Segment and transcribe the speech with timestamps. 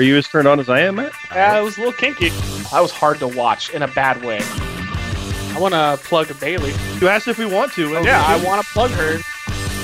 [0.00, 1.12] Are you as turned on as I am, Matt?
[1.30, 2.30] Yeah, it was a little kinky.
[2.30, 4.38] That was hard to watch in a bad way.
[4.40, 6.72] I want to plug Bailey.
[7.02, 7.96] You asked if we want to.
[7.96, 9.18] and Yeah, I want to plug her.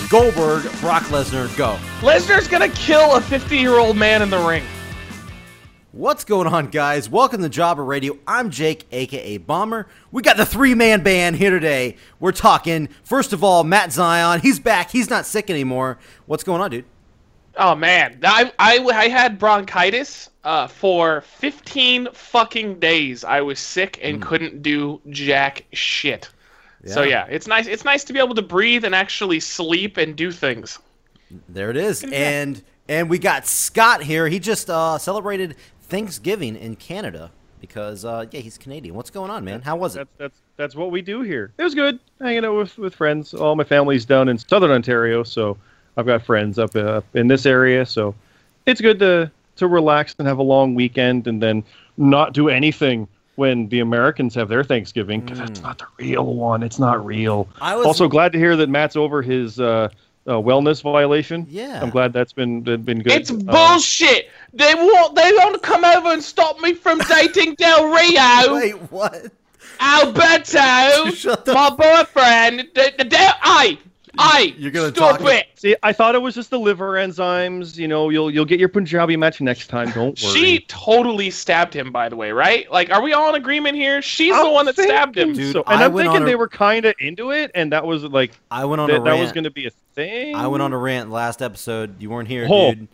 [0.09, 1.79] Goldberg, Brock Lesnar, go.
[2.01, 4.65] Lesnar's gonna kill a 50 year old man in the ring.
[5.93, 7.11] What's going on, guys?
[7.11, 8.19] Welcome to Jobber Radio.
[8.27, 9.87] I'm Jake, aka Bomber.
[10.13, 11.99] We got the three man band here today.
[12.21, 14.41] We're talking, first of all, Matt Zion.
[14.41, 14.93] He's back.
[14.93, 15.99] He's not sick anymore.
[16.25, 16.87] What's going on, dude?
[17.59, 23.25] Oh man, I I, I had bronchitis uh, for 15 fucking days.
[23.25, 26.29] I was sick and couldn't do jack shit.
[26.87, 27.27] So Yeah.
[27.27, 27.67] yeah, it's nice.
[27.67, 30.79] It's nice to be able to breathe and actually sleep and do things.
[31.49, 32.05] There it is.
[32.05, 34.29] And and we got Scott here.
[34.29, 38.95] He just uh, celebrated Thanksgiving in Canada because uh, yeah, he's Canadian.
[38.95, 39.63] What's going on, man?
[39.63, 40.01] How was it?
[40.01, 41.53] That's that's that's what we do here.
[41.59, 43.35] It was good hanging out with with friends.
[43.35, 45.57] All my family's down in Southern Ontario, so
[45.97, 47.87] I've got friends up uh, in this area.
[47.87, 48.15] So
[48.67, 51.65] it's good to to relax and have a long weekend, and then
[51.97, 56.63] not do anything when the Americans have their Thanksgiving because that's not the real one.
[56.63, 57.49] It's not real.
[57.61, 59.89] I was- also glad to hear that Matt's over his uh,
[60.27, 61.47] uh, wellness violation.
[61.49, 61.81] Yeah.
[61.83, 63.13] I'm glad that's been been been good.
[63.13, 64.29] It's Um, bullshit.
[64.53, 68.55] They want they want to come over and stop me from dating Del Rio.
[68.55, 69.31] Wait, what?
[69.81, 72.69] Alberto, Shut the- my boyfriend.
[72.75, 73.79] The, the, the, I,
[74.19, 74.55] I.
[74.59, 75.47] You're gonna stop talk- it.
[75.55, 77.77] See, I thought it was just the liver enzymes.
[77.77, 79.91] You know, you'll you'll get your Punjabi match next time.
[79.93, 80.35] Don't worry.
[80.35, 82.71] She totally stabbed him, by the way, right?
[82.71, 84.01] Like, are we all in agreement here?
[84.03, 85.33] She's the I'm one that stabbed him.
[85.33, 85.63] Dude, so.
[85.67, 88.33] And I I'm thinking a- they were kind of into it, and that was like
[88.51, 90.35] I went on a that, that was going to be a thing.
[90.35, 92.01] I went on a rant last episode.
[92.01, 92.75] You weren't here, Oh.
[92.75, 92.89] dude.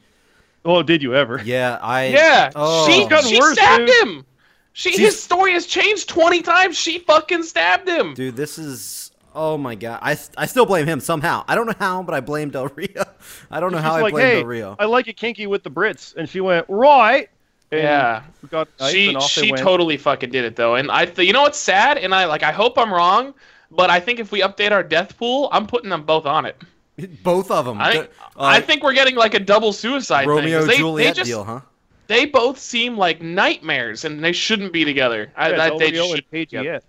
[0.64, 1.40] Oh, did you ever?
[1.44, 2.06] Yeah, I.
[2.06, 2.86] Yeah, Oh.
[2.88, 4.06] she, It's she worse, stabbed dude.
[4.08, 4.26] him.
[4.74, 6.78] She, She's- his story has changed 20 times.
[6.78, 8.14] She fucking stabbed him.
[8.14, 9.01] Dude, this is.
[9.34, 9.98] Oh my god.
[10.02, 11.44] I, I still blame him somehow.
[11.48, 13.04] I don't know how, but I blame Del Rio.
[13.50, 14.76] I don't know She's how I like, blame hey, Del Rio.
[14.78, 17.28] I like it kinky with the Brits, and she went right.
[17.70, 18.22] And Yeah.
[18.50, 21.32] got she and off they she totally fucking did it though, and I th- you
[21.32, 23.32] know what's sad, and I like I hope I'm wrong,
[23.70, 26.56] but I think if we update our death pool, I'm putting them both on it.
[27.22, 27.80] Both of them.
[27.80, 30.28] I think uh, I think we're getting like a double suicide thing.
[30.28, 31.60] 'cause Romeo they, Juliet they just, deal, huh?
[32.06, 35.32] They both seem like nightmares, and they shouldn't be together.
[35.34, 36.82] Yeah, I, Del they Rio should and be together.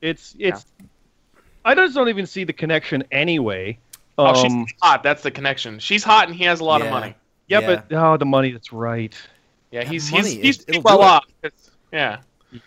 [0.00, 0.66] It's it's.
[1.64, 3.78] I just don't even see the connection anyway.
[4.18, 5.02] Oh, Um, she's hot.
[5.02, 5.78] That's the connection.
[5.78, 6.86] She's hot, and he has a lot Yeah.
[6.86, 7.14] of money.
[7.48, 7.82] yeah, yeah.
[7.88, 8.52] but oh, the money.
[8.52, 9.14] That's right.
[9.70, 11.24] Yeah, he's money, he's he's it- well off.
[11.42, 12.18] It's- yeah,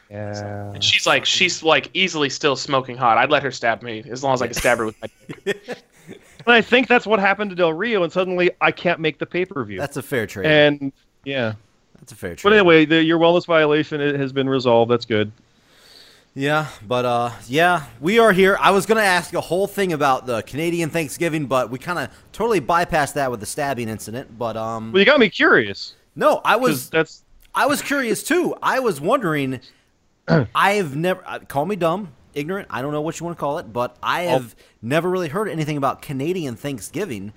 [0.10, 0.72] Yeah.
[0.74, 3.18] and she's like she's like easily still smoking hot.
[3.18, 5.10] I'd let her stab me as long as I can stab her with my.
[5.46, 5.78] dick.
[6.46, 9.26] And I think that's what happened to Del Rio, and suddenly I can't make the
[9.26, 9.80] pay per view.
[9.80, 10.46] That's a fair trade.
[10.46, 10.92] And
[11.24, 11.54] yeah,
[12.00, 12.44] That's a fair trade.
[12.44, 14.92] but anyway, the, your wellness violation it has been resolved.
[14.92, 15.32] That's good.
[16.36, 18.58] Yeah, but uh, yeah, we are here.
[18.60, 22.10] I was gonna ask a whole thing about the Canadian Thanksgiving, but we kind of
[22.32, 24.38] totally bypassed that with the stabbing incident.
[24.38, 27.24] But um, Well, you got me curious no, I was that's
[27.56, 28.56] I was curious too.
[28.62, 29.60] I was wondering.
[30.56, 32.70] I've never uh, call me dumb, ignorant.
[32.72, 35.50] I don't know what you want to call it, but I have never really heard
[35.50, 37.34] anything about Canadian Thanksgiving.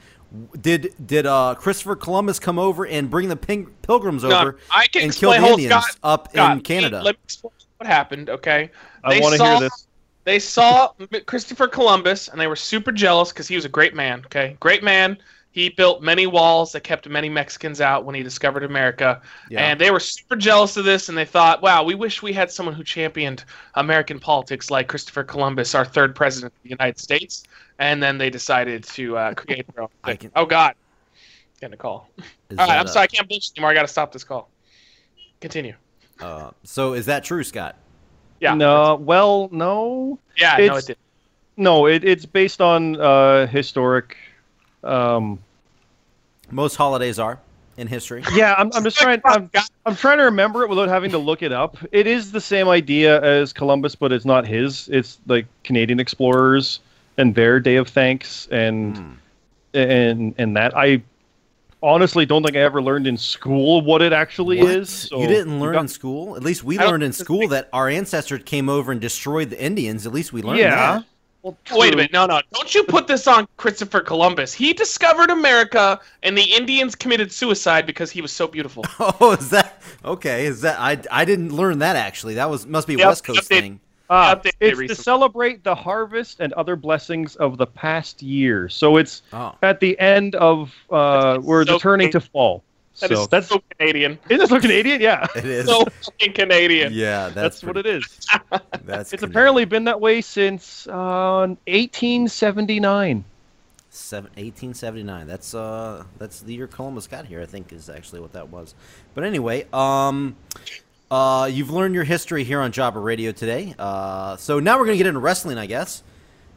[0.61, 4.87] Did did uh, Christopher Columbus come over and bring the ping- pilgrims No, over I
[4.87, 7.03] can and kill the Indians Scott, up Scott, in Canada?
[7.03, 8.31] Let me explain what happened.
[8.31, 8.71] Okay,
[9.05, 9.87] I want to hear this.
[10.25, 10.93] They saw
[11.27, 14.23] Christopher Columbus, and they were super jealous because he was a great man.
[14.27, 15.19] Okay, great man.
[15.53, 19.61] He built many walls that kept many Mexicans out when he discovered America, Yeah.
[19.67, 21.09] and they were super jealous of this.
[21.09, 23.45] And they thought, "Wow, we wish we had someone who championed
[23.75, 27.45] American politics like Christopher Columbus, our third president of the United States."
[27.79, 29.89] And then they decided to uh, create their own.
[30.05, 30.17] Thing.
[30.19, 30.75] can- Oh God,
[31.61, 32.11] getting a call.
[32.51, 33.71] Is All right, I'm uh, sorry, I can't bullshit anymore.
[33.71, 34.51] I got to stop this call.
[35.41, 35.75] Continue.
[36.65, 37.77] So is that true, Scott?
[38.41, 38.55] Yeah.
[38.55, 40.57] No, well, no, Yeah.
[40.59, 40.97] No, It's- it did.
[41.57, 41.87] no.
[41.87, 44.17] It, it's based on uh, historic.
[44.85, 45.39] Um,
[46.51, 47.39] Most holidays are
[47.77, 48.23] in history.
[48.35, 49.21] yeah, I'm, I'm just trying.
[49.25, 49.51] I'm,
[49.85, 51.77] I'm trying to remember it without having to look it up.
[51.93, 54.89] It is the same idea as Columbus, but it's not his.
[54.93, 56.81] It's like Canadian explorers
[57.19, 59.13] and their Day of Thanks and Hmm.
[59.75, 61.03] and and that I
[61.83, 64.71] honestly don't think I ever learned in school what it actually What?
[64.71, 64.91] is.
[64.91, 66.37] so you didn't learn got- in school?
[66.37, 70.07] At least we learned in school that our ancestors came over and destroyed the Indians.
[70.07, 70.71] At least we learned Yeah.
[70.95, 71.05] that.
[71.43, 74.53] Well, Wait a minute, no, no, don't you put this on Christopher Columbus?
[74.53, 78.85] He discovered America, and the Indians committed suicide because he was so beautiful.
[78.99, 80.47] Oh, is that okay?
[80.47, 80.99] Is that I?
[81.13, 82.35] I didn't learn that actually.
[82.35, 83.61] That was must be a Yep, West Coast update.
[83.61, 83.81] thing.
[84.11, 84.89] Updated it's recently.
[84.89, 88.69] to celebrate the harvest and other blessings of the past year.
[88.69, 92.63] So it's Oh, at the end of uh, we're so returning to fall.
[93.01, 94.19] That so is that's so Canadian.
[94.31, 95.01] Isn't it so Canadian?
[95.03, 95.67] Yeah, it is.
[95.67, 96.93] So fucking Canadian.
[96.95, 98.05] yeah, that's, that's, what it is.
[98.85, 99.31] That's It's Canadian.
[99.31, 103.25] apparently been that way since uh, 1879.
[103.91, 105.27] Seven, 1879.
[105.27, 107.41] That's uh that's the year Columbus got here.
[107.41, 108.75] I think is actually what that was.
[109.15, 110.37] But anyway, um,
[111.11, 113.75] uh, you've learned your history here on Jobber Radio today.
[113.79, 116.03] Uh, so now we're gonna get into wrestling, I guess.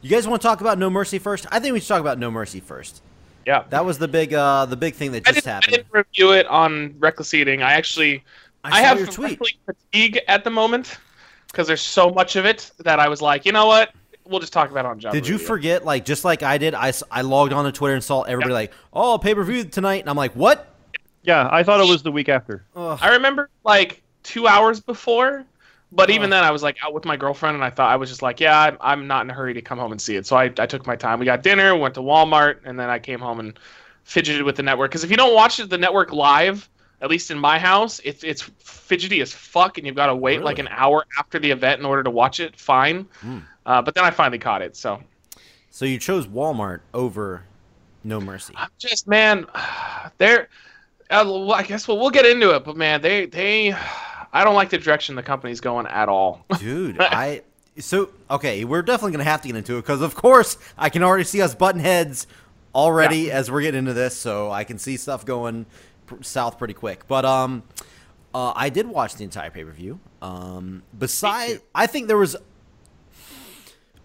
[0.01, 1.45] You guys want to talk about No Mercy first?
[1.51, 3.01] I think we should talk about No Mercy first.
[3.45, 3.63] Yeah.
[3.69, 5.73] That was the big uh the big thing that I just didn't, I happened.
[5.73, 7.61] didn't review it on Reckless Eating.
[7.61, 8.23] I actually
[8.63, 9.39] I, saw have your tweet.
[9.65, 10.97] fatigue at the moment
[11.47, 13.93] because there's so much of it that I was like, you know what?
[14.25, 15.47] We'll just talk about it on Jobber Did you Radio.
[15.47, 16.75] forget, like, just like I did?
[16.75, 20.01] I, I logged on to Twitter and saw everybody like, "Oh, pay per view tonight,"
[20.01, 20.75] and I'm like, "What?"
[21.23, 22.63] Yeah, I thought it was the week after.
[22.75, 22.99] Ugh.
[23.01, 25.45] I remember like two hours before,
[25.91, 26.35] but even Oh.
[26.35, 28.39] then I was like out with my girlfriend and I thought I was just like,
[28.39, 30.25] yeah, I'm, I'm not in a hurry to come home and see it.
[30.27, 31.19] So I, I took my time.
[31.19, 33.57] We got dinner, went to Walmart, and then I came home and
[34.03, 34.91] fidgeted with the network.
[34.91, 36.69] Because if you don't watch the network live,
[37.01, 40.41] at least in my house, it's it's fidgety as fuck, and you've got to wait
[40.41, 42.59] like an hour after the event in order to watch it.
[42.59, 43.37] Fine, Hmm.
[43.65, 44.75] uh, but then I finally caught it.
[44.75, 45.01] So
[45.71, 47.43] So you chose Walmart over
[48.03, 48.53] No Mercy.
[48.57, 49.45] I'm just man,
[50.17, 50.49] they're.
[51.09, 53.73] Uh, well, I guess well we'll get into it, but man, they they.
[54.31, 56.45] I don't like the direction the company's going at all.
[56.59, 57.41] Dude, I
[57.79, 61.01] so okay, we're definitely gonna have to get into it because of course I can
[61.01, 62.27] already see us button heads
[62.75, 65.65] already as we're getting into this, so I can see stuff going
[66.05, 67.07] pr- south pretty quick.
[67.07, 67.63] But um,
[68.33, 69.99] uh, I did watch the entire pay per view.
[70.21, 72.35] Um, besides, I think there was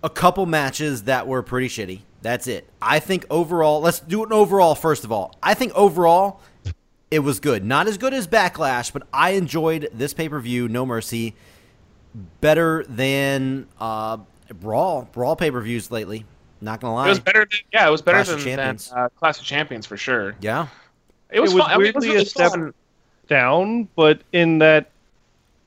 [0.03, 2.01] a couple matches that were pretty shitty.
[2.23, 2.69] That's it.
[2.81, 5.37] I think overall, let's do an overall first of all.
[5.43, 6.41] I think overall
[7.15, 7.65] it was good.
[7.65, 11.35] Not as good as Backlash, but I enjoyed this pay per view, No Mercy,
[12.41, 14.19] better than uh,
[14.61, 15.09] Brawl.
[15.13, 16.25] Brawl pay per views lately.
[16.61, 17.07] Not gonna lie.
[17.07, 18.93] It was better than yeah, it was better Clash than, than Champions.
[18.95, 20.35] uh, Clash of Champions for sure.
[20.41, 20.67] yeah.
[21.31, 21.73] It was, It was fun.
[21.73, 22.75] I mean, it was weirdly really a step- fun.
[23.29, 24.91] down, but in that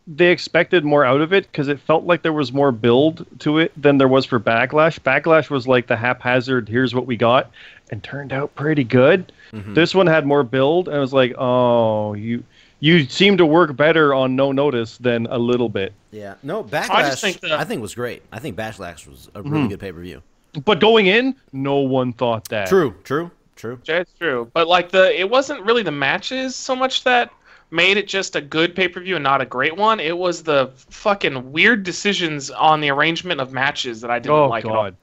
[0.07, 3.57] they expected more out of it because it felt like there was more build to
[3.59, 4.99] it than there was for Backlash.
[4.99, 7.51] Backlash was like the haphazard, here's what we got,
[7.91, 9.31] and turned out pretty good.
[9.51, 9.75] Mhm.
[9.75, 12.43] This one had more build, and it was like, oh, you
[12.79, 15.93] you seem to work better on no notice than a little bit.
[16.11, 16.35] Yeah.
[16.43, 16.89] No, Backlash.
[16.91, 18.21] I I just think, think was great.
[18.31, 19.69] I think Backlash was a really Mhm.
[19.69, 20.21] good pay per view.
[20.63, 22.67] But going in, no one thought that.
[22.67, 22.93] True.
[23.03, 23.31] True.
[23.55, 23.79] True.
[23.85, 24.49] Yeah, it's true.
[24.53, 27.31] But like the it wasn't really the matches so much that
[27.69, 29.99] made it just a good pay per view and not a great one.
[29.99, 34.47] It was the fucking weird decisions on the arrangement of matches that I didn't Oh
[34.47, 34.83] like at all.
[34.83, 34.95] God.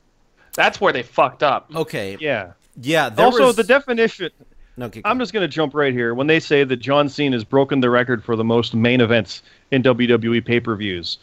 [0.55, 1.71] That's where they fucked up.
[1.75, 2.17] Okay.
[2.21, 2.53] Yeah.
[2.81, 3.09] Yeah.
[3.09, 4.31] There also, was, the definition.
[4.77, 6.15] No, keep I'm just going to jump right here.
[6.15, 9.43] When they say that John Cena has broken the record for the most main events
[9.71, 11.19] in WWE pay per views,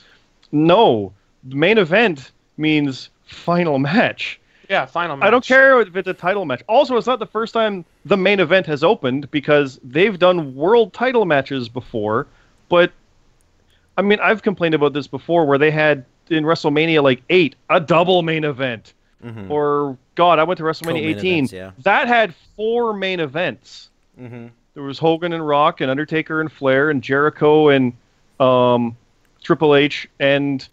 [0.52, 1.14] no,
[1.44, 4.40] main event means final match.
[4.72, 5.28] Yeah, final match.
[5.28, 6.64] I don't care if it's a title match.
[6.70, 10.94] Also, it's not the first time the main event has opened because they've done world
[10.94, 12.26] title matches before.
[12.70, 12.94] But
[13.98, 17.82] I mean, I've complained about this before, where they had in WrestleMania like eight a
[17.82, 19.50] double main event, Mhm.
[19.50, 21.34] or God, I went to WrestleMania Co-main 18.
[21.34, 21.72] events, yeah.
[21.84, 23.90] That had four main events.
[24.18, 24.52] Mhm.
[24.74, 27.92] There was Hogan and Rock and Undertaker and Flair and Jericho and
[28.40, 28.96] um,
[29.44, 30.66] Triple H and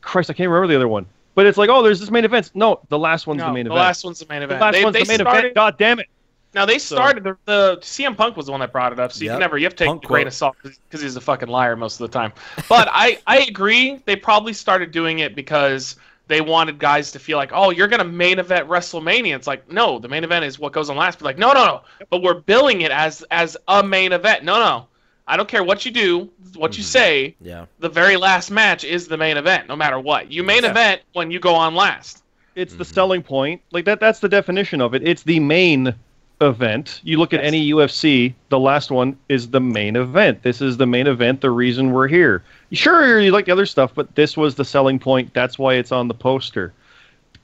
[0.00, 1.04] Christ, I can't remember the other one.
[1.34, 2.50] But it's like, oh, there's this main event.
[2.54, 3.74] No, the last one's No, the main the event.
[3.78, 4.50] The last one's the main event.
[4.50, 4.60] the event.
[4.62, 5.54] last they, one's they the main started, event.
[5.56, 6.06] God damn it.
[6.54, 9.10] Now they So- started the, the CM Punk was the one that brought it up,
[9.12, 9.34] so you Yep.
[9.34, 10.28] can never you have to take Punk a grain quote.
[10.28, 12.32] of salt because he's a fucking liar most of the time.
[12.68, 15.96] But I I agree they probably started doing it because
[16.28, 19.34] they wanted guys to feel like oh you're gonna main event WrestleMania.
[19.34, 21.18] It's like no the main event is what goes on last.
[21.18, 24.44] But like no no no, but we're billing it as as a main event.
[24.44, 24.86] No no,
[25.26, 26.86] I don't care what you do, what you Mhm.
[26.88, 27.34] say.
[27.40, 27.64] Yeah.
[27.80, 30.30] The very last match is the main event, no matter what.
[30.30, 30.70] You main Yeah.
[30.70, 32.22] event when you go on last.
[32.54, 32.94] It's the Mhm.
[32.94, 33.60] selling point.
[33.72, 35.02] Like that that's the definition of it.
[35.06, 35.94] It's the main
[36.40, 37.00] event.
[37.04, 40.42] You look at any UFC, the last one is the main event.
[40.42, 42.42] This is the main event, the reason we're here.
[42.72, 45.32] Sure, you like the other stuff, but this was the selling point.
[45.32, 46.72] That's why it's on the poster.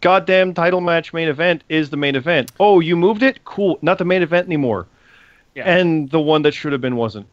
[0.00, 2.52] Goddamn title match main event is the main event.
[2.60, 3.44] Oh, you moved it?
[3.44, 3.78] Cool.
[3.82, 4.86] Not the main event anymore.
[5.54, 5.64] Yeah.
[5.70, 7.26] And the one that should have been wasn't.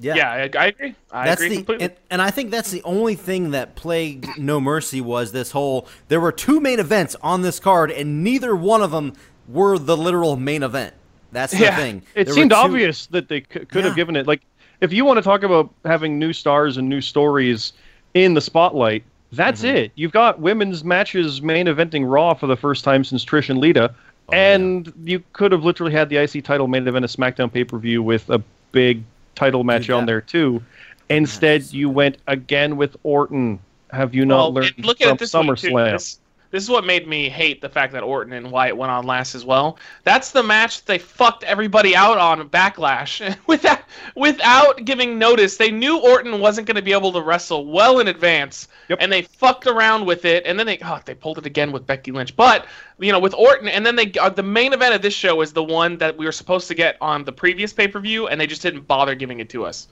[0.00, 0.14] Yeah.
[0.16, 0.94] Yeah, I, I agree.
[1.12, 1.84] I that's agree the completely.
[1.86, 5.86] and, and I think that's the only thing that plagued No Mercy was this whole
[6.08, 9.12] there were two main events on this card and neither one of them
[9.48, 10.94] were the literal main event.
[11.32, 11.76] That's the Yeah.
[11.76, 12.02] thing.
[12.14, 13.82] It There were seemed two- obvious that they c- could Yeah.
[13.82, 14.40] have given it like
[14.80, 17.72] if you want to talk about having new stars and new stories
[18.14, 19.76] in the spotlight, That's Mm-hmm.
[19.76, 19.92] it.
[19.94, 23.92] You've got women's matches main eventing Raw for the first time since Trish and Lita,
[23.94, 24.54] Oh, yeah.
[24.54, 27.78] and you could have literally had the IC title main event a SmackDown pay per
[27.78, 28.42] view with a
[28.72, 29.04] big
[29.34, 30.62] title match Dude, on there too.
[31.08, 31.72] Instead, Yes.
[31.74, 33.58] you went again with Orton.
[33.90, 35.52] Have you not Well, learned and look at from way.
[35.52, 35.92] SummerSlam?
[35.92, 36.18] This,
[36.50, 39.34] this is what made me hate the fact that Orton and Wyatt went on last
[39.34, 39.78] as well.
[40.04, 43.80] That's the match that they fucked everybody out on Backlash without
[44.16, 45.56] without giving notice.
[45.56, 48.98] They knew Orton wasn't going to be able to wrestle well in advance, Yep.
[49.00, 50.44] and they fucked around with it.
[50.46, 52.34] And then they oh, they pulled it again with Becky Lynch.
[52.36, 52.66] But
[52.98, 55.52] you know, with Orton, and then they uh, the main event of this show is
[55.52, 58.40] the one that we were supposed to get on the previous pay per view, and
[58.40, 59.88] they just didn't bother giving it to us.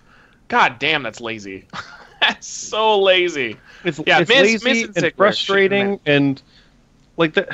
[0.48, 1.66] God damn, that's lazy.
[2.20, 3.56] that's so lazy.
[3.84, 6.42] It's, Yeah, it's Miz- lazy Miz and and frustrating, and
[7.18, 7.46] like the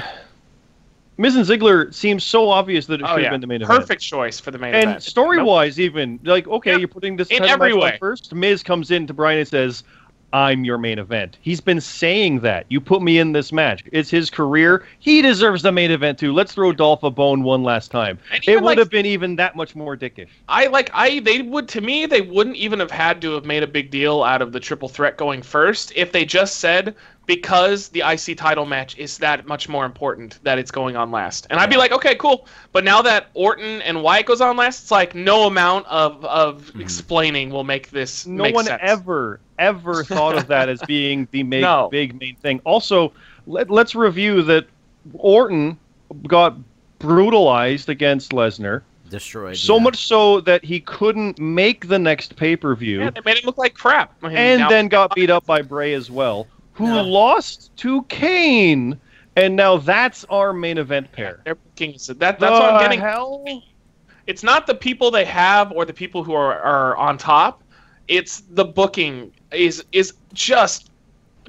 [1.16, 3.62] Miz and Ziggler seems so obvious that it Oh should yeah, have been the main
[3.62, 3.80] event.
[3.80, 5.02] perfect choice for the main And event.
[5.04, 5.46] story Nope.
[5.46, 7.96] wise, even like okay, you're putting this In every way.
[8.00, 8.34] first.
[8.34, 9.84] Miz comes in to Bryan and says,
[10.32, 12.66] "I'm your main event." He's been saying that.
[12.68, 13.84] You put me in this match.
[13.92, 14.84] It's his career.
[14.98, 16.32] He deserves the main event too.
[16.32, 18.18] Let's throw Dolph a bone one last time.
[18.44, 20.26] It would like- have been even that much more dickish.
[20.48, 23.62] I like I they would to me they wouldn't even have had to have made
[23.62, 27.88] a big deal out of the triple threat going first if they just said because
[27.88, 31.46] the IC title match is that much more important that it's going on last.
[31.50, 32.46] And I'd be like, okay, cool.
[32.72, 36.68] But now that Orton and Wyatt goes on last, it's like no amount of of
[36.70, 36.80] hmm.
[36.80, 38.80] explaining will make this No make one sense.
[38.84, 41.88] ever ever thought of that as being the big, No.
[41.90, 42.60] big main thing.
[42.64, 43.12] Also,
[43.46, 44.66] let, let's review that
[45.14, 45.78] Orton
[46.26, 46.56] got
[46.98, 48.82] brutalized against Lesnar.
[49.10, 49.56] Destroyed.
[49.56, 49.82] So yeah.
[49.82, 53.44] much so that he couldn't make the next pay per view, Yeah, they made it
[53.44, 54.12] look like crap.
[54.22, 57.02] and now- then got beat up by Bray as well, who No.
[57.02, 58.98] lost to Kane.
[59.36, 61.40] And now that's our main event pair.
[61.44, 63.00] They're booking so that that's what I'm getting.
[63.00, 63.44] Hell?
[64.26, 67.62] it's not the people they have or the people who are, are on top.
[68.08, 70.90] It's the booking is is just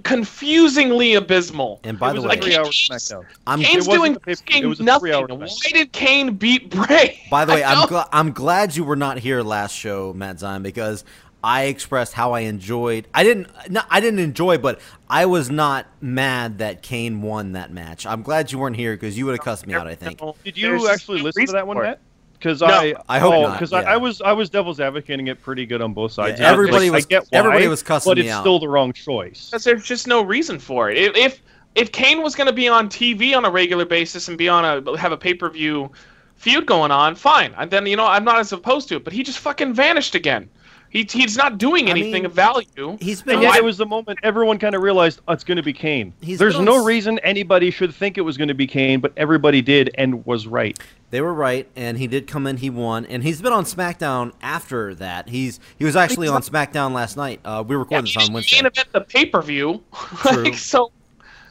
[0.04, 1.80] confusingly abysmal.
[1.84, 3.26] And by it the was way, a three-hour Kane's- SmackDown.
[3.48, 5.40] I'm Kane's doing the pay- it fucking nothing.
[5.40, 7.20] Why did Kane beat Bray?
[7.32, 10.14] By the way, I I'm don't- gl- I'm glad you were not here last show,
[10.14, 11.04] Matt Zion, because
[11.46, 13.08] I expressed how I enjoyed.
[13.14, 13.48] I didn't.
[13.70, 18.08] Not, I didn't enjoy, but I was not mad that Kane won that match.
[18.08, 19.86] I'm glad you weren't here because you would have cussed me out.
[19.86, 20.20] I think.
[20.44, 21.84] Did you just actually listen to that one, for.
[21.84, 22.00] Matt?
[22.34, 23.80] Because No, I, I hope oh, not, Because yeah.
[23.80, 26.40] I, I was, I was devil's advocating it pretty good on both sides.
[26.40, 28.42] Yeah, everybody Like, was- get why, everybody was cussing but me it's out.
[28.42, 29.50] still the wrong choice.
[29.52, 30.98] Because there's just no reason for it.
[30.98, 31.42] If if,
[31.76, 34.66] if Kane was going to be on TV on a regular basis and be on
[34.66, 35.92] a have a pay per view
[36.36, 37.54] feud going on, fine.
[37.58, 39.04] And then you know I'm not as opposed to it.
[39.04, 40.50] But he just fucking vanished again.
[40.96, 42.98] He, he's not doing I anything mean, of value.
[43.02, 43.36] He's been.
[43.36, 45.64] And yet why- it was the moment everyone kind of realized oh, it's going to
[45.64, 46.14] be Kane.
[46.22, 49.02] He's There's no on s- reason anybody should think it was going to be Kane,
[49.02, 50.80] but everybody did and was right.
[51.12, 52.58] They were right, and he did come in.
[52.58, 55.30] He won, and he's been on SmackDown after that.
[55.30, 57.40] He's he was actually on SmackDown last night.
[57.44, 58.56] Uh, we recorded he this on didn't Wednesday.
[58.58, 59.84] main event the pay per view.
[60.26, 60.92] Like, so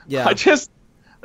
[0.07, 0.71] Yeah, I just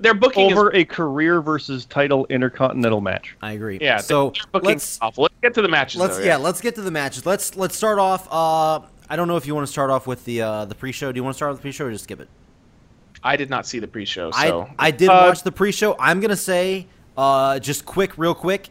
[0.02, 3.36] their booking Over is a career versus title intercontinental match.
[3.42, 3.78] I agree.
[3.82, 3.98] yeah.
[3.98, 5.24] So let's is awful.
[5.24, 6.00] Let's get to the matches.
[6.00, 6.38] let's though, yeah.
[6.38, 7.26] let's get to the matches.
[7.26, 8.28] Let's let's start off.
[8.32, 11.12] Uh, I don't know if you want to start off with the uh, the pre-show.
[11.12, 12.30] Do you want to start with the pre-show or just skip it?
[13.24, 15.96] I did not see the pre-show, so I I did Uh, watch the pre-show.
[16.00, 16.88] I'm gonna say
[17.18, 18.70] uh, just quick, real quick.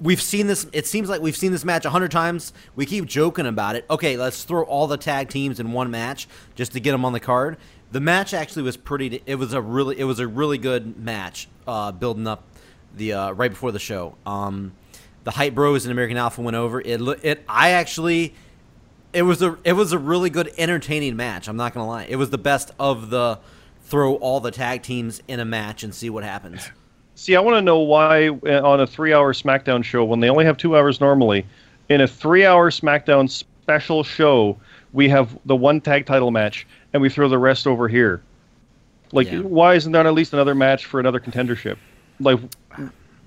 [0.00, 0.66] We've seen this.
[0.72, 2.52] It seems like we've seen this match a hundred times.
[2.74, 3.86] We keep joking about it.
[3.88, 6.26] Okay, let's throw all the tag teams in one match
[6.56, 7.56] just to get them on the card.
[7.94, 9.22] The match actually was pretty.
[9.24, 9.96] It was a really.
[10.00, 11.46] It was a really good match.
[11.64, 12.42] Uh, building up
[12.96, 14.16] the uh, right before the show.
[14.26, 14.72] Um,
[15.22, 16.80] the Hype Bros and American Alpha went over.
[16.80, 17.00] It.
[17.22, 17.44] It.
[17.48, 18.34] I actually.
[19.12, 19.56] It was a.
[19.62, 21.46] It was a really good, entertaining match.
[21.46, 22.06] I'm not gonna lie.
[22.08, 23.38] It was the best of the.
[23.84, 26.68] Throw all the tag teams in a match and see what happens.
[27.14, 30.46] See, I want to know why uh, on a three-hour SmackDown show, when they only
[30.46, 31.46] have two hours normally,
[31.88, 34.58] in a three-hour SmackDown special show,
[34.94, 38.22] we have the one tag title match and we throw the rest over here.
[39.12, 39.40] Like, Yeah.
[39.40, 41.76] why isn't there at least another match for another contendership?
[42.20, 42.38] Like,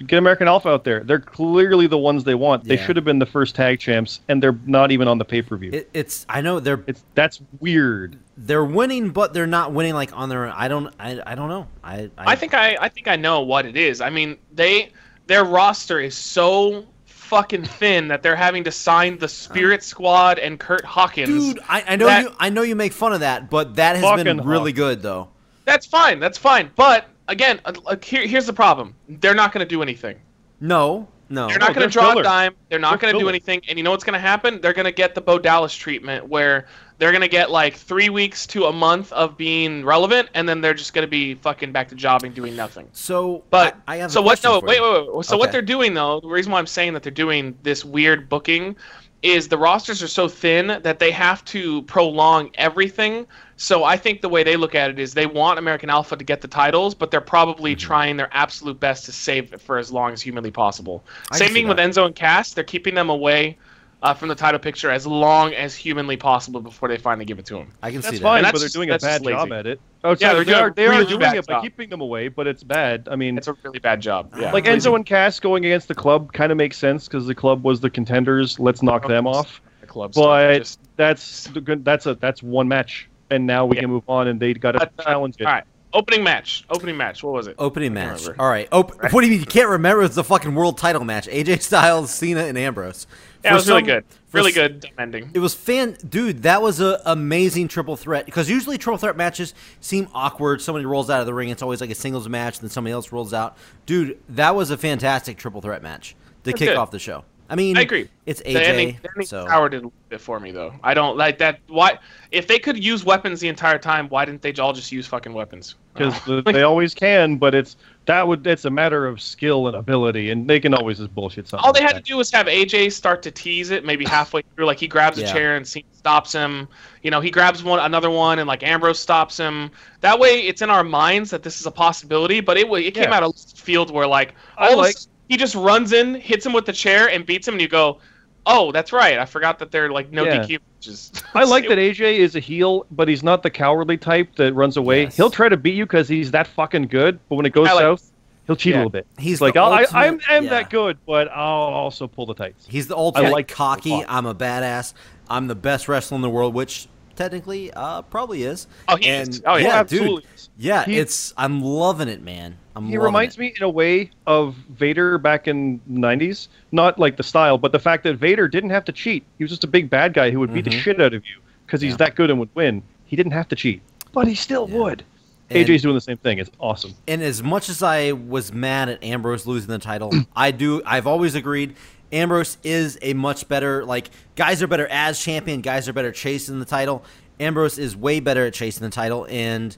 [0.06, 1.04] get American Alpha out there.
[1.04, 2.64] They're clearly the ones they want.
[2.64, 5.72] They should have been the first tag champs, and they're not even on the pay-per-view.
[5.74, 6.26] It, it's.
[6.30, 8.18] I know they're it's that's weird.
[8.38, 10.48] they're winning, but they're not winning like on their.
[10.50, 10.94] I don't.
[11.00, 11.20] I.
[11.26, 11.68] I don't know.
[11.84, 12.10] I.
[12.18, 14.00] I, I think I, I think I know what it is.
[14.00, 14.92] I mean, they
[15.28, 16.86] their roster is so
[17.28, 21.54] fucking thin that they're having to sign the Spirit Squad and Kurt Hawkins.
[21.54, 21.60] dude.
[21.68, 22.36] I, I know that- you.
[22.40, 24.76] I know you make fun of that, but that has been really Hawk.
[24.78, 25.30] good though.
[25.66, 26.20] That's fine.
[26.20, 26.72] That's fine.
[26.76, 28.96] But again, uh, here, here's the problem.
[29.10, 30.18] They're not going to do anything.
[30.62, 31.08] No.
[31.30, 31.48] No.
[31.50, 32.22] They're not No, going to draw filler.
[32.22, 32.56] a dime.
[32.70, 33.62] They're not going to do anything.
[33.68, 34.62] And you know what's going to happen?
[34.62, 36.68] They're going to get the Bo Dallas treatment, where
[36.98, 40.62] they're going to get like three weeks to a month of being relevant, and then
[40.62, 42.88] they're just going to be fucking back to jobbing, doing nothing.
[42.94, 44.44] So, But I, I have so a what?
[44.44, 45.26] No, wait, wait, wait.
[45.26, 48.28] So what they're doing though, the reason why I'm saying that they're doing this weird
[48.30, 48.76] booking
[49.24, 53.26] is the rosters are so thin that they have to prolong everything.
[53.58, 56.24] So I think the way they look at it is they want American Alpha to
[56.24, 57.88] get the titles, but they're probably Mm-hmm.
[57.88, 61.04] trying their absolute best to save it for as long as humanly possible.
[61.32, 61.78] I Same thing with.
[61.80, 62.54] Enzo and Cass.
[62.54, 63.58] They're keeping them away
[64.04, 67.46] uh, from the title picture as long as humanly possible before they finally give it
[67.48, 67.72] to him.
[67.82, 68.24] I can see That's that.
[68.24, 69.82] fine, And but they're doing a bad job at it.
[70.04, 71.54] Oh, Yeah, sorry, they're they doing are a they are really doing bad it by
[71.54, 71.64] job.
[71.64, 73.08] keeping them away, but it's bad.
[73.10, 74.34] I mean, It's a really bad job.
[74.40, 74.52] Yeah.
[74.54, 77.64] like Enzo and Cass going against the club kind of makes sense because the club
[77.64, 78.60] was the contenders.
[78.60, 79.62] Let's knock them off.
[79.82, 83.78] the club But just- that's the good- that's a that's one match, and now we
[83.78, 83.82] Yeah.
[83.84, 85.46] can move on, and they got to uh, challenge it.
[85.46, 85.64] All right.
[85.94, 86.66] Opening match.
[86.70, 87.24] Opening match.
[87.24, 87.56] What was it?
[87.58, 88.28] Opening match.
[88.38, 88.68] All right.
[88.72, 90.04] Op- What do you mean you can't remember?
[90.04, 91.28] It's the fucking world title match.
[91.28, 93.08] AJ Styles, Cena, and Ambrose.
[93.44, 94.04] Yeah, it was really good.
[94.34, 95.32] Really good ending.
[95.34, 96.44] It was fan, dude.
[96.44, 100.62] That was a amazing triple threat because usually triple threat matches seem awkward.
[100.62, 101.50] Somebody rolls out of the ring.
[101.50, 103.58] It's always like a singles match, then somebody else rolls out.
[103.86, 106.10] Dude, that was a fantastic triple threat match
[106.44, 106.78] to That's kick good.
[106.78, 107.24] off the show.
[107.50, 108.10] I mean, I agree.
[108.26, 110.74] It's The ending, AJ, the ending so soured it a little bit for me though.
[110.84, 111.60] I don't like that.
[111.68, 111.98] Why?
[112.32, 115.34] If they could use weapons the entire time, why didn't they all just use fucking
[115.34, 115.76] weapons?
[115.94, 116.42] because Oh.
[116.42, 120.48] they always can, but it's that would it's a matter of skill and ability, and
[120.50, 121.66] they can always just bullshit something.
[121.66, 122.06] all they like had that.
[122.06, 124.66] to do was have AJ start to tease it, maybe halfway through.
[124.66, 126.68] Like he grabs a chair and stops him.
[127.04, 129.72] You know, he grabs one, another one, and like Ambrose stops him.
[130.02, 132.42] That way, it's in our minds that this is a possibility.
[132.42, 133.16] But it wa- it came Yeah.
[133.16, 136.16] out of field where like I all of a like- sudden, he just runs in,
[136.16, 138.00] hits him with the chair, and beats him, and you go,
[138.46, 139.18] "Oh, that's right.
[139.20, 140.40] I forgot that they're like no Yeah.
[140.46, 141.12] DQ." Matches.
[141.34, 144.78] I like that AJ is a heel, but he's not the cowardly type that runs
[144.78, 145.04] away.
[145.04, 145.18] Yes.
[145.18, 147.80] He'll try to beat you because he's that fucking good, but when it goes like-
[147.80, 148.12] south,
[148.46, 148.78] he'll cheat Yeah.
[148.78, 149.08] a little bit.
[149.18, 150.50] He's like, the I'll- I, ultimate- I'm, I'm yeah.
[150.52, 152.66] that good, but I'll also pull the tights.
[152.70, 153.90] He's the ultimate I like cocky.
[153.90, 154.06] him a lot.
[154.10, 154.94] I'm a badass.
[155.30, 158.68] I'm the best wrestler in the world, which technically uh, probably is.
[158.88, 159.42] Oh, he and, is.
[159.46, 159.80] Oh, yeah.
[159.80, 160.22] absolutely.
[160.22, 160.30] dude.
[160.60, 161.34] Yeah, He- it's.
[161.36, 162.58] I'm loving it, man.
[162.78, 162.88] I'm.
[162.88, 163.40] He reminds it.
[163.40, 166.48] me in a way of Vader back in the 90s.
[166.72, 169.24] Not like the style, but the fact that Vader didn't have to cheat.
[169.38, 170.80] He was just a big bad guy who would beat the Mhm.
[170.80, 171.98] shit out of you because he's Yeah.
[171.98, 172.84] that good and would win.
[173.06, 173.82] He didn't have to cheat,
[174.14, 174.78] but he still Yeah.
[174.78, 175.04] would.
[175.50, 176.40] And- AJ's doing the same thing.
[176.40, 176.94] It's awesome.
[177.08, 180.82] And as much as I was mad at Ambrose losing the title, I do.
[180.86, 181.74] I've always agreed.
[182.12, 183.84] Ambrose is a much better.
[183.86, 185.62] Like guys are better as champion.
[185.62, 187.04] Guys are better chasing the title.
[187.40, 189.26] Ambrose is way better at chasing the title.
[189.30, 189.76] And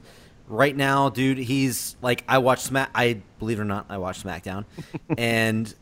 [0.50, 2.90] right now, dude, he's like I watched Smack.
[2.94, 4.64] I believe it or not, I watched SmackDown,
[5.18, 5.72] and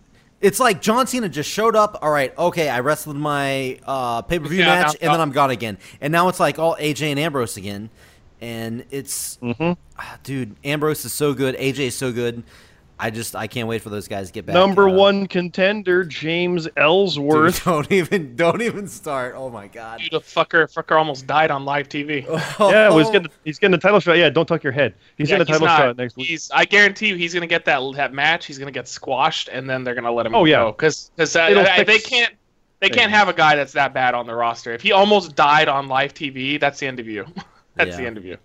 [0.40, 1.98] it's like John Cena just showed up.
[2.02, 5.20] All right, okay, I wrestled my uh, pay per view Yeah, match, now- and then
[5.20, 5.78] I'm gone again.
[6.00, 7.90] And now it's like all AJ and Ambrose again,
[8.40, 9.76] and it's Mhm.
[9.98, 11.56] Ah, dude, Ambrose is so good.
[11.56, 12.44] AJ is so good.
[13.00, 14.54] I just I can't wait for those guys to get back.
[14.54, 17.64] Number uh, one contender, James dude, Ellsworth.
[17.64, 19.34] don't even don't even start.
[19.36, 20.00] Oh my god.
[20.00, 22.26] Dude, the fucker, fucker almost died on live TV.
[22.58, 24.16] Yeah, well, he's getting he's getting a title shot.
[24.16, 24.94] Yeah, don't tuck your head.
[25.16, 25.78] He's Yeah, getting a title not.
[25.78, 26.26] shot next week.
[26.26, 28.46] He's, I guarantee you, he's gonna get that that match.
[28.46, 30.34] He's gonna get squashed, and then they're gonna let him.
[30.34, 30.66] Oh, yeah.
[30.66, 32.34] because because It'll they can't
[32.80, 34.72] they can't have a guy that's that bad on the roster.
[34.72, 37.26] If he almost died on live TV, that's the end of you.
[37.74, 38.38] that's the end of you.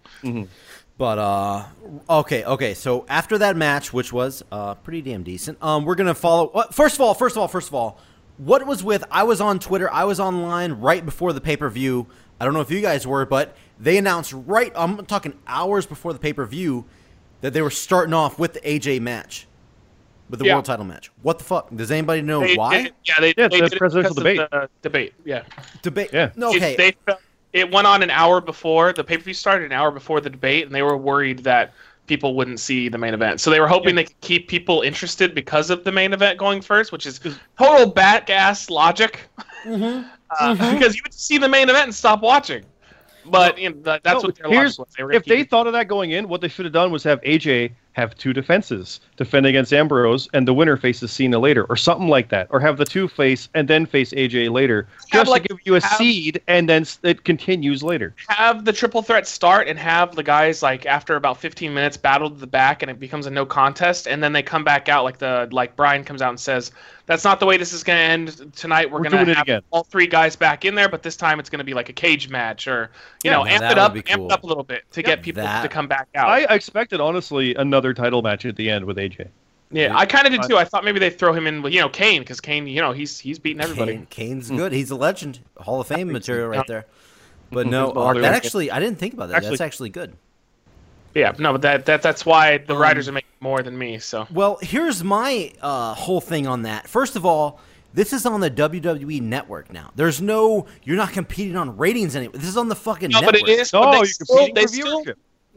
[0.97, 1.65] But uh,
[2.09, 2.73] okay, okay.
[2.75, 6.49] So after that match, which was uh pretty damn decent, um, we're gonna follow.
[6.49, 7.97] Uh, first of all, first of all, first of all,
[8.37, 9.03] what was with?
[9.11, 9.91] I was on Twitter.
[9.91, 12.07] I was online right before the pay per view.
[12.39, 14.71] I don't know if you guys were, but they announced right.
[14.75, 16.85] I'm talking hours before the pay per view
[17.41, 19.47] that they were starting off with the AJ match,
[20.29, 20.53] with the Yeah.
[20.53, 21.11] world title match.
[21.23, 21.69] What the fuck?
[21.75, 22.83] Does anybody know They- why?
[22.83, 24.39] they- yeah, they, Yeah, they it's did it presidential of debate.
[24.51, 25.13] the debate.
[25.25, 25.41] Yeah.
[25.81, 26.09] Debate.
[26.13, 26.29] Yeah.
[26.35, 26.75] No, It- okay.
[26.75, 27.19] they felt,
[27.53, 30.29] it went on an hour before the pay per view started, an hour before the
[30.29, 31.73] debate, and they were worried that
[32.07, 33.39] people wouldn't see the main event.
[33.39, 36.61] So they were hoping they could keep people interested because of the main event going
[36.61, 37.19] first, which is
[37.57, 39.21] total back ass logic.
[39.63, 40.07] Mm-hmm.
[40.39, 42.65] Uh, Because you would see the main event and stop watching.
[43.23, 44.87] But you know, that, that's No, what their logic was.
[44.97, 47.21] They if they thought of that going in, what they should have done was have
[47.21, 52.07] AJ have two defenses, defend against Ambrose, and the winner faces Cena later, or something
[52.07, 55.43] like that, or have the two face and then face AJ later, Have, just like,
[55.43, 58.13] to give you a have- seed, and then it continues later.
[58.27, 62.29] have the triple threat start and have the guys like after about 15 minutes battle
[62.29, 65.03] to the back and it becomes a no contest and then they come back out
[65.03, 66.71] like the like Brian comes out and says
[67.05, 69.43] that's not the way this is going to end tonight we're, We're going to have
[69.43, 71.89] again." all three guys back in there but this time it's going to be like
[71.89, 72.89] a cage match or
[73.23, 74.83] you Yeah, know no, amp it up would be amp it up a little bit
[74.91, 78.55] to get people that- to come back out I expected, honestly, another title match at
[78.55, 79.27] the end with AJ.
[79.71, 81.81] yeah I kind of did too I thought maybe they'd throw him in with you
[81.81, 84.71] know Kane because Kane you know he's he's beating everybody Kane, Kane's good.
[84.71, 86.85] He's a legend, Hall of Fame material right there.
[87.51, 89.35] But no, uh, that actually I didn't think about that.
[89.37, 90.13] Actually- That's actually good.
[91.15, 93.99] Yeah no but that, that that's why the Um, writers are making more than me
[93.99, 96.87] so Well, here's my uh, whole thing on that.
[96.87, 97.59] First of all,
[97.93, 99.91] this is on the WWE network now.
[99.95, 102.37] There's no, you're not competing on ratings anymore.
[102.39, 103.41] This is on the fucking no network.
[103.41, 105.03] but it is No, they you're still, competing they still.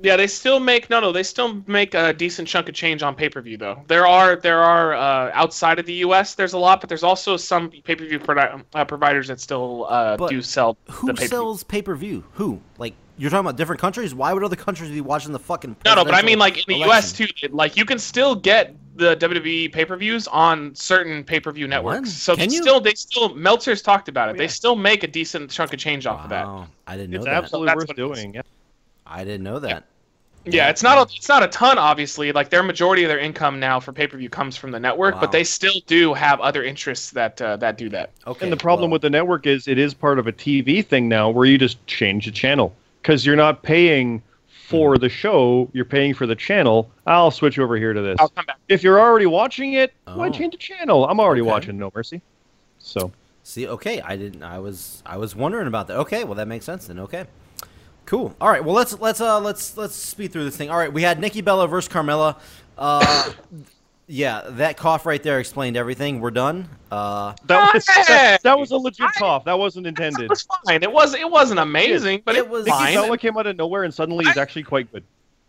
[0.03, 1.11] Yeah, they still make no, no.
[1.13, 3.83] They still make a decent chunk of change on pay per view though.
[3.89, 6.35] There are there are uh, outside of the U.S.
[6.35, 9.87] There's a lot, but there's also some pay per view provi- uh, providers that still
[9.89, 11.29] uh, But do sell Who the pay per view.
[11.29, 12.25] sells pay per view?
[12.35, 12.61] Who?
[12.77, 14.15] Like you're talking about different countries?
[14.15, 15.77] Why would other countries be watching the fucking?
[15.85, 17.27] No, no, but I mean like in the election?
[17.27, 17.41] U.S.
[17.41, 17.49] too.
[17.51, 21.67] Like you can still get the WWE pay per views on certain pay per view
[21.69, 22.11] networks.
[22.13, 22.63] So Can they you?
[22.63, 24.37] still they still Meltzer's talked about it.
[24.37, 26.47] Oh, They still make a decent chunk of change off of that.
[26.87, 27.35] I didn't know It's that.
[27.35, 28.19] absolutely That's worth what it is.
[28.19, 28.35] doing.
[28.35, 28.43] Yeah.
[29.07, 29.85] I didn't know that.
[30.49, 32.31] Yeah, it's not a, it's not a ton, obviously.
[32.31, 35.15] Like their majority of their income now for pay per view comes from the network,
[35.17, 35.23] Wow.
[35.23, 38.11] but they still do have other interests that uh, that do that.
[38.29, 38.47] Okay.
[38.47, 41.09] And the problem well, with the network is it is part of a TV thing
[41.09, 42.73] now where you just change the channel
[43.07, 45.01] because you're not paying for Mm-hmm.
[45.03, 46.91] the show, you're paying for the channel.
[47.07, 48.17] I'll switch over here to this.
[48.19, 48.59] I'll come back.
[48.69, 50.33] If you're already watching it, why Oh.
[50.33, 51.07] change the channel?
[51.09, 51.49] I'm already Okay.
[51.51, 52.21] watching No Mercy.
[52.81, 53.13] So
[53.45, 54.43] See, okay, I didn't.
[54.43, 55.99] I was, I was wondering about that.
[55.99, 56.99] Okay, well that makes sense then.
[56.99, 57.27] Okay,
[58.07, 58.35] cool.
[58.41, 60.69] All right, well let's let's uh let's let's speed through this thing.
[60.69, 62.35] All right, we had Nikki Bella versus Carmella.
[62.77, 63.31] Uh,
[64.09, 66.21] yeah, that cough right there explained everything.
[66.21, 66.69] We're done.
[66.91, 69.45] Uh, that was that, that was a legit cough.
[69.45, 70.23] That wasn't intended.
[70.25, 70.83] It was fine.
[70.83, 72.95] It was it wasn't amazing, but It it, was- was Nikki fine.
[72.95, 75.03] Bella came out of nowhere and suddenly he's I- actually quite good.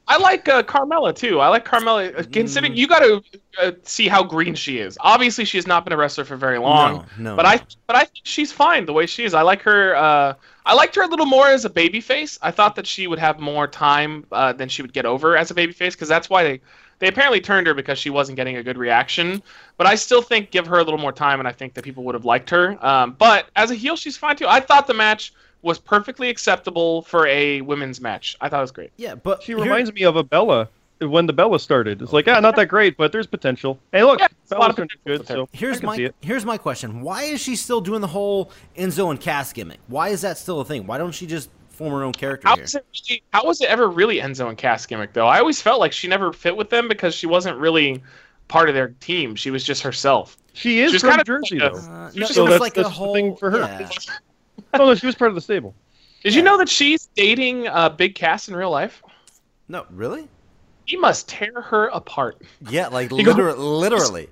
[0.10, 1.41] I like uh, Carmella too.
[1.41, 2.17] I like Carmella.
[2.17, 2.78] uh, Considering Mm.
[2.78, 3.22] you got to
[3.62, 4.98] uh, see how green she is.
[5.02, 7.06] Obviously, she has not been a wrestler for very long.
[7.17, 7.36] no, no.
[7.36, 9.34] But I, but I think she's fine the way she is.
[9.34, 9.98] I like her.
[9.98, 10.34] Uh,
[10.65, 12.38] I liked her a little more as a babyface.
[12.41, 15.52] I thought that she would have more time uh, than she would get over as
[15.52, 16.62] a babyface because that's why they,
[16.99, 19.41] they apparently turned her because she wasn't getting a good reaction.
[19.77, 22.03] But I still think give her a little more time, and I think that people
[22.05, 22.77] would have liked her.
[22.86, 24.47] Um, but as a heel, she's fine too.
[24.47, 28.38] I thought the match was perfectly acceptable for a women's match.
[28.41, 28.91] I thought it was great.
[28.97, 32.01] yeah, but She here- reminds me of a Bella when the Bella started.
[32.01, 33.77] It's like, yeah, not that great, but there's potential.
[33.91, 35.33] Hey, look, Yeah, a lot Bella's of doing potential good, her.
[35.45, 39.19] so Here's my here's my question: Why is she still doing the whole Enzo and
[39.19, 39.79] Cass gimmick?
[39.88, 40.88] Why is that still a thing?
[40.88, 42.63] Why don't she just form her own character How here?
[42.63, 42.86] was it?
[43.10, 45.28] Really, how was it ever really Enzo and Cass gimmick though?
[45.28, 48.02] I always felt like she never fit with them because she wasn't really
[48.48, 49.36] part of their team.
[49.36, 50.38] She was just herself.
[50.54, 51.82] She is She's from kind of Jersey, like a- though.
[51.92, 53.60] Uh, She no, was just- that's- like that's a the whole thing for her.
[53.60, 53.90] yeah.
[54.74, 55.76] Oh no, she was part of the stable.
[56.24, 59.04] Did you know that she's dating uh, Big Cass in real life?
[59.70, 60.28] No, really?
[60.86, 62.42] He must tear her apart.
[62.70, 64.30] Yeah, like You go- liter- literally.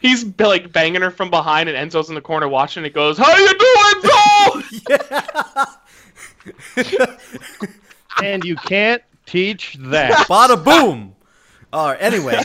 [0.00, 2.80] He's like banging her from behind, and Enzo's in the corner watching.
[2.80, 4.10] And he goes, "How you doing,
[4.90, 5.76] Enzo?"
[8.22, 10.26] and you can't teach that.
[10.28, 11.14] Bada boom.
[11.72, 12.00] All right.
[12.00, 12.40] Anyway,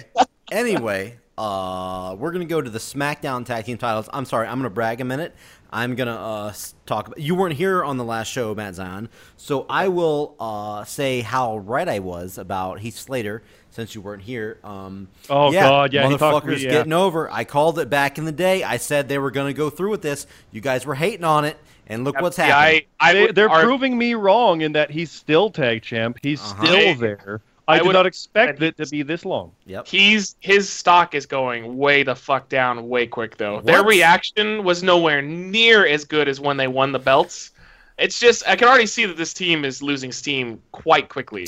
[0.51, 4.09] anyway, uh, we're gonna go to the SmackDown Tag Team titles.
[4.13, 5.35] I'm sorry, I'm gonna brag a minute.
[5.71, 6.53] I'm gonna uh,
[6.85, 7.07] talk.
[7.07, 11.21] About, you weren't here on the last show, Matt Zion, so I will uh, say
[11.21, 14.57] how right I was about Heath Slater since you weren't here.
[14.63, 16.71] Um, Oh, God, yeah, he motherfuckers me, yeah.
[16.71, 17.31] getting over.
[17.31, 18.63] I called it back in the day.
[18.63, 20.25] I said they were gonna go through with this.
[20.51, 21.55] You guys were hating on it,
[21.87, 22.81] and look what's happening.
[22.99, 26.17] I, I they, they're argue- proving me wrong in that he's still tag champ.
[26.23, 26.65] He's Uh-huh.
[26.65, 27.41] still there.
[27.69, 29.51] I, I did would- not expect it to be this long.
[29.67, 29.87] Yep.
[29.87, 33.61] He's his stock is going way the fuck down way quick though.
[33.61, 37.51] Their reaction was nowhere near as good as when they won the belts.
[37.99, 41.47] It's just I can already see that this team is losing steam quite quickly.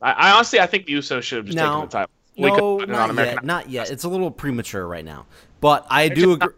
[0.00, 1.66] I, I honestly I think the Usos should have just No.
[1.66, 2.10] taken the title.
[2.38, 3.44] We No, put it on not yet.
[3.44, 3.90] Not yet.
[3.90, 5.26] It's a little premature right now.
[5.60, 6.54] But I It's do agree.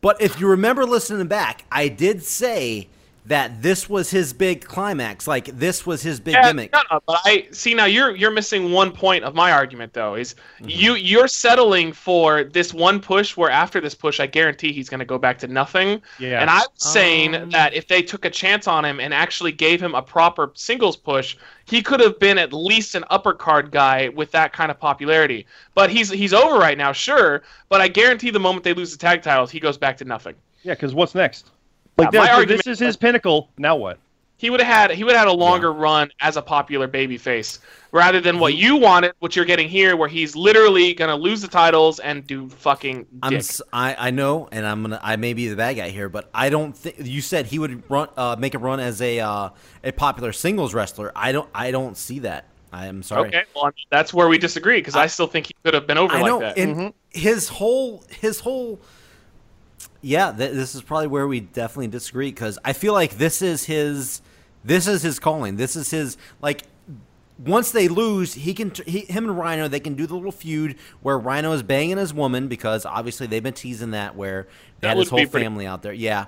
[0.00, 2.88] But if you remember listening back, I did say
[3.26, 5.26] that this was his big climax.
[5.26, 6.72] Like this was his big Yeah, gimmick.
[6.72, 10.14] no, no, but I see now you're you're missing one point of my argument though
[10.14, 10.68] is Mm-hmm.
[10.68, 14.98] you you're settling for this one push where after this push I guarantee he's going
[15.00, 16.02] to go back to nothing.
[16.18, 16.40] Yeah.
[16.40, 19.52] And I was saying Um, that if they took a chance on him and actually
[19.52, 23.70] gave him a proper singles push, he could have been at least an upper card
[23.70, 25.46] guy with that kind of popularity.
[25.74, 27.42] But he's he's over right now, sure.
[27.68, 30.34] But I guarantee the moment they lose the tag titles, he goes back to nothing.
[30.62, 31.50] yeah, because what's next?
[31.96, 33.50] Like Yeah, my that- argument- this is his pinnacle.
[33.58, 33.98] Now what?
[34.36, 37.60] He would have had he would have had a longer run as a popular babyface
[37.92, 41.48] rather than what you wanted, what you're getting here, where he's literally gonna lose the
[41.48, 43.38] titles and do fucking I'm dick.
[43.38, 46.28] s- I, I know, and I'm gonna I may be the bad guy here, but
[46.34, 49.50] I don't think you said he would run uh, make a run as a uh,
[49.84, 51.12] a popular singles wrestler.
[51.14, 52.46] I don't I don't see that.
[52.72, 53.28] I am sorry.
[53.28, 55.86] Okay, well I mean, that's where we disagree because I, still think he could have
[55.86, 56.58] been over I like know, that.
[56.58, 58.80] and his whole his whole
[60.04, 63.64] yeah, th- this is probably where we definitely disagree because I feel like this is
[63.64, 64.20] his
[64.64, 65.56] this is his calling.
[65.56, 66.62] This is his like
[67.38, 70.76] once they lose, he can he, him and Rhino they can do the little feud
[71.02, 74.44] where Rhino is banging his woman because obviously they've been teasing that where
[74.80, 75.92] they That had his whole pretty- family out there.
[75.92, 76.26] Yeah.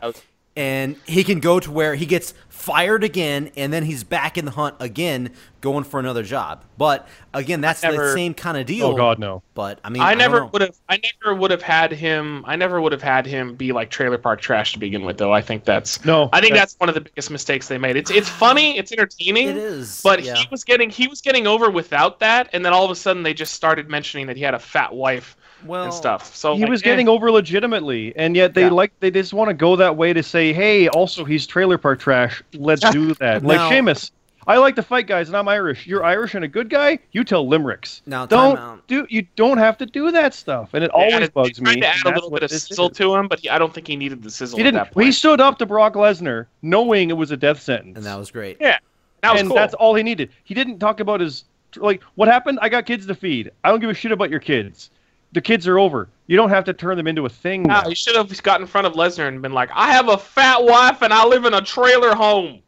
[0.56, 4.02] That would- and he can go to where he gets fired again, and then he's
[4.02, 6.64] back in the hunt again, going for another job.
[6.76, 8.86] But again, that's the same kind of oh, deal.
[8.86, 9.42] Oh God, no.
[9.54, 10.76] But I mean, I don't never would have.
[10.88, 12.44] I never would have had him.
[12.46, 15.32] I never would have had him be like trailer park trash to begin with, though.
[15.32, 16.04] I think that's.
[16.04, 17.96] No, I think that- that's one of the biggest mistakes they made.
[17.96, 19.50] It's it's funny, it's entertaining.
[19.50, 20.34] It is, But yeah.
[20.34, 23.22] he was getting he was getting over without that, and then all of a sudden
[23.22, 25.36] they just started mentioning that he had a fat wife
[25.66, 26.34] well, and stuff.
[26.34, 26.84] So he like, was eh.
[26.84, 28.70] getting over legitimately, and yet they Yeah.
[28.70, 32.00] like they just want to go that way to say, "Hey, also he's trailer park
[32.00, 32.42] trash.
[32.54, 34.12] Let's do that." Like Sheamus,
[34.46, 35.86] I like to fight guys, and I'm Irish.
[35.86, 36.98] You're Irish and a good guy.
[37.12, 38.02] You tell limericks.
[38.06, 41.60] Now, don't do you don't have to do that stuff, and it They always bugs
[41.60, 41.72] me.
[41.72, 42.96] to and add a little bit of sizzle is.
[42.98, 44.76] to him, but he, I don't think he needed the sizzle He didn't.
[44.76, 45.06] that point.
[45.06, 48.30] He stood up to Brock Lesnar, knowing it was a death sentence, and that was
[48.30, 48.56] great.
[48.60, 48.78] yeah,
[49.22, 49.56] that was and cool.
[49.56, 50.30] that's all he needed.
[50.44, 51.44] He didn't talk about his
[51.76, 52.58] like what happened.
[52.62, 53.50] I got kids to feed.
[53.64, 54.90] I don't give a shit about your kids.
[55.36, 56.08] The kids are over.
[56.28, 57.64] You don't have to turn them into a thing.
[57.64, 57.88] Nah, now.
[57.90, 60.64] he should have got in front of Lesnar and been like, "I have a fat
[60.64, 62.62] wife and I live in a trailer home."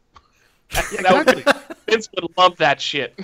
[1.01, 3.19] That would- Vince would love that shit.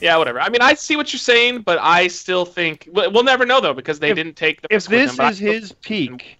[0.00, 0.40] yeah, whatever.
[0.40, 3.60] I mean, I see what you're saying, but I still think we'll, we'll never know
[3.60, 4.68] though because they If- didn't take the.
[4.70, 6.38] if this him, is his peak,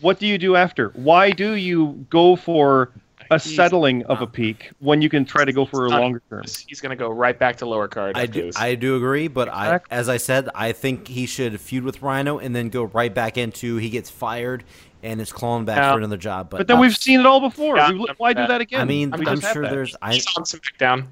[0.00, 0.88] what do you do after?
[0.88, 2.90] Why do you go for
[3.30, 6.42] a settling of a peak when you can try to go for a longer term?
[6.66, 8.16] he's going to go right back to lower card.
[8.16, 8.50] I do.
[8.56, 12.38] I do agree, but I, as I said, I think he should feud with Rhino
[12.38, 14.64] and then go right back into he gets fired
[15.02, 15.92] and is clawing back Yeah.
[15.92, 16.50] for another job.
[16.50, 17.76] But, But then uh, we've seen it all before.
[17.76, 18.80] Yeah, We- Why do that- that again?
[18.80, 21.06] I mean, I'm just had sure there's I, He's on SmackDown.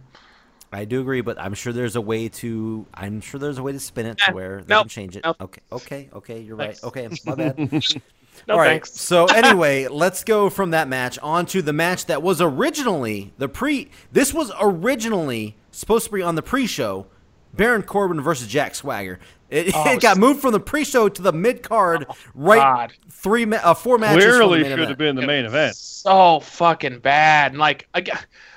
[0.72, 3.70] I do agree, but I'm sure there's a way to I'm sure there's a way
[3.70, 5.24] to spin it to Eh, where they nope, can change it.
[5.24, 5.36] nope.
[5.40, 6.82] Okay, okay, okay, you're Thanks.
[6.82, 6.88] right.
[6.88, 7.56] Okay, my bad.
[8.48, 8.68] No All right.
[8.70, 8.90] thanks.
[8.98, 13.48] So anyway, let's go from that match on to the match that was originally the
[13.48, 13.90] pre.
[14.12, 17.06] This was originally supposed to be on the pre-show,
[17.52, 19.18] Baron Corbin versus Jack Swagger.
[19.50, 22.58] It, Oh, it got moved from the pre-show to the mid-card, right?
[22.58, 22.92] God.
[23.10, 24.24] Three, ma- uh, four matches.
[24.24, 24.88] from the Clearly main should event.
[24.88, 25.76] have been the main event.
[25.76, 27.52] So fucking bad.
[27.52, 27.88] And like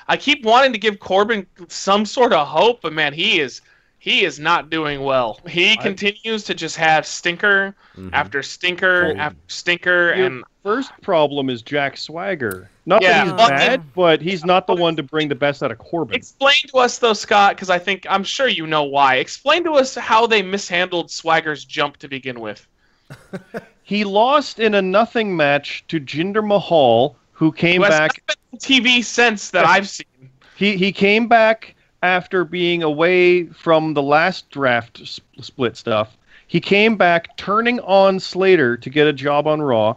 [0.08, 3.62] I keep wanting to give Corbin some sort of hope, but man, he is
[4.08, 5.38] he is not doing well.
[5.50, 8.10] He continues to just have stinker Mhm.
[8.14, 9.20] after stinker Oh.
[9.20, 12.70] after stinker, Your and first problem is Jack Swagger.
[12.86, 15.62] Not Yeah, that he's well, bad, but he's not the one to bring the best
[15.62, 16.16] out of Corbin.
[16.16, 19.16] explain to us though, Scott, because I think I'm sure you know why.
[19.16, 22.66] Explain to us how they mishandled Swagger's jump to begin with.
[23.84, 28.22] He lost in a nothing match to Jinder Mahal, who came Who has back.
[28.28, 30.06] not been on TV since that I've seen.
[30.58, 36.18] He he came back after being away from the last draft s- split stuff.
[36.48, 39.96] He came back turning on Slater to get a job on Raw,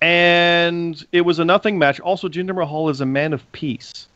[0.00, 2.00] and it was a nothing match.
[2.00, 4.08] Also, Jinder Mahal is a man of peace.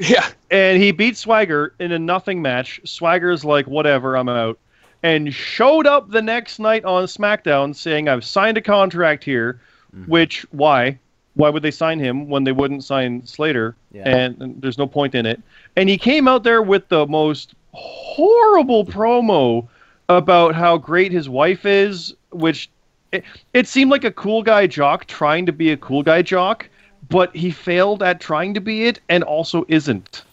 [0.00, 2.80] Yeah, and he beat Swagger in a nothing match.
[2.84, 4.58] Swagger's like, whatever, I'm out.
[5.04, 9.60] And showed up the next night on SmackDown saying, I've signed a contract here.
[9.94, 10.10] Mm-hmm.
[10.10, 10.98] Which, why?
[11.34, 13.74] Why would they sign him when they wouldn't sign Slater?
[13.92, 14.02] Yeah.
[14.08, 15.40] And, and there's no point in it.
[15.76, 19.66] And he came out there with the most horrible promo
[20.08, 22.68] about how great his wife is, which
[23.12, 26.68] it, it seemed like a cool guy jock trying to be a cool guy jock,
[27.08, 30.24] but he failed at trying to be it and also isn't.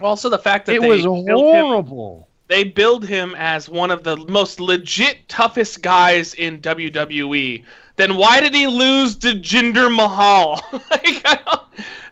[0.00, 2.28] Also, the fact that It they was built him- horrible.
[2.48, 7.62] they build him as one of the most legit toughest guys in WWE.
[7.96, 10.62] Then why did he lose to Jinder Mahal?
[10.72, 11.62] like, I don't,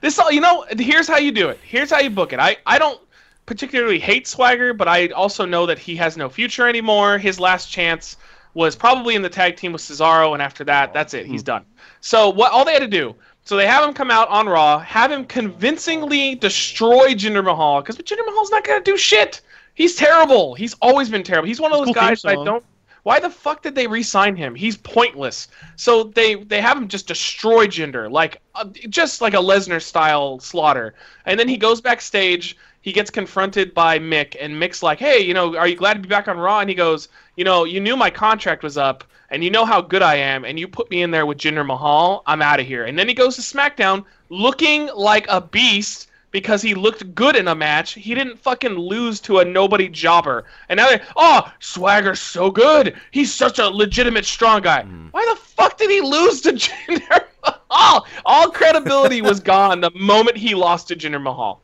[0.00, 0.64] this all you know.
[0.78, 1.60] Here's how you do it.
[1.62, 2.40] Here's how you book it.
[2.40, 3.00] I I don't
[3.46, 7.18] particularly hate Swagger, but I also know that he has no future anymore.
[7.18, 8.16] His last chance
[8.54, 11.26] was probably in the tag team with Cesaro, and after that, that's it.
[11.26, 11.64] He's done.
[12.00, 12.52] So what?
[12.52, 13.14] All they had to do.
[13.44, 17.98] So they have him come out on Raw, have him convincingly destroy Jinder Mahal, because
[17.98, 19.42] Jinder Mahal's not gonna do shit.
[19.74, 20.54] He's terrible.
[20.54, 21.46] He's always been terrible.
[21.46, 22.64] He's one of those Cool guys that I don't.
[23.04, 24.54] Why the fuck did they re-sign him?
[24.54, 25.48] He's pointless.
[25.76, 30.40] So they they have him just destroy Jinder, like uh, just like a Lesnar style
[30.40, 30.94] slaughter.
[31.26, 32.56] And then he goes backstage.
[32.80, 36.00] He gets confronted by Mick, and Mick's like, "Hey, you know, are you glad to
[36.00, 39.04] be back on Raw?" And he goes, "You know, you knew my contract was up,
[39.28, 41.66] and you know how good I am, and you put me in there with Jinder
[41.66, 42.22] Mahal.
[42.26, 46.60] I'm out of here." And then he goes to SmackDown, looking like a beast because
[46.60, 47.92] he looked good in a match.
[47.92, 50.42] He didn't fucking lose to a nobody jobber.
[50.68, 52.96] And now they're, oh, Swagger's so good.
[53.12, 54.82] He's such a legitimate strong guy.
[54.82, 55.06] Hmm.
[55.12, 58.04] Why the fuck did he lose to Jinder Mahal?
[58.26, 61.60] All credibility was gone the moment he lost to Jinder Mahal.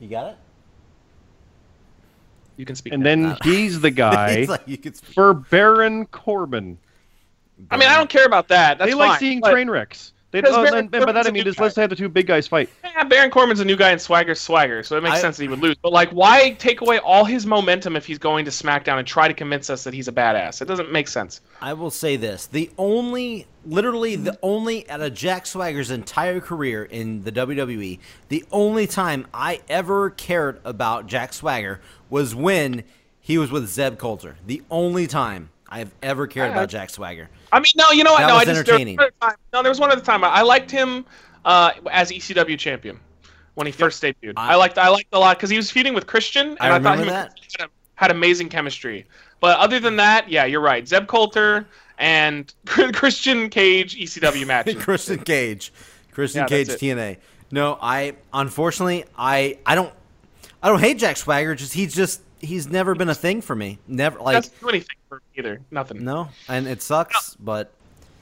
[0.00, 0.36] You got it.
[2.56, 2.94] You can speak.
[2.94, 3.34] And now.
[3.34, 6.78] then he's the guy It's like you for Baron Corbin.
[7.70, 8.78] I mean, I don't care about that.
[8.78, 10.14] That's they like fine, seeing but- train wrecks.
[10.30, 11.88] They, Because oh, Baron and, and by that I a mean good just let's have
[11.88, 12.68] the two big guys fight.
[12.84, 15.44] Yeah, Baron Corbin's a new guy and Swagger's Swagger, so it makes I- sense that
[15.44, 15.76] he would lose.
[15.80, 19.28] But like, why take away all his momentum if he's going to SmackDown and try
[19.28, 20.60] to convince us that he's a badass?
[20.60, 21.40] It doesn't make sense.
[21.60, 26.84] I will say this: the only literally the only out of Jack Swagger's entire career
[26.84, 32.84] in the WWE, the only time I ever cared about Jack Swagger was when
[33.20, 34.36] he was with Zeb Colter.
[34.46, 37.28] The only time I've ever cared about Jack Swagger.
[37.52, 38.20] I mean, no, you know what?
[38.20, 38.96] That no, I just there was entertaining.
[38.96, 41.04] one time- no, there was one other time I liked him
[41.44, 43.00] uh, as ECW champion
[43.54, 44.34] when he first debuted.
[44.36, 46.76] I- I, liked I liked a lot because he was feuding with Christian, and I
[46.76, 47.32] I, thought he had,
[47.96, 49.06] had amazing chemistry.
[49.40, 50.86] But other than that, yeah, you're right.
[50.86, 51.66] Zeb Colter
[51.98, 54.82] and Christian Cage ECW matches.
[54.82, 55.72] Christian Cage,
[56.12, 57.16] Christian Yeah, Cage TNA.
[57.50, 59.92] No, I unfortunately I I don't
[60.62, 61.54] I don't hate Jack Swagger.
[61.54, 63.78] Just he's just he's never been a thing for me.
[63.86, 65.60] Never like doesn't do anything for me either.
[65.70, 66.04] Nothing.
[66.04, 67.34] no, and it sucks.
[67.34, 67.72] But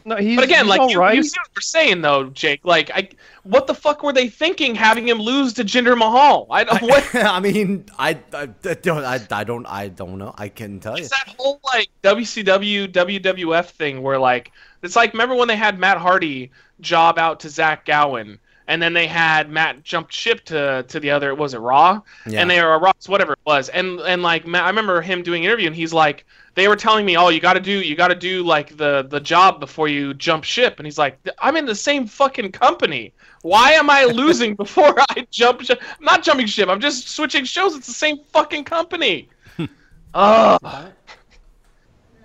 [0.04, 1.16] No, he's, But again, he's like you, right.
[1.16, 2.60] you see what we're saying though, Jake.
[2.64, 3.08] Like, I,
[3.42, 6.46] what the fuck were they thinking having him lose to Jinder Mahal?
[6.50, 6.82] I don't.
[6.82, 10.34] What I mean, I, I, I don't I, I don't I don't know.
[10.36, 11.04] I can tell you.
[11.04, 15.78] is that whole like WCW WWF thing where like it's like remember when they had
[15.78, 16.50] Matt Hardy
[16.80, 18.38] job out to Zach Gowen.
[18.66, 22.40] And then they had Matt jump ship to, to the other was it Raw, Yeah.
[22.40, 25.22] and they were a Raw whatever it was, and and like Matt, I remember him
[25.22, 26.24] doing an interview, and he's like,
[26.54, 29.06] they were telling me, oh, you got to do you got to do like the
[29.10, 33.12] the job before you jump ship, and he's like, I'm in the same fucking company.
[33.42, 35.82] Why am I losing before I jump ship?
[35.82, 36.70] I'm not jumping ship.
[36.70, 37.76] I'm just switching shows.
[37.76, 39.28] It's the same fucking company.
[40.14, 40.86] Ugh.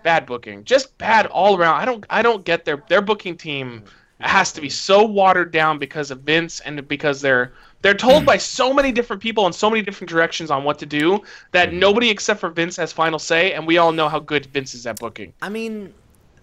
[0.03, 1.75] Bad booking, just bad all around.
[1.81, 3.83] I don't, I don't get their their booking team
[4.27, 8.37] has to be so watered down because of Vince and because they're they're told by
[8.37, 11.21] so many different people in so many different directions on what to do
[11.53, 11.79] that mm-hmm.
[11.79, 14.85] nobody except for Vince has final say, and we all know how good Vince is
[14.85, 15.33] at booking.
[15.41, 15.93] I mean,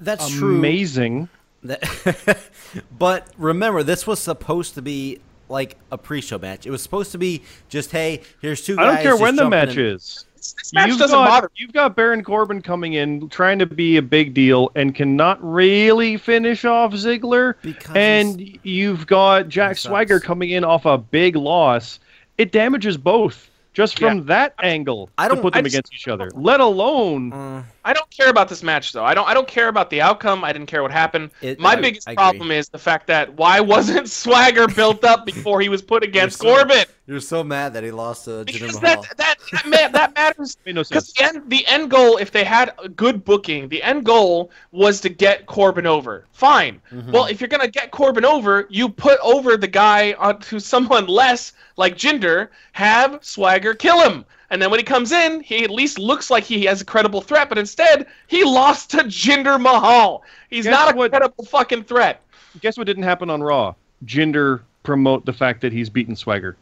[0.01, 0.57] that's true.
[0.57, 1.29] Amazing.
[1.63, 2.39] That-
[2.99, 6.67] but remember, this was supposed to be like a pre-show match.
[6.67, 8.87] It was supposed to be just, hey, here's two guys.
[8.87, 9.87] I don't care when the match in.
[9.87, 10.25] is.
[10.37, 11.51] This, this match you've doesn't got, bother.
[11.57, 16.17] You've got Baron Corbin coming in, trying to be a big deal, and cannot really
[16.17, 17.55] finish off Ziggler.
[17.63, 21.99] Because and you've got Jack Swagger coming in off a big loss.
[22.39, 24.25] It damages both just from Yeah.
[24.25, 26.31] that angle I don't- put I them just- against each other.
[26.35, 29.05] Let alone Uh, I don't care about this match though.
[29.05, 29.29] I don't.
[29.29, 30.43] I don't care about the outcome.
[30.43, 31.31] I didn't care what happened.
[31.41, 35.25] It- My I- biggest I problem is the fact that why wasn't Swagger built up
[35.25, 36.85] before he was put against You're so- Corbin?
[37.09, 39.03] you're so mad that he lost to Jinder Because Mahal.
[39.03, 40.57] that that that, ma- that matters.
[40.67, 43.81] made no Because the end, the end goal, if they had a good booking, the
[43.85, 46.25] end goal was to get Corbin over.
[46.33, 46.83] Fine.
[46.93, 47.13] Mm-hmm.
[47.13, 51.53] Well, if you're gonna get Corbin over, you put over the guy onto someone less,
[51.77, 52.49] like Jinder.
[52.73, 56.45] Have Swagger kill him, and then when he comes in, he at least looks like
[56.45, 57.49] he has a credible threat.
[57.49, 60.23] But instead, he lost to Jinder Mahal.
[60.51, 62.23] He's Guess not a what- credible fucking threat.
[62.61, 63.75] Guess what didn't happen on Raw?
[64.07, 66.57] Jinder promote the fact that he's beaten Swagger.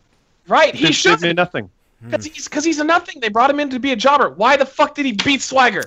[0.48, 0.74] Right?
[0.74, 1.20] He should.
[1.20, 1.70] did nothing.
[2.00, 2.10] Hmm.
[2.10, 3.20] Because he's, 'cause he's a nothing.
[3.20, 4.30] They brought him in to be a jobber.
[4.30, 5.84] Why the fuck did he beat Swagger?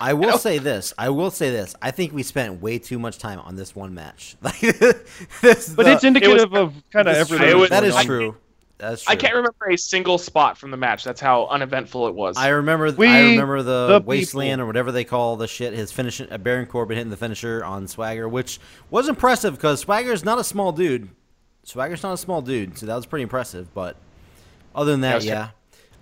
[0.00, 0.94] I will say this.
[0.96, 1.74] I will say this.
[1.82, 4.36] I think we spent way too much time on this one match.
[4.42, 4.60] Like,
[5.40, 7.58] this, But the- it's indicative of kind of everything.
[7.58, 8.36] was- that is I- true.
[8.78, 9.12] That's true.
[9.12, 11.02] I can't remember a single spot from the match.
[11.04, 12.36] That's how uneventful it was.
[12.36, 12.90] I remember.
[12.92, 14.62] We, I remember the, the wasteland people.
[14.62, 15.74] or whatever they call the shit.
[15.74, 18.60] His finish, uh, Baron Corbin hitting the finisher on Swagger, which
[18.90, 21.08] was impressive because Swagger's not a small dude.
[21.64, 23.74] Swagger's not a small dude, so that was pretty impressive.
[23.74, 23.96] But
[24.74, 25.34] other than that, That's true.
[25.34, 25.48] yeah.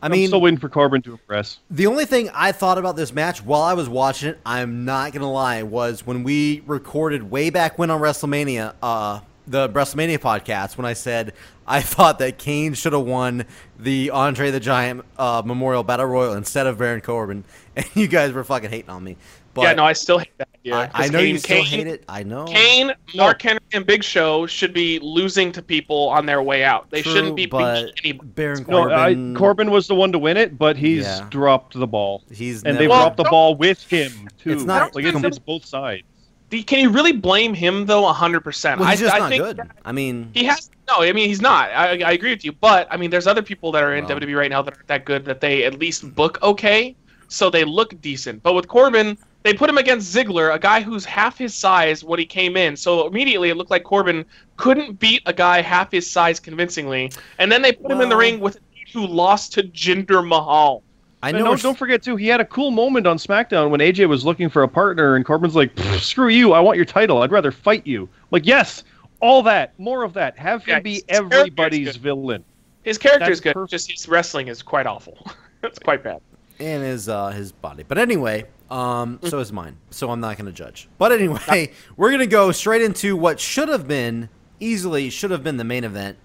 [0.03, 1.59] I I'm still waiting for Corbin to impress.
[1.71, 5.13] the only thing I thought about this match while I was watching it, I'm not
[5.15, 10.77] gonna lie, was when we recorded way back when on WrestleMania, uh, the WrestleMania podcast,
[10.77, 11.33] when I said
[11.67, 13.45] I thought that Kane should have won
[13.79, 17.45] the Andre the Giant uh, Memorial Battle Royal instead of Baron Corbin,
[17.77, 19.17] and you guys were fucking hating on me.
[19.55, 20.75] But yeah, no, I still hate that idea.
[20.75, 22.05] I, I 'Cause know you still Kane, hate it.
[22.11, 22.45] I know.
[22.45, 26.91] Kane, Mark Henry, and Big Show should be losing to people on their way out.
[26.91, 28.29] They True, shouldn't be but beating anybody.
[28.35, 29.35] Baron No, Corbin.
[29.35, 31.27] I, Corbin was the one to win it, but he's Yeah.
[31.31, 32.23] dropped the ball.
[32.31, 34.51] He's and never, they Well, dropped the ball with him too.
[34.53, 36.03] It's not like it's, it's both sides.
[36.51, 38.07] Can you really blame him though?
[38.07, 38.81] hundred percent.
[38.81, 39.61] well, he's I, just I not think good.
[39.85, 41.03] I mean, He has no.
[41.03, 41.71] I mean, he's not.
[41.71, 42.53] I, I agree with you.
[42.53, 44.19] But I mean, there's other people that are in Well.
[44.19, 46.95] WWE right now that aren't that good that they at least book okay,
[47.29, 48.43] so they look decent.
[48.43, 52.19] But with Corbin, they put him against Ziggler, a guy who's half his size when
[52.19, 52.77] he came in.
[52.77, 54.25] So immediately it looked like Corbin
[54.57, 57.13] couldn't beat a guy half his size convincingly.
[57.39, 60.27] And then they put him in the ring with a dude who lost to Jinder
[60.27, 60.83] Mahal.
[61.29, 61.45] I know.
[61.45, 64.49] don't, don't forget too, he had a cool moment on SmackDown when AJ was looking
[64.49, 66.53] for a partner, and Corbin's like, "Screw you!
[66.53, 67.23] I want your title.
[67.23, 68.85] I'd rather fight you." like, yes,
[69.21, 70.37] all that, more of that.
[70.39, 72.45] Have him Yeah, be everybody's villain.
[72.83, 73.55] His character That's is good.
[73.55, 73.71] perfect.
[73.73, 75.19] Just his wrestling is quite awful.
[75.63, 76.21] it's quite bad.
[76.61, 77.83] and his uh, his body.
[77.83, 79.77] But anyway, um, so is mine.
[79.91, 80.89] So I'm not going to judge.
[80.99, 84.29] But anyway, we're going to go straight into what should have been
[84.61, 86.17] easily should have been the main event: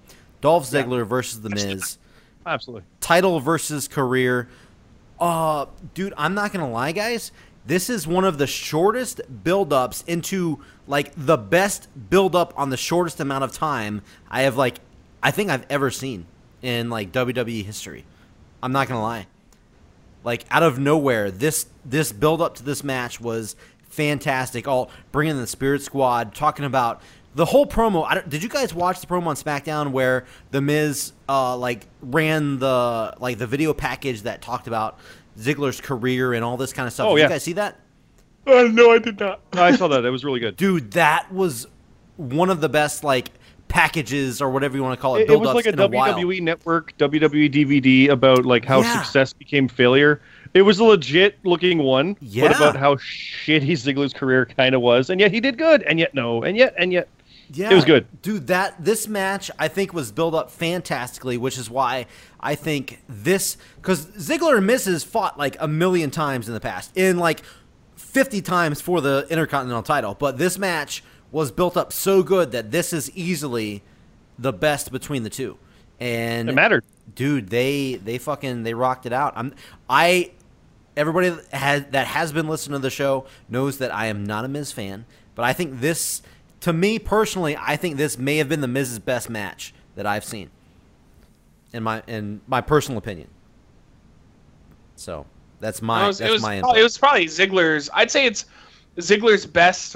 [0.42, 1.98] Dolph Ziggler versus The Miz,
[2.46, 2.84] Absolutely.
[3.00, 4.48] title versus career.
[5.22, 7.32] Uh, dude, I'm not to lie, guys.
[7.64, 13.20] this is one of the shortest build-ups into like the best build-up on the shortest
[13.20, 14.02] amount of time
[14.32, 14.80] I have like
[15.22, 16.26] I think I've ever seen
[16.64, 18.04] in like WWE history.
[18.64, 19.28] I'm not gonna lie.
[20.24, 23.56] Like out of nowhere, this this build up to this match was
[23.90, 24.68] fantastic.
[24.68, 27.00] All bringing the Spirit Squad, talking about
[27.36, 28.06] the whole promo.
[28.06, 31.88] I don't, did you guys watch the promo on SmackDown where the Miz uh, like
[32.02, 35.00] ran the like the video package that talked about
[35.38, 37.08] Ziggler's career and all this kind of stuff?
[37.08, 37.28] Oh, did yeah.
[37.28, 37.80] you guys see that?
[38.46, 39.42] Uh, no, I did not.
[39.54, 40.04] I saw that.
[40.04, 40.58] It was really good.
[40.58, 41.68] Dude, that was
[42.18, 43.30] one of the best like
[43.68, 45.22] packages or whatever you want to call it.
[45.22, 46.14] It, it was like a in a while.
[46.14, 49.02] WWE Network, WWE DVD about like how Yeah.
[49.02, 50.22] success became failure.
[50.54, 52.50] It was a legit looking one, Yeah.
[52.50, 55.98] but about how shitty Ziggler's career kind of was, and yet he did good, and
[56.00, 57.08] yet no, and yet and yet.
[57.54, 58.08] Yeah, It was good.
[58.22, 58.48] dude.
[58.48, 62.06] That this match I think was built up fantastically, which is why
[62.40, 66.60] I think this because Ziggler and Miz has fought like a million times in the
[66.62, 67.42] past, in like
[67.96, 72.72] fifty times for the Intercontinental title, but this match was built up so good that
[72.72, 73.82] this is easily
[74.38, 75.58] the best between the two.
[76.00, 76.84] And It mattered.
[77.16, 77.50] dude.
[77.50, 79.34] They they fucking they rocked it out.
[79.36, 79.54] I'm
[79.90, 80.32] I
[80.98, 84.46] everybody that has that has been listening to the show knows that I am not
[84.46, 86.22] a Miz fan, but I think this
[86.62, 90.24] to me personally, I think this may have been the Miz's best match that I've
[90.26, 90.50] seen.
[91.74, 93.28] In my in my personal opinion.
[94.96, 95.26] So
[95.60, 96.80] that's my it was, that's it was, my probably, input.
[96.80, 97.90] it was probably Ziggler's.
[97.94, 98.46] I'd say it's
[98.98, 99.96] Ziggler's best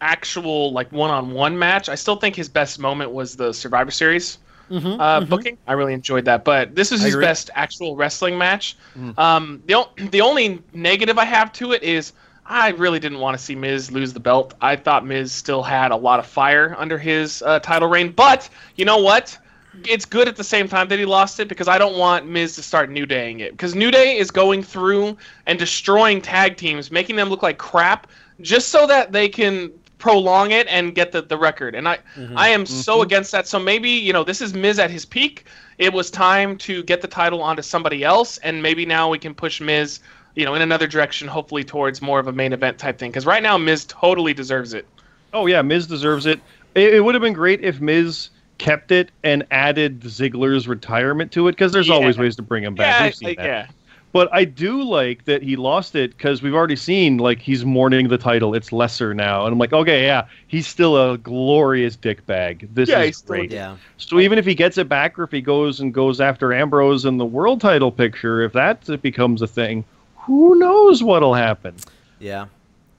[0.00, 1.88] actual like one-on-one match.
[1.88, 4.38] I still think his best moment was the Survivor Series
[4.70, 5.56] uh, booking.
[5.66, 8.76] I really enjoyed that, but this is Mm-hmm, his best actual wrestling match.
[9.16, 12.12] Um, the o- the only negative I have to it is.
[12.46, 14.54] I really didn't want to see Miz lose the belt.
[14.60, 18.48] I thought Miz still had a lot of fire under his uh, title reign, but
[18.76, 19.38] you know what?
[19.86, 22.54] it's good at the same time that he lost it because I don't want Miz
[22.56, 25.16] to start New Daying it because New Day is going through
[25.46, 28.06] and destroying tag teams, making them look like crap,
[28.40, 31.74] just so that they can prolong it and get the, the record.
[31.74, 31.98] And I
[32.36, 33.48] I am so against that.
[33.48, 35.44] So maybe you know this is Miz at his peak.
[35.78, 39.34] It was time to get the title onto somebody else, and maybe now we can
[39.34, 40.00] push Miz.
[40.34, 43.10] You know, in another direction, hopefully towards more of a main event type thing.
[43.10, 44.86] Because right now, Miz totally deserves it.
[45.32, 46.40] Oh yeah, Miz deserves it.
[46.74, 51.48] It, it would have been great if Miz kept it and added Ziggler's retirement to
[51.48, 51.94] it because there's Yeah.
[51.94, 53.00] always ways to bring him back.
[53.00, 53.46] Yeah, We've seen like, that.
[53.46, 53.66] yeah.
[54.12, 58.06] But I do like that he lost it because we've already seen like he's mourning
[58.06, 58.54] the title.
[58.54, 62.68] It's lesser now, and I'm like, okay, yeah, he's still a glorious dick bag.
[62.72, 63.46] This Yeah, is he's still a.
[63.46, 63.76] Yeah.
[63.96, 67.04] So even if he gets it back, or if he goes and goes after Ambrose
[67.04, 69.84] in the world title picture, if that becomes a thing,
[70.26, 71.76] who knows what'll happen?
[72.18, 72.46] Yeah,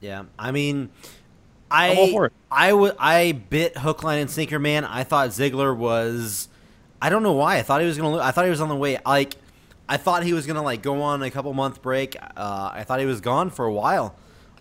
[0.00, 0.24] yeah.
[0.38, 0.90] I mean,
[1.70, 2.30] I.
[2.50, 4.84] I would I bit hook, line, and sinker, man.
[4.84, 6.48] I thought Ziggler was.
[7.02, 7.58] I don't know why.
[7.58, 8.18] I thought he was gonna.
[8.18, 8.98] I thought he was on the way.
[9.04, 9.34] Like,
[9.88, 12.16] I thought he was gonna like go on a couple month break.
[12.36, 14.14] Uh, I thought he was gone for a while,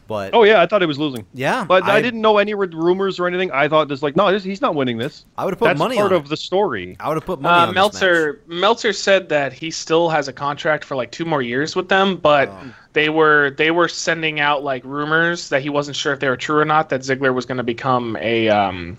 [0.07, 1.25] but Oh yeah, I thought he was losing.
[1.33, 1.63] yeah.
[1.65, 3.51] But I, didn't know any rumors or anything.
[3.51, 5.25] I thought just like, no, he's not winning this.
[5.37, 5.73] I would have put money.
[5.73, 6.29] That's money part on of it.
[6.29, 6.95] the story.
[6.99, 7.75] I would have put money Uh, on this match.
[7.75, 11.89] Meltzer Meltzer said that he still has a contract for like two more years with
[11.89, 12.73] them, but Oh.
[12.93, 16.37] they were they were sending out like rumors that he wasn't sure if they were
[16.37, 16.89] true or not.
[16.89, 18.97] That Ziggler was going to become a um,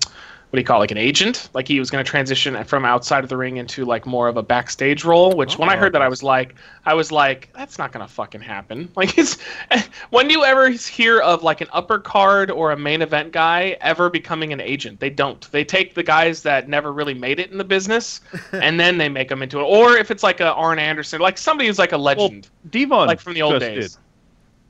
[0.51, 1.49] what do you call it, like an agent?
[1.55, 4.37] Like he was going to transition from outside of the ring into like more of
[4.37, 5.33] a backstage role.
[5.37, 8.07] Which when I Oh, heard that, I was like, I was like, that's not going
[8.07, 8.89] to fucking happen.
[8.97, 9.39] Like it's
[10.11, 13.77] when do you ever hear of like an upper card or a main event guy
[13.81, 15.01] ever becoming an agent?
[15.01, 15.51] They don't.
[15.51, 18.21] They take the guys that never really made it in the business
[18.53, 19.65] and then they make them into it.
[19.65, 23.09] Or if it's like a Arn Anderson, like somebody who's like a Well, legend, Devon,
[23.09, 23.95] like from the old days.
[23.95, 24.01] did.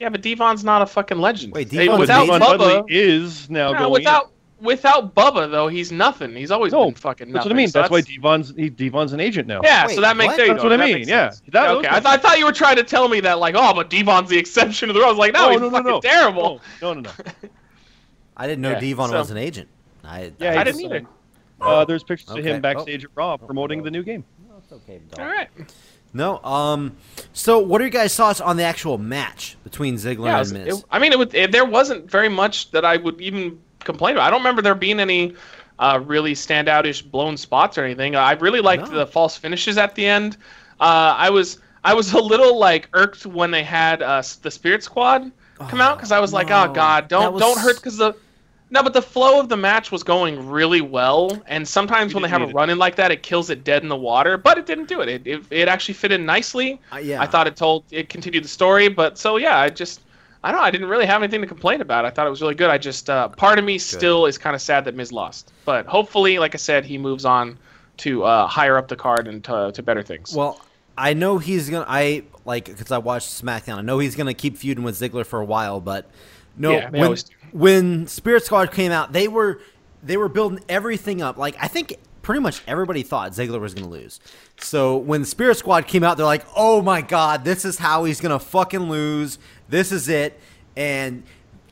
[0.01, 1.53] Yeah, but Devon's not a fucking legend.
[1.53, 3.93] Wait, Hey, Devon's without an Devon Bubba, Dudley is now no, going.
[3.93, 4.31] without
[4.61, 6.35] without Bubba though, he's nothing.
[6.35, 7.69] He's always No, been fucking that's what I mean.
[7.69, 9.61] So that's, why Devon's he, Devon's an agent now.
[9.63, 10.47] Yeah, Wait, so that makes what?
[10.47, 11.31] That's what I mean, makes yeah.
[11.49, 13.75] That- okay, I, th- I thought you were trying to tell me that like, oh,
[13.75, 15.09] but Devon's the exception to the rule.
[15.09, 16.01] I was like, no, Oh, he's no, no, fucking no.
[16.01, 16.61] terrible.
[16.83, 17.11] No, no, no.
[18.37, 19.69] I didn't know Yeah, Devon so- was an agent.
[20.05, 21.07] I, Yeah, I he didn't was, either.
[21.61, 22.41] Uh, there's pictures Okay.
[22.41, 22.61] of him Oh.
[22.61, 24.25] backstage at Raw promoting the new game.
[24.71, 25.49] okay, All right.
[26.13, 26.43] No.
[26.45, 26.97] Um.
[27.33, 30.79] So, what are you guys' thoughts on the actual match between Ziggler Yeah, and Miz?
[30.79, 34.17] it- I mean, it, would, it, there wasn't very much that I would even complain
[34.17, 34.27] about.
[34.27, 35.35] I don't remember there being any
[35.79, 38.15] uh, really standoutish blown spots or anything.
[38.17, 38.99] I really liked No.
[38.99, 40.37] the false finishes at the end.
[40.81, 44.83] Uh, I was I was a little like irked when they had uh, the Spirit
[44.83, 45.31] Squad
[45.69, 48.15] come out because I was like, oh god, don't was- don't hurt because the
[48.69, 52.29] no, but the flow of the match was going really well, and sometimes when they
[52.29, 54.37] have a run in like that, it kills it dead in the water.
[54.37, 55.09] But it didn't do it.
[55.09, 56.81] It it, it actually fit in nicely.
[56.93, 57.23] Uh, yeah.
[57.23, 60.01] I thought it told it continued the story, but so yeah, I just
[60.47, 60.65] I don't know.
[60.65, 62.05] I didn't really have anything to complain about.
[62.05, 62.71] I thought it was really good.
[62.71, 65.87] I just uh, part of me still is kind of sad that Miz lost, but
[65.87, 67.59] hopefully, like I said, he moves on
[67.97, 70.37] to uh, higher up the card and to, to better things.
[70.37, 70.61] Well,
[70.97, 71.85] I know he's gonna.
[71.89, 73.79] I like because I watched SmackDown.
[73.79, 76.09] I know he's gonna keep feuding with Ziggler for a while, but
[76.57, 76.71] no.
[76.71, 77.17] Yeah, when,
[77.51, 79.61] when Spirit Squad came out, they were
[80.01, 81.39] they were building everything up.
[81.39, 84.21] Like I think pretty much everybody thought Ziggler was gonna lose.
[84.61, 88.21] So when Spirit Squad came out, they're like, "Oh my god, this is how he's
[88.21, 89.41] gonna fucking lose.
[89.69, 90.39] This is it."
[90.77, 91.23] And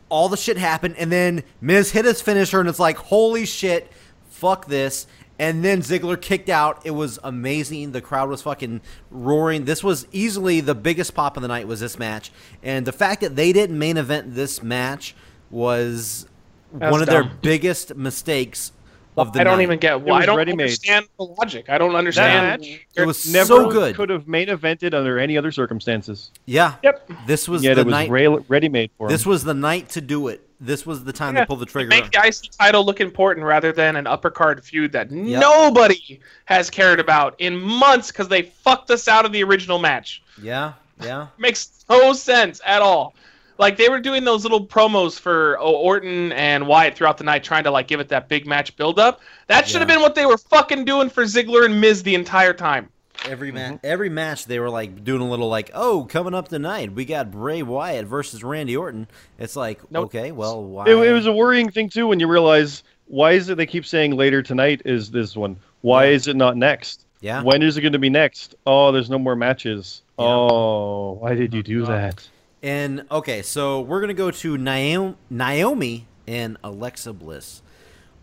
[0.08, 3.90] all the shit happened, and then Miz hit his finisher, and it's like, "Holy shit,
[4.28, 6.80] fuck this." And then Ziggler kicked out.
[6.84, 7.90] It was amazing.
[7.90, 8.80] The crowd was fucking
[9.10, 9.64] roaring.
[9.64, 11.66] This was easily the biggest pop of the night.
[11.66, 12.30] Was this match,
[12.62, 15.16] and the fact that they didn't main event this match
[15.50, 16.26] was
[16.72, 18.70] That's one of their biggest mistakes
[19.16, 19.62] of the I don't night.
[19.64, 20.16] even get why.
[20.18, 20.64] was I don't ready-made.
[20.64, 21.66] understand the logic.
[21.68, 22.62] I don't understand.
[22.62, 23.94] match, It was Never so good.
[23.94, 26.30] could have main evented under any other circumstances.
[26.46, 26.74] Yeah.
[26.82, 27.10] Yep.
[27.26, 28.10] This was Yet the it was night.
[28.10, 29.12] ra- ready-made for him.
[29.12, 30.40] this was the night to do it.
[30.60, 31.88] This was the time Yeah, to pull the trigger.
[31.88, 36.70] Make the IC title look important rather than an upper card feud that nobody has
[36.70, 40.22] cared about in months because they fucked us out of the original match.
[40.40, 41.26] yeah, yeah.
[41.38, 43.14] Makes no sense at all.
[43.58, 47.64] Like they were doing those little promos for Orton and Wyatt throughout the night, trying
[47.64, 49.20] to like give it that big match build up.
[49.46, 52.52] That should have been what they were fucking doing for Ziggler and Miz the entire
[52.52, 52.88] time.
[53.26, 53.56] Every Mm-hmm.
[53.56, 57.04] match, every match, they were like doing a little like, oh, coming up tonight, we
[57.04, 59.06] got Bray Wyatt versus Randy Orton.
[59.38, 60.06] It's like, Nope.
[60.06, 60.86] okay, well, why?
[60.88, 63.86] It, it was a worrying thing too when you realize why is it they keep
[63.86, 65.56] saying later tonight is this one?
[65.82, 66.10] Why Yeah.
[66.12, 67.06] is it not next?
[67.20, 67.42] Yeah.
[67.42, 68.56] When is it going to be next?
[68.66, 70.02] Oh, there's no more matches.
[70.18, 70.24] Yeah.
[70.26, 72.28] Oh, why did you do that?
[72.64, 77.60] And okay, so we're gonna go to Naomi, Naomi and Alexa Bliss.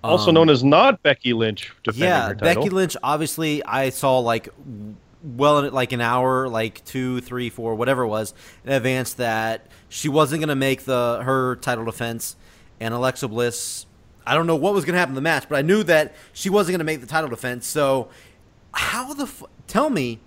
[0.03, 2.63] Also Um, known as not Becky Lynch defending yeah, her title.
[2.63, 2.97] Becky Lynch.
[3.03, 4.49] Obviously, I saw like
[5.23, 8.33] well, like an hour, like two, three, four, whatever it was,
[8.65, 12.35] in advance that she wasn't gonna make the her title defense,
[12.79, 13.85] and Alexa Bliss.
[14.25, 16.49] I don't know what was gonna happen in the match, but I knew that she
[16.49, 17.67] wasn't gonna make the title defense.
[17.67, 18.09] So,
[18.71, 20.19] how the f- tell me?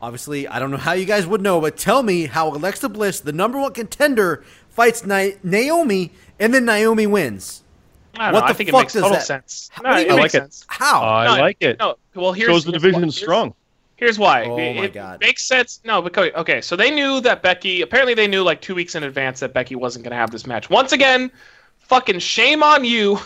[0.00, 3.20] Obviously, I don't know how you guys would know, but tell me how Alexa Bliss,
[3.20, 7.62] the number one contender, fights Na- Naomi, and then Naomi wins.
[8.16, 8.46] I don't What know.
[8.46, 9.70] I the think fuck it makes does total that- sense.
[9.72, 10.64] How No, do you it make makes it- sense.
[10.68, 11.02] How?
[11.02, 11.78] I No, like it.
[11.80, 13.54] No, well, here's Shows the division Here's- strong.
[13.96, 14.44] Here's why.
[14.44, 15.20] Oh it, my it God.
[15.20, 15.80] makes sense.
[15.84, 17.82] No, because okay, so they knew that Becky.
[17.82, 20.46] Apparently, they knew like two weeks in advance that Becky wasn't going to have this
[20.46, 20.70] match.
[20.70, 21.32] Once again,
[21.80, 23.18] fucking shame on you.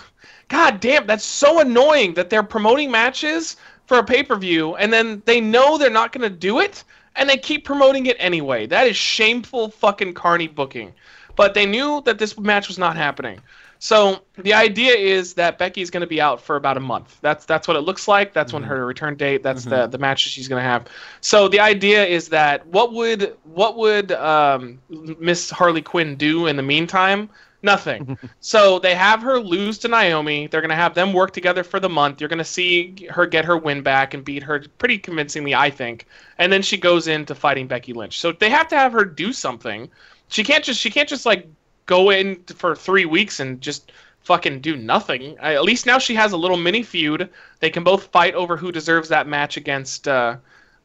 [0.49, 3.57] God damn, that's so annoying that they're promoting matches
[3.93, 6.83] for a pay per view and then they know they're not going to do it
[7.15, 8.65] and they keep promoting it anyway.
[8.65, 10.95] That is shameful fucking carny booking.
[11.37, 13.39] But they knew that this match was not happening.
[13.81, 17.19] So the idea is that Becky's going to be out for about a month.
[17.21, 18.33] That's that's what it looks like.
[18.33, 19.43] That's when her return date.
[19.43, 20.87] That's the the match she's going to have.
[21.21, 26.57] So the idea is that what would what would um, Miss Harley Quinn do in
[26.57, 27.29] the meantime?
[27.63, 28.19] Nothing.
[28.41, 30.47] so they have her lose to Naomi.
[30.47, 32.21] They're going to have them work together for the month.
[32.21, 35.71] You're going to see her get her win back and beat her pretty convincingly, I
[35.71, 36.07] think.
[36.39, 38.21] And then she goes into fighting Becky Lynch.
[38.21, 39.89] So they have to have her do something.
[40.29, 41.47] She can't just she can't just like
[41.87, 43.93] go in for three weeks and just
[44.23, 45.37] fucking do nothing.
[45.41, 47.29] I, at least now she has a little mini feud.
[47.61, 50.37] They can both fight over who deserves that match against uh,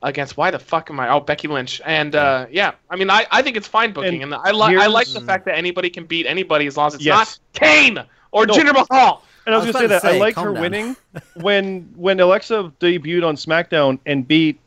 [0.04, 1.10] against why the fuck am I?
[1.10, 1.82] Oh, Becky Lynch.
[1.86, 4.78] And uh, yeah, I mean, I, I think it's fine booking, and, And I like
[4.78, 7.40] I like the fact that anybody can beat anybody as long as it's Yes.
[7.54, 8.00] not Kane
[8.32, 8.54] or No.
[8.54, 9.24] Jinder Mahal.
[9.46, 10.62] And I was, I was gonna say that to I say, liked her down.
[10.62, 10.96] winning
[11.36, 14.60] when when Alexa debuted on SmackDown and beat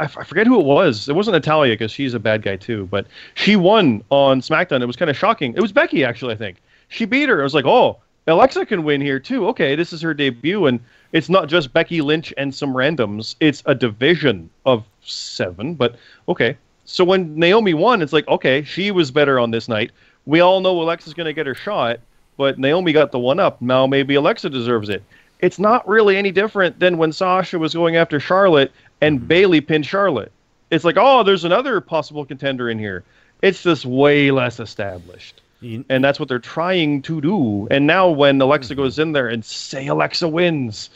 [0.00, 1.10] I, f- I forget who it was.
[1.10, 4.80] It wasn't Natalya because she's a bad guy too, but she won on SmackDown.
[4.80, 5.52] It was kind of shocking.
[5.54, 6.56] It was Becky actually, I think.
[6.88, 7.38] She beat her.
[7.40, 7.98] I was like, oh,
[8.28, 9.48] Alexa can win here too.
[9.48, 10.80] Okay, this is her debut, and
[11.12, 13.34] it's not just Becky Lynch and some randoms.
[13.40, 15.74] It's a division of seven.
[15.74, 15.96] But
[16.28, 19.92] okay, so when Naomi won, it's like okay, she was better on this night.
[20.26, 22.00] We all know Alexa's going to get her shot,
[22.36, 23.62] but Naomi got the one up.
[23.62, 25.02] Now maybe Alexa deserves it.
[25.40, 29.26] It's not really any different than when Sasha was going after Charlotte and mm-hmm.
[29.26, 30.32] Bailey pinned Charlotte.
[30.70, 33.04] It's like, oh, there's another possible contender in here.
[33.40, 35.40] It's just way less established.
[35.60, 37.66] And that's what they're trying to do.
[37.70, 38.82] And now when Alexa mm-hmm.
[38.82, 40.90] goes in there and say Alexa wins,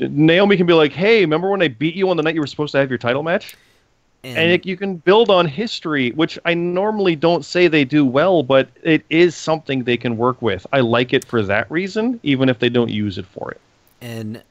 [0.00, 2.46] Naomi can be like, hey, remember when I beat you on the night you were
[2.46, 3.56] supposed to have your title match?
[4.24, 8.06] and, and it, you can build on history, which I normally don't say they do
[8.06, 10.64] well, but it is something they can work with.
[10.72, 13.60] I like it for that reason, even if they don't use it for it.
[14.00, 14.42] and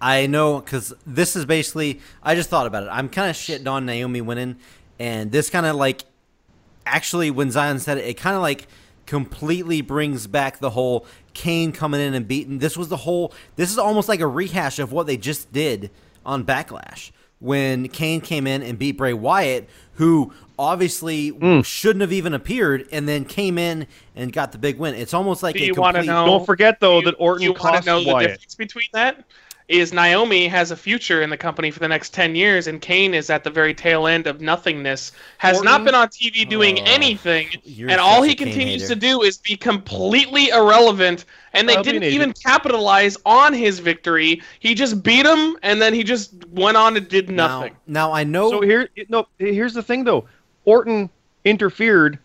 [0.00, 2.00] I know because this is basically.
[2.24, 2.88] I just thought about it.
[2.90, 4.56] I'm kind of shitting on Naomi winning,
[4.98, 6.02] and this kind of like
[6.84, 8.66] actually when Zion said it, it kind of like
[9.16, 11.04] completely brings back the whole
[11.34, 12.60] Kane coming in and beating.
[12.60, 13.34] This was the whole.
[13.56, 15.90] This is almost like a rehash of what they just did
[16.24, 21.60] on Backlash when Kane came in and beat Bray Wyatt, who obviously Hmm.
[21.60, 23.86] shouldn't have even appeared, and then came in
[24.16, 24.94] and got the big win.
[24.94, 27.42] It's almost like Do a you wanna complete- know- Don't forget though You- that Orton
[27.42, 29.24] you wanna cost know the difference between that?
[29.68, 33.14] Is Naomi has a future in the company for the next 10 years, and Kane
[33.14, 36.84] is at the very tail end of nothingness, has not been on TV doing Oh,
[36.86, 37.48] anything,
[37.78, 38.94] and all he continues hater.
[38.94, 41.24] to do is be completely irrelevant.
[41.54, 44.40] And they I'll didn't even capitalize on his victory.
[44.60, 47.72] He just beat him, and then he just went on and did nothing.
[47.86, 48.50] Now, now I know.
[48.50, 50.26] So here, no, here's the thing though.
[50.64, 51.10] Orton
[51.44, 52.18] interfered,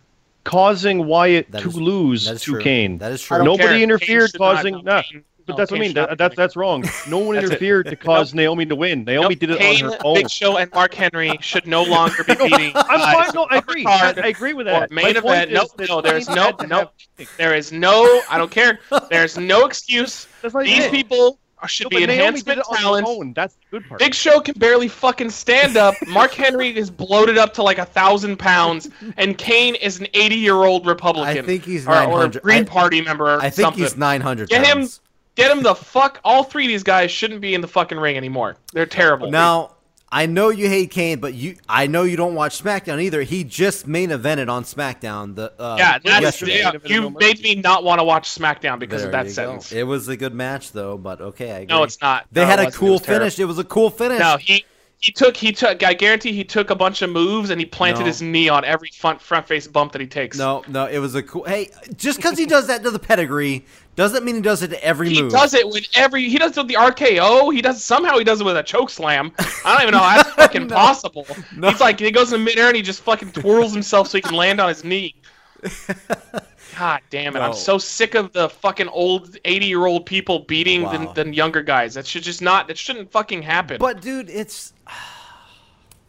[0.44, 2.60] causing Wyatt That to is- lose to true.
[2.62, 2.98] Kane.
[2.98, 3.42] That is true.
[3.44, 3.78] Nobody care.
[3.82, 5.88] Interfered, causing no, nah, Kane- But no, that's what I mean.
[5.90, 6.84] should not That, that's that's wrong.
[7.08, 7.52] No one That's it.
[7.52, 9.04] interfered to cause Naomi to win.
[9.04, 10.14] Naomi Nope, did it Kane, on her own.
[10.14, 12.72] Big Show, and Mark Henry should no longer be beating.
[12.74, 13.34] I'm guys fine.
[13.34, 13.82] No, I agree.
[13.84, 14.90] card I, I agree with or that.
[14.90, 15.52] Main My event.
[15.52, 16.76] No, that no, there's no, had no.
[17.18, 18.20] have- There is no.
[18.30, 18.78] I don't care.
[19.10, 20.26] There's no excuse.
[20.42, 20.90] These it.
[20.92, 23.32] people should No, be but Naomi did enhancement it on her talents.
[23.34, 23.98] That's the good part.
[23.98, 25.94] Big Show can barely fucking stand up.
[26.06, 30.36] Mark Henry is bloated up to like a thousand pounds, and Kane is an 80
[30.36, 31.36] year old Republican.
[31.38, 33.38] I think he's or, or a Green I- Party member.
[33.40, 33.82] I think something.
[33.82, 35.00] he's 900 Get him- pounds.
[35.38, 36.18] Get him the fuck.
[36.24, 38.56] All three of these guys shouldn't be in the fucking ring anymore.
[38.72, 39.30] They're terrible.
[39.30, 39.76] Now,
[40.10, 43.22] I know you hate Kane, but you, I know you don't watch SmackDown either.
[43.22, 45.36] He just main evented on SmackDown.
[45.36, 46.58] The uh, yeah, that's, yesterday.
[46.58, 46.92] yeah, Yesterday.
[46.94, 49.34] you made me not want to watch SmackDown because There of that you go.
[49.34, 49.70] sentence.
[49.70, 51.66] It was a good match though, but okay, I agree.
[51.76, 52.26] No, it's not.
[52.32, 52.74] They No, had a wasn't.
[52.74, 53.20] It cool terrible.
[53.20, 53.38] finish.
[53.38, 54.18] It was a cool finish.
[54.18, 54.64] No, he
[55.00, 55.84] he took he took.
[55.84, 58.06] I guarantee he took a bunch of moves and he planted No.
[58.06, 60.36] his knee on every front front face bump that he takes.
[60.36, 61.44] No, no, it was a cool.
[61.44, 63.64] Hey, just because he does that to the pedigree
[63.98, 65.32] doesn't mean he does it to every He move.
[65.32, 66.28] He does it with every.
[66.28, 67.52] He does it with the RKO.
[67.52, 69.32] He does somehow he does it with a choke slam.
[69.64, 70.74] I don't even know how that's fucking No.
[70.74, 71.26] possible.
[71.56, 71.70] No.
[71.70, 74.22] He's like he goes in the midair and he just fucking twirls himself so he
[74.22, 75.14] can land on his knee.
[76.78, 77.40] God damn it!
[77.40, 77.46] No.
[77.46, 81.12] I'm so sick of the fucking old 80 year old people beating Wow.
[81.12, 81.94] the, the younger guys.
[81.94, 82.68] That should just not.
[82.68, 83.78] That shouldn't fucking happen.
[83.78, 84.72] But dude, it's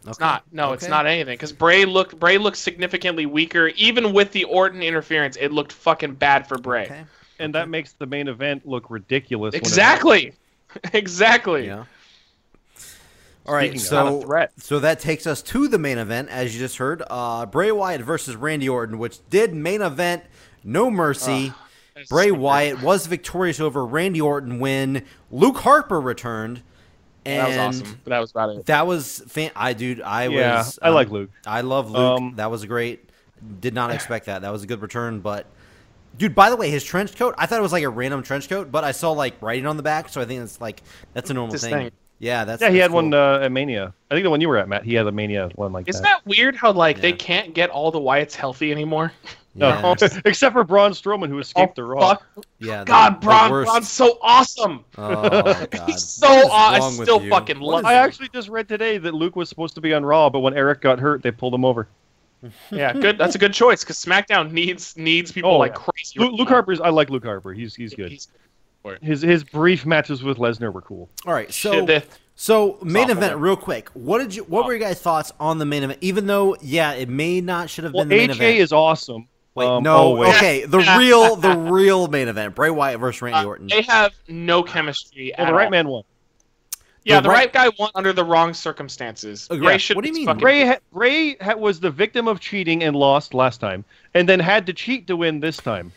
[0.06, 0.44] It's not.
[0.52, 1.34] No, it's not anything.
[1.34, 5.36] Because Bray looked Bray looked significantly weaker, even with the Orton interference.
[5.36, 6.84] It looked fucking bad for Bray.
[6.84, 7.02] okay.
[7.40, 9.54] And that makes the main event look ridiculous.
[9.54, 10.32] Exactly.
[10.92, 11.66] exactly.
[11.66, 11.84] Yeah.
[13.46, 16.28] All right, Speaking of- Not a so so that takes us to the main event,
[16.28, 17.02] as you just heard.
[17.10, 20.22] Uh, Bray Wyatt versus Randy Orton, which did main event,
[20.62, 21.52] no mercy.
[21.94, 22.42] That's Bray so weird.
[22.42, 26.62] Wyatt was victorious over Randy Orton when Luke Harper returned,
[27.24, 28.00] and That was awesome.
[28.04, 28.66] But that was about it.
[28.66, 29.50] That was fan.
[29.56, 30.78] I dude, I Yeah, was.
[30.80, 31.30] I um, like Luke.
[31.46, 32.20] I love Luke.
[32.20, 33.08] Um, that was great.
[33.60, 34.42] Did not expect that.
[34.42, 35.46] That was a good return, but.
[36.18, 38.48] Dude, by the way, his trench coat, I thought it was like a random trench
[38.48, 40.82] coat, but I saw like writing on the back, so I think it's like
[41.14, 41.70] that's a normal thing.
[41.72, 41.90] thing.
[42.18, 42.96] Yeah, that's Yeah, he that's had cool.
[43.10, 43.94] one uh, at Mania.
[44.10, 44.84] I think the one you were at, Matt.
[44.84, 46.20] He had a Mania one like Isn't that.
[46.22, 49.12] that weird how like they can't get all the Wyatts healthy anymore?
[49.54, 49.96] Yeah, No,
[50.26, 52.16] except for Braun Strowman, who escaped the Raw.
[52.36, 52.84] Oh, yeah.
[52.84, 54.84] God, the Braun, worst- Braun's so awesome.
[54.98, 55.28] Oh
[55.70, 57.30] God, He's so What is aw- I still you?
[57.30, 60.28] fucking love I actually just read today that Luke was supposed to be on Raw,
[60.28, 61.88] but when Eric got hurt, they pulled him over.
[62.70, 63.18] Yeah, good.
[63.18, 65.78] That's a good choice because SmackDown needs needs people Oh, like yeah.
[65.92, 66.18] crazy.
[66.18, 66.54] Luke, right Luke now.
[66.54, 66.80] Harper's.
[66.80, 67.52] I like Luke Harper.
[67.52, 68.10] He's he's good.
[68.10, 68.28] He's-
[69.02, 71.10] His his brief matches with Lesnar were cool.
[71.26, 71.86] All right, so
[72.34, 73.90] so main event, real quick.
[73.92, 74.44] What did you?
[74.44, 75.98] What were your guys' thoughts on the main event?
[76.00, 78.56] Even though, yeah, it may not should have Well, been the main AJ event.
[78.56, 79.28] AJ is awesome.
[79.54, 80.34] Wait, Um, no, oh, wait.
[80.36, 83.66] okay, the real, the real main event: Bray Wyatt versus Randy uh, Orton.
[83.66, 85.70] they have no chemistry Well, at the right all.
[85.70, 86.04] man won.
[87.10, 89.46] Yeah, The the, right- right, guy won under the wrong circumstances.
[89.50, 90.26] Uh, Bray yeah, should what do you mean?
[90.26, 93.84] fucking- Ray ha- Ray ha- was the victim of cheating and lost last time,
[94.14, 95.92] and then had to cheat to win this time.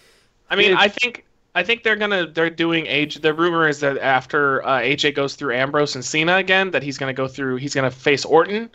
[0.49, 3.15] I mean, It- I think I think they're gonna they're doing age.
[3.21, 6.97] The rumor is that after uh, AJ goes through Ambrose and Cena again, that he's
[6.97, 7.57] gonna go through.
[7.57, 8.69] He's gonna face Orton.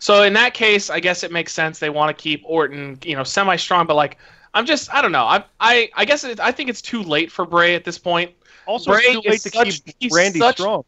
[0.00, 3.14] So in that case, I guess it makes sense they want to keep Orton, you
[3.14, 3.86] know, semi strong.
[3.86, 4.18] But like,
[4.52, 5.24] I'm just I don't know.
[5.24, 8.32] I I I guess it, I think it's too late for Bray at this point.
[8.66, 10.84] Also, Bray it's too late is to such- keep Randy such- strong.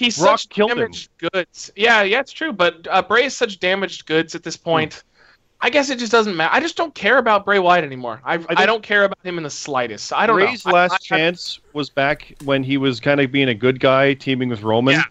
[0.00, 0.78] He's Brock such killed him.
[0.78, 1.70] damaged goods.
[1.76, 2.52] Yeah, yeah, it's true.
[2.52, 5.04] But uh, Bray is such damaged goods at this point.
[5.60, 6.54] I guess it just doesn't matter.
[6.54, 8.22] I just don't care about Bray Wyatt anymore.
[8.24, 10.10] I, I, think- don't care about him in the slightest.
[10.10, 10.70] I don't Ray's know.
[10.72, 13.78] I- last I- I- chance was back when he was kind of being a good
[13.78, 15.04] guy, teaming with Roman, Yeah, I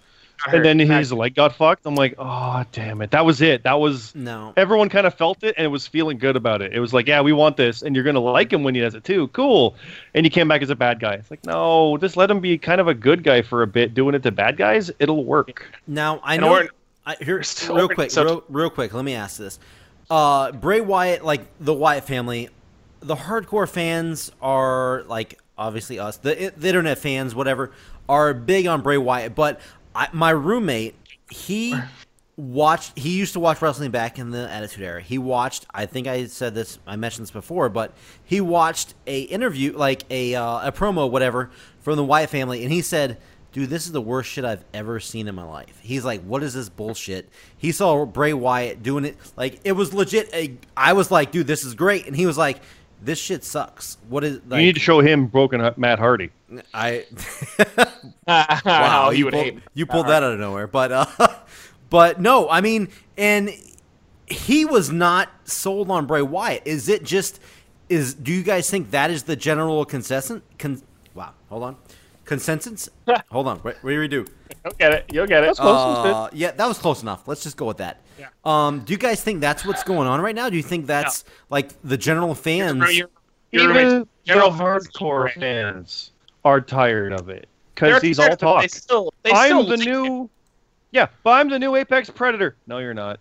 [0.47, 0.99] and then heard.
[0.99, 1.85] his leg got fucked.
[1.85, 3.63] I'm like, oh damn it, that was it.
[3.63, 6.73] That was no, everyone kind of felt it and it was feeling good about it.
[6.73, 8.95] It was like, yeah, we want this, and you're gonna like him when he does
[8.95, 9.27] it too.
[9.29, 9.75] Cool.
[10.13, 11.13] And he came back as a bad guy.
[11.13, 13.93] It's like, no, just let him be kind of a good guy for a bit.
[13.93, 15.65] Doing it to bad guys, it'll work.
[15.87, 16.51] now I And know.
[16.51, 16.69] Orton-
[17.05, 18.93] I, here, real quick, real, real quick.
[18.93, 19.57] Let me ask this:
[20.11, 22.49] uh, Bray Wyatt, like the Wyatt family,
[22.99, 27.71] the hardcore fans are like obviously us, the, the internet fans, whatever,
[28.07, 29.33] are big on Bray Wyatt.
[29.35, 29.59] But
[29.95, 30.95] I, my roommate,
[31.29, 31.75] he
[32.37, 32.97] watched.
[32.97, 35.01] He used to watch wrestling back in the Attitude Era.
[35.01, 35.65] He watched.
[35.73, 36.79] I think I said this.
[36.87, 41.49] I mentioned this before, but he watched a interview, like a uh, a promo, whatever,
[41.81, 43.17] from the Wyatt family, and he said.
[43.51, 45.79] Dude, this is the worst shit I've ever seen in my life.
[45.81, 47.27] He's like, "What is this bullshit?"
[47.57, 50.31] He saw Bray Wyatt doing it like it was legit.
[50.35, 52.61] A, I was like, "Dude, this is great," and he was like,
[53.01, 54.39] "This shit sucks." What is?
[54.47, 56.29] Like, you need to show him broken Matt Hardy.
[56.75, 57.05] I
[58.27, 59.61] wow, you would pulled, hate me.
[59.73, 61.05] you pulled that out of nowhere, but uh,
[61.89, 63.51] but no, I mean, and
[64.27, 66.63] he was not sold on Bray Wyatt.
[66.65, 67.39] Is it just
[67.89, 68.13] is?
[68.13, 70.41] Do you guys think that is the general consensus?
[70.57, 70.81] Con,
[71.13, 71.77] wow, hold on,
[72.25, 72.89] consensus.
[73.31, 74.25] hold on, wait, what do we do?
[74.63, 75.05] You'll get it.
[75.11, 75.47] You'll get it.
[75.47, 75.95] That's close.
[75.95, 76.13] That's good.
[76.13, 77.27] Uh, yeah, that was close enough.
[77.27, 78.01] Let's just go with that.
[78.19, 78.27] Yeah.
[78.43, 80.49] Um, do you guys think that's what's going on right now?
[80.49, 82.95] Do you think that's like the general fans?
[82.95, 83.09] You're-
[83.51, 84.07] you're Even.
[84.25, 86.11] General the hardcore fans
[86.45, 87.48] are tired of it They're
[87.79, 88.69] because he's all but They talk.
[88.69, 90.29] still, they I'm still the new,
[90.91, 92.55] yeah, but I'm the new Apex Predator.
[92.67, 93.19] No, you're not.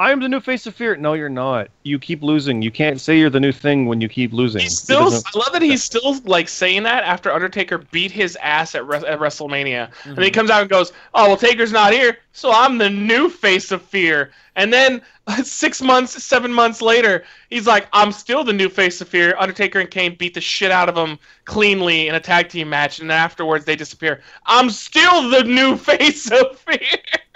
[0.00, 0.94] I'm the new face of fear.
[0.96, 1.68] No, you're not.
[1.82, 2.62] You keep losing.
[2.62, 4.60] You can't say you're the new thing when you keep losing.
[4.62, 5.08] He's still.
[5.12, 9.02] I love that he's still like saying that after Undertaker beat his ass at, Res-
[9.02, 10.14] at WrestleMania, and Mm-hmm.
[10.14, 13.28] then he comes out and goes, "Oh well, Taker's not here, so I'm the new
[13.28, 15.02] face of fear." And then
[15.42, 19.80] six months, seven months later, he's like, "I'm still the new face of fear." Undertaker
[19.80, 23.10] and Kane beat the shit out of him cleanly in a tag team match, and
[23.10, 24.20] then afterwards they disappear.
[24.46, 26.78] I'm still the new face of fear.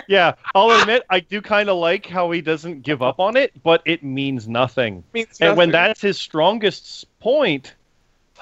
[0.09, 3.53] Yeah, I'll admit I do kind of like how he doesn't give up on it,
[3.63, 5.05] but it means nothing.
[5.13, 7.75] Means And when that's his strongest point,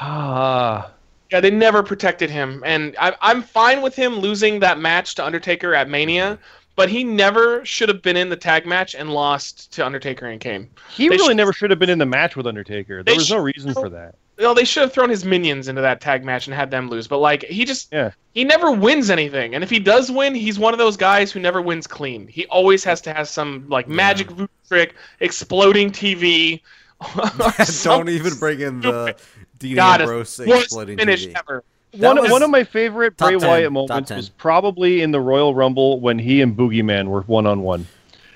[0.01, 0.91] ah,
[1.31, 5.25] Yeah, they never protected him, and I, I'm fine with him losing that match to
[5.25, 6.39] Undertaker at Mania,
[6.77, 10.41] but he never should have been in the tag match and lost to Undertaker and
[10.41, 10.69] Kane.
[10.91, 13.03] he They really should- never should have been in the match with Undertaker.
[13.03, 14.15] They There was no reason for that.
[14.41, 17.07] No, they should have thrown his minions into that tag match and had them lose.
[17.07, 18.11] But like, he just Yeah.
[18.33, 21.41] he never wins anything, and if he does win, he's one of those guys who
[21.41, 22.27] never wins clean.
[22.27, 26.63] He always has to have some like magic voodoo trick, exploding TV.
[27.17, 29.17] or Don't even bring in the
[29.59, 31.39] Dean God, Ambrose worst exploding finish TV.
[31.39, 31.65] ever.
[31.95, 35.11] That One, was one of my favorite top Bray 10, Wyatt moments was probably in
[35.11, 37.87] the Royal Rumble when he and Boogeyman were one on one.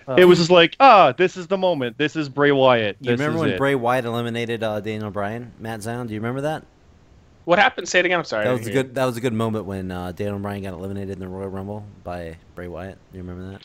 [0.06, 0.16] Oh.
[0.16, 1.96] It was just like, ah, this is the moment.
[1.98, 2.96] This is Bray Wyatt.
[3.00, 3.58] You This remember is when it.
[3.58, 6.06] Bray Wyatt eliminated uh, Daniel Bryan, Matt Zion?
[6.06, 6.64] Do you remember that?
[7.44, 7.88] What happened?
[7.88, 8.18] Say it again.
[8.18, 8.44] I'm sorry.
[8.44, 8.94] That was a didn't good.
[8.94, 11.84] That was a good moment when uh, Daniel Bryan got eliminated in the Royal Rumble
[12.02, 12.98] by Bray Wyatt.
[13.12, 13.62] Do you remember that?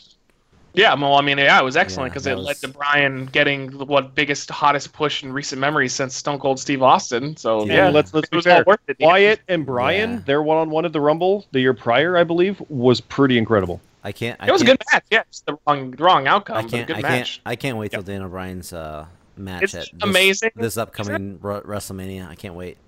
[0.72, 3.26] Yeah, well, I mean, yeah, it was excellent because that it was- led to Bryan
[3.26, 7.36] getting the what biggest, hottest push in recent memory since Stone Cold Steve Austin.
[7.36, 8.64] So Yeah, yeah, let's let's it be was all fair.
[8.66, 8.96] worth it.
[9.00, 10.18] Wyatt and Bryan, Yeah.
[10.26, 13.80] their one on one at the Rumble the year prior, I believe, was pretty incredible.
[14.02, 14.40] I can't.
[14.40, 15.04] I It was a can't, good match.
[15.10, 16.86] Yeah, it's the wrong wrong outcome, I but a can't.
[16.86, 17.10] good I match.
[17.36, 17.40] can't.
[17.46, 20.50] I can't wait till Daniel Bryan's uh, match It's at this, amazing.
[20.56, 22.28] this upcoming Ru- WrestleMania.
[22.28, 22.78] I can't wait.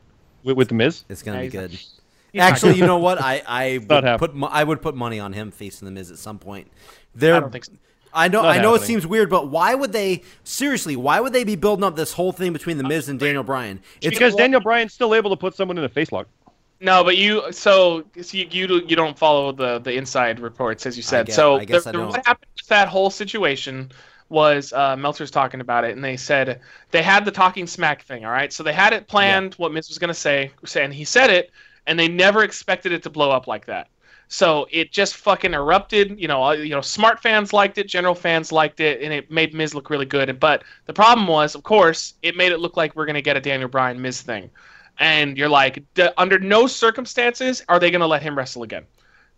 [0.42, 1.70] With, with the Miz, It's gonna Yeah, be good.
[1.70, 3.20] He's Actually, you know what?
[3.20, 6.18] I I would put mo- I would put money on him facing the Miz at
[6.18, 6.70] some point.
[7.14, 7.72] There, I don't think so.
[8.14, 8.42] I know.
[8.42, 10.22] I know it seems weird, but why would they?
[10.44, 13.42] Seriously, why would they be building up this whole thing between the Miz and Daniel
[13.42, 13.80] Bryan?
[14.00, 16.26] It's because Daniel Bryan's still able to put someone in a face lock.
[16.82, 20.84] No, but you so, so you, you do- you don't follow the the inside reports
[20.84, 21.26] as you said.
[21.26, 23.90] guess- so the- the- what happened with that whole situation
[24.28, 26.60] was uh, Meltzer's talking about it, and they said
[26.90, 28.24] they had the talking smack thing.
[28.24, 30.92] All right, so they had it planned what Miz was going to say, say, and
[30.92, 31.50] he said it,
[31.86, 33.88] and they never expected it to blow up like that.
[34.28, 36.18] So it just fucking erupted.
[36.18, 39.30] You know, uh, you know, smart fans liked it, general fans liked it, and it
[39.30, 40.40] made Miz look really good.
[40.40, 43.40] But the problem was, of course, it made it look like we're gonna get a
[43.40, 44.48] Daniel Bryan Miz thing,
[44.98, 45.82] and you're like,
[46.16, 48.84] under no circumstances are they gonna let him wrestle again,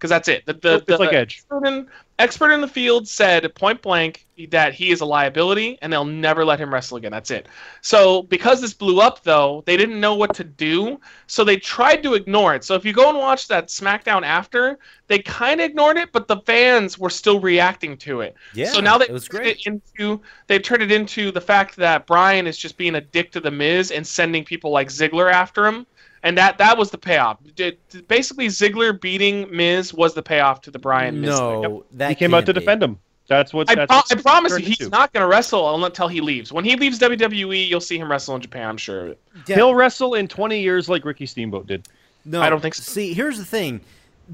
[0.04, 0.44] because that's it.
[0.44, 1.88] The, the, the like expert in,
[2.18, 6.44] expert in the field said point blank that he is a liability, and they'll never
[6.44, 7.10] let him wrestle again.
[7.10, 7.48] That's it.
[7.80, 12.02] So because this blew up, though, they didn't know what to do, so they tried
[12.02, 12.64] to ignore it.
[12.64, 16.28] So if you go and watch that SmackDown after, they kind of ignored it, but
[16.28, 18.34] the fans were still reacting to it.
[18.52, 18.72] yeah.
[18.72, 19.56] so now they it was turned great.
[19.66, 23.32] it into they turned it into the fact that Bryan is just being a dick
[23.32, 25.86] to the Miz and sending people like Ziggler after him.
[26.24, 27.38] And that that was the payoff.
[27.54, 31.62] Did- Basically, Ziggler beating Miz was the payoff to the Bryan Miz thing.
[31.62, 32.60] No, that he came out to be.
[32.60, 32.98] defend him.
[33.26, 33.70] That's what.
[33.70, 34.90] I, that's pro- what I promise you, he's into.
[34.90, 36.52] not going to wrestle until he leaves.
[36.52, 38.68] When he leaves WWE, you'll see him wrestle in Japan.
[38.68, 39.00] I'm sure.
[39.04, 39.20] of it.
[39.46, 39.56] Yeah.
[39.56, 41.86] He'll wrestle in 20 years like Ricky Steamboat did.
[42.24, 42.82] No, I don't think so.
[42.82, 43.80] See, here's the thing.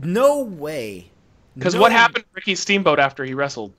[0.03, 1.11] No way.
[1.57, 3.72] Because No- what happened to Ricky Steamboat after he wrestled?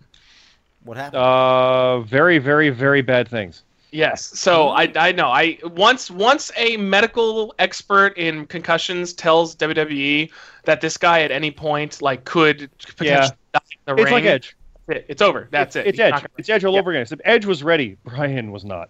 [0.84, 1.22] What happened?
[1.22, 3.64] Uh, very, very, very bad things.
[3.92, 4.24] Yes.
[4.40, 4.98] So mm-hmm.
[4.98, 10.32] I, I know I once once a medical expert in concussions tells WWE
[10.64, 13.30] that this guy at any point like could potentially Yeah.
[13.54, 14.14] die in the It's ring.
[14.14, 14.56] like Edge.
[14.88, 15.06] It.
[15.10, 15.48] It's over.
[15.52, 15.88] That's it.
[15.88, 16.24] It's Edge.
[16.38, 16.80] It's Edge all Yeah.
[16.80, 17.02] over again.
[17.02, 17.98] Except Edge was ready.
[18.04, 18.90] Bryan was not.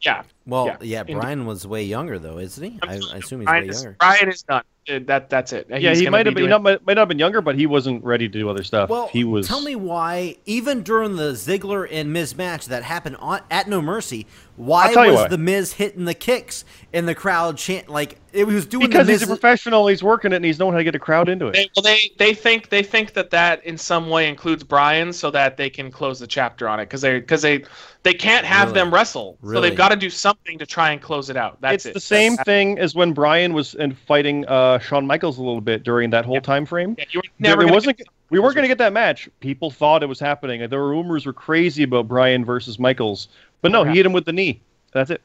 [0.00, 0.22] Yeah.
[0.46, 1.16] Well, yeah, yeah, indeed.
[1.16, 2.78] Bryan was way younger though, isn't he?
[2.82, 3.96] I, I assume he's Bryan way is, younger.
[4.00, 4.62] Bryan is done.
[4.88, 5.66] Uh, That that's it.
[5.68, 6.48] yeah, he might have be been.
[6.50, 8.88] doing- Not, might not have been younger, but he wasn't ready to do other stuff.
[8.88, 9.46] Well, he was.
[9.46, 13.82] Tell me why, even during the Ziggler and Miz match that happened on, at No
[13.82, 14.26] Mercy,
[14.56, 15.28] why I'll tell you was why.
[15.28, 16.64] the Miz hitting the kicks
[16.94, 19.28] and the crowd chant like it was doing because the he's Miz?
[19.28, 19.86] a professional.
[19.86, 21.52] He's working it, and he's knowing how to get a crowd into it.
[21.52, 25.30] They, well, they they think they think that that in some way includes Bryan, so
[25.30, 27.64] that they can close the chapter on it because they because they
[28.02, 28.80] they can't have Really?
[28.80, 31.60] them wrestle, so they've got to do something something to try and close it out.
[31.60, 31.94] That's it's it.
[31.94, 35.60] the same That's- thing as when Bryan was in fighting uh, Shawn Michaels a little
[35.60, 36.94] bit during that whole time frame.
[36.98, 38.02] Yeah, you were never there gonna wasn't.
[38.30, 39.28] We weren't going to get that match.
[39.40, 40.66] People thought it was happening.
[40.68, 43.28] The rumors were crazy about Bryan versus Michaels,
[43.60, 44.60] but no, he hit him with the knee.
[44.92, 45.20] That's it.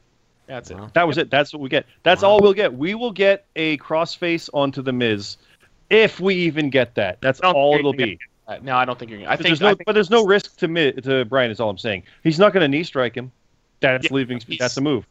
[0.46, 0.76] That's it.
[0.94, 1.30] That was it.
[1.30, 1.86] That's what we get.
[2.02, 2.30] That's Wow.
[2.30, 2.74] all we'll get.
[2.74, 5.36] We will get a crossface onto the Miz,
[5.90, 7.20] if we even get that.
[7.20, 8.18] That's all it'll be.
[8.48, 9.20] Uh, No, I don't think you're.
[9.20, 9.46] Gonna, I think.
[9.48, 11.50] there's no, I think but there's no risk to Mi- to Bryan.
[11.50, 12.04] Is all I'm saying.
[12.22, 13.32] He's not going to knee strike him.
[13.80, 14.40] That's Yeah, leaving.
[14.46, 15.06] he's- That's a move.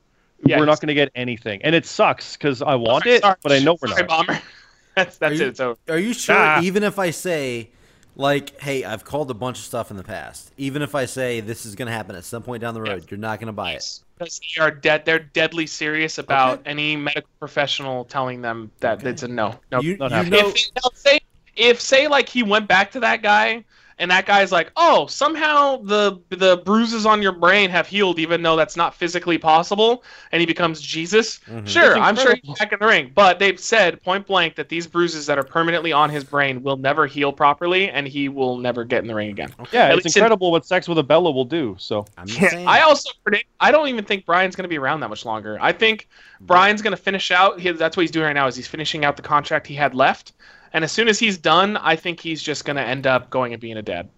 [0.46, 3.22] Yeah, we're not going to get anything, and it sucks because I want Sorry, it,
[3.22, 3.36] sorry.
[3.42, 4.10] but I know we're Sorry, not.
[4.28, 4.42] Bomber.
[4.96, 5.58] That's that's you- it.
[5.58, 6.36] So Are you sure?
[6.36, 6.62] Ah.
[6.62, 7.70] Even if I say,
[8.16, 10.52] like, hey, I've called a bunch of stuff in the past.
[10.58, 13.02] Even if I say this is going to happen at some point down the road,
[13.02, 13.12] Yes.
[13.12, 14.00] you're not going to buy it.
[14.18, 15.04] because they are dead.
[15.06, 16.70] They're deadly serious about Okay.
[16.70, 19.10] any medical professional telling them that Okay.
[19.10, 19.60] it's a no.
[19.72, 19.82] No.
[19.82, 21.20] you not you know, if they, say
[21.58, 23.66] if say like he went back to that guy
[23.98, 28.42] and that guy's like, oh, somehow the the bruises on your brain have healed, even
[28.44, 31.40] though that's not physically possible, and he becomes Jesus.
[31.50, 31.68] Mhm.
[31.68, 34.86] Sure, I'm sure he's back in the ring, but they've said point blank that these
[34.88, 38.84] bruises that are permanently on his brain will never heal properly, and he will never
[38.84, 39.54] get in the ring again.
[39.72, 41.76] Yeah, At it's least in- incredible what sex with a Bella will do.
[41.80, 42.66] So I'm Yeah.
[42.68, 43.46] I also predict.
[43.60, 45.58] I don't even think Bryan's going to be around that much longer.
[45.62, 46.08] I think
[46.42, 47.60] Bryan's going to finish out.
[47.60, 48.48] He, that's what he's doing right now.
[48.48, 50.34] Is he's finishing out the contract he had left,
[50.76, 53.54] and as soon as he's done, I think he's just going to end up going
[53.54, 54.10] and being a dad.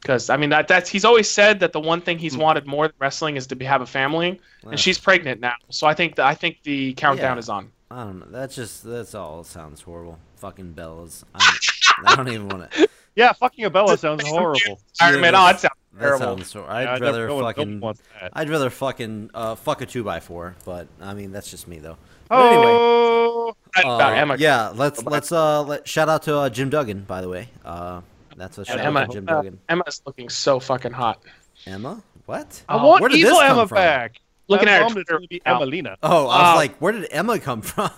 [0.00, 2.88] Because I mean that that's he's always said that the one thing he's wanted more
[2.88, 5.54] than wrestling is to be, have a family, and she's pregnant now.
[5.70, 7.40] So I think that I think the countdown Yeah.
[7.40, 7.70] is on.
[7.90, 8.26] I don't know.
[8.30, 10.18] That's just that's all sounds horrible.
[10.36, 11.22] Fucking bellas.
[11.34, 12.88] I don't, I don't even want to.
[13.14, 14.80] yeah, fucking a Bella sounds horrible.
[15.00, 16.52] Iron Man, oh, it sounds That sounds.
[16.52, 17.94] hor- I'd Yeah, rather fucking.
[18.32, 21.78] I'd rather fucking uh, fuck a two by four, but I mean that's just me
[21.78, 21.96] though.
[22.28, 24.36] But anyway, Oh, About uh, Emma.
[24.38, 27.48] yeah, let's let's uh let, shout out to uh, Jim Duggan by the way.
[27.64, 28.00] Uh,
[28.36, 29.58] that's a shout And out to Jim Emma, Duggan.
[29.68, 31.22] Emma's looking so fucking hot.
[31.66, 32.62] Emma, what?
[32.68, 33.76] I Oh, want where did evil this come Emma from?
[33.76, 34.20] back.
[34.48, 35.98] Looking I'm at her it's be account.
[36.02, 37.90] Oh, I was Uh, like, where did Emma come from?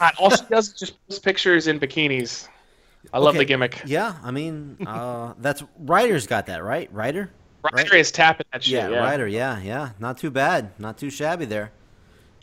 [0.00, 2.48] God, all she does is just post pictures in bikinis.
[3.12, 3.82] I love Okay, the gimmick.
[3.84, 6.90] yeah, I mean, uh, that's Ryder's got that right.
[6.92, 7.30] Ryder.
[7.62, 8.00] Ryder right?
[8.00, 8.72] is tapping that shit.
[8.72, 9.28] Yeah, Yeah, Ryder.
[9.28, 11.70] Yeah, yeah, not too bad, not too shabby there.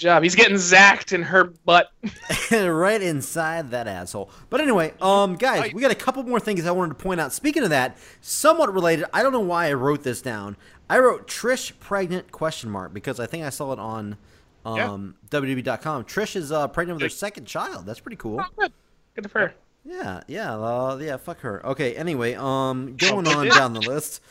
[0.02, 0.24] Job.
[0.24, 1.91] He's getting zacked in her butt.
[2.52, 4.30] right inside that asshole.
[4.49, 7.32] But anyway, um, guys, we got a couple more things I wanted to point out.
[7.32, 9.06] Speaking of that, somewhat related.
[9.14, 10.58] I don't know why I wrote this down.
[10.89, 14.18] I wrote Trish pregnant question mark because I think I saw it on
[14.66, 16.06] um, WWE.com.
[16.06, 17.86] Trish is uh, pregnant with her second child.
[17.86, 18.41] That's pretty cool.
[18.41, 18.74] Oh, good.
[19.16, 19.54] Good for her.
[19.84, 21.18] Yeah, yeah, uh, yeah.
[21.18, 21.66] Fuck her.
[21.66, 21.95] Okay.
[21.95, 24.22] Anyway, um, going on down the list.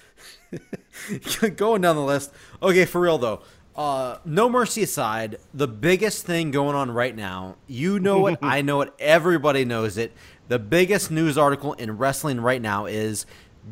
[1.56, 2.32] going down the list.
[2.62, 3.42] Okay, for real though.
[3.80, 7.56] Uh, no mercy aside, the biggest thing going on right now.
[7.66, 8.38] You know it.
[8.42, 8.92] I know it.
[8.98, 10.12] Everybody knows it.
[10.48, 13.24] The biggest news article in wrestling right now is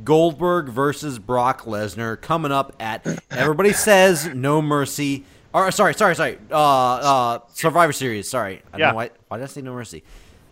[0.05, 3.07] Goldberg versus Brock Lesnar coming up at.
[3.31, 5.27] Everybody says no mercy.
[5.53, 6.39] Or sorry, sorry, sorry.
[6.51, 8.31] Uh, uh, Survivor Series.
[8.31, 8.63] Sorry.
[8.73, 8.91] I don't Yeah.
[8.93, 9.11] know why.
[9.29, 10.05] Why did I say no mercy?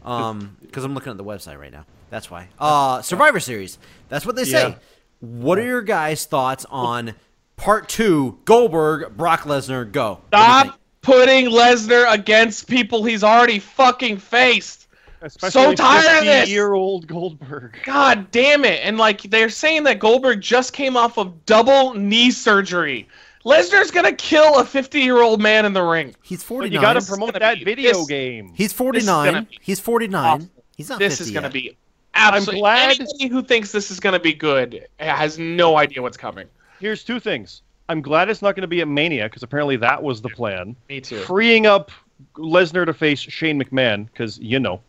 [0.05, 1.87] Um, because I'm looking at the website right now.
[2.11, 2.49] That's why.
[2.59, 3.79] Uh, Survivor Series.
[4.11, 4.69] That's what they say.
[4.69, 4.75] Yeah.
[5.21, 7.15] What are your guys' thoughts on
[7.57, 8.39] part two?
[8.45, 10.21] Goldberg, Brock Lesnar, go.
[10.31, 10.65] What do you think?
[10.67, 14.85] Stop putting Lesnar against people he's already fucking faced.
[15.23, 16.49] Especially tired of this!
[16.49, 17.79] Year-old Goldberg.
[17.85, 18.81] God damn it.
[18.85, 23.09] And like they're saying that Goldberg just came off of double knee surgery.
[23.45, 26.15] Lesnar's gonna kill a 50 year old man in the ring.
[26.23, 26.73] He's But 49.
[26.73, 28.53] you got to promote that video this- game.
[28.55, 29.47] He's 49.
[29.61, 30.25] He's 49.
[30.25, 30.51] awful.
[30.77, 31.53] He's not This 50 is gonna yet.
[31.53, 31.77] be
[32.15, 32.61] absolutely.
[32.61, 36.47] glad- Anybody who thinks this is gonna be good has no idea what's coming.
[36.81, 37.62] Here's two things.
[37.89, 40.74] I'm glad it's not going to be at Mania because apparently that was the plan.
[40.89, 41.18] Me too.
[41.20, 41.91] Freeing up
[42.37, 44.81] Lesnar to face Shane McMahon because you know.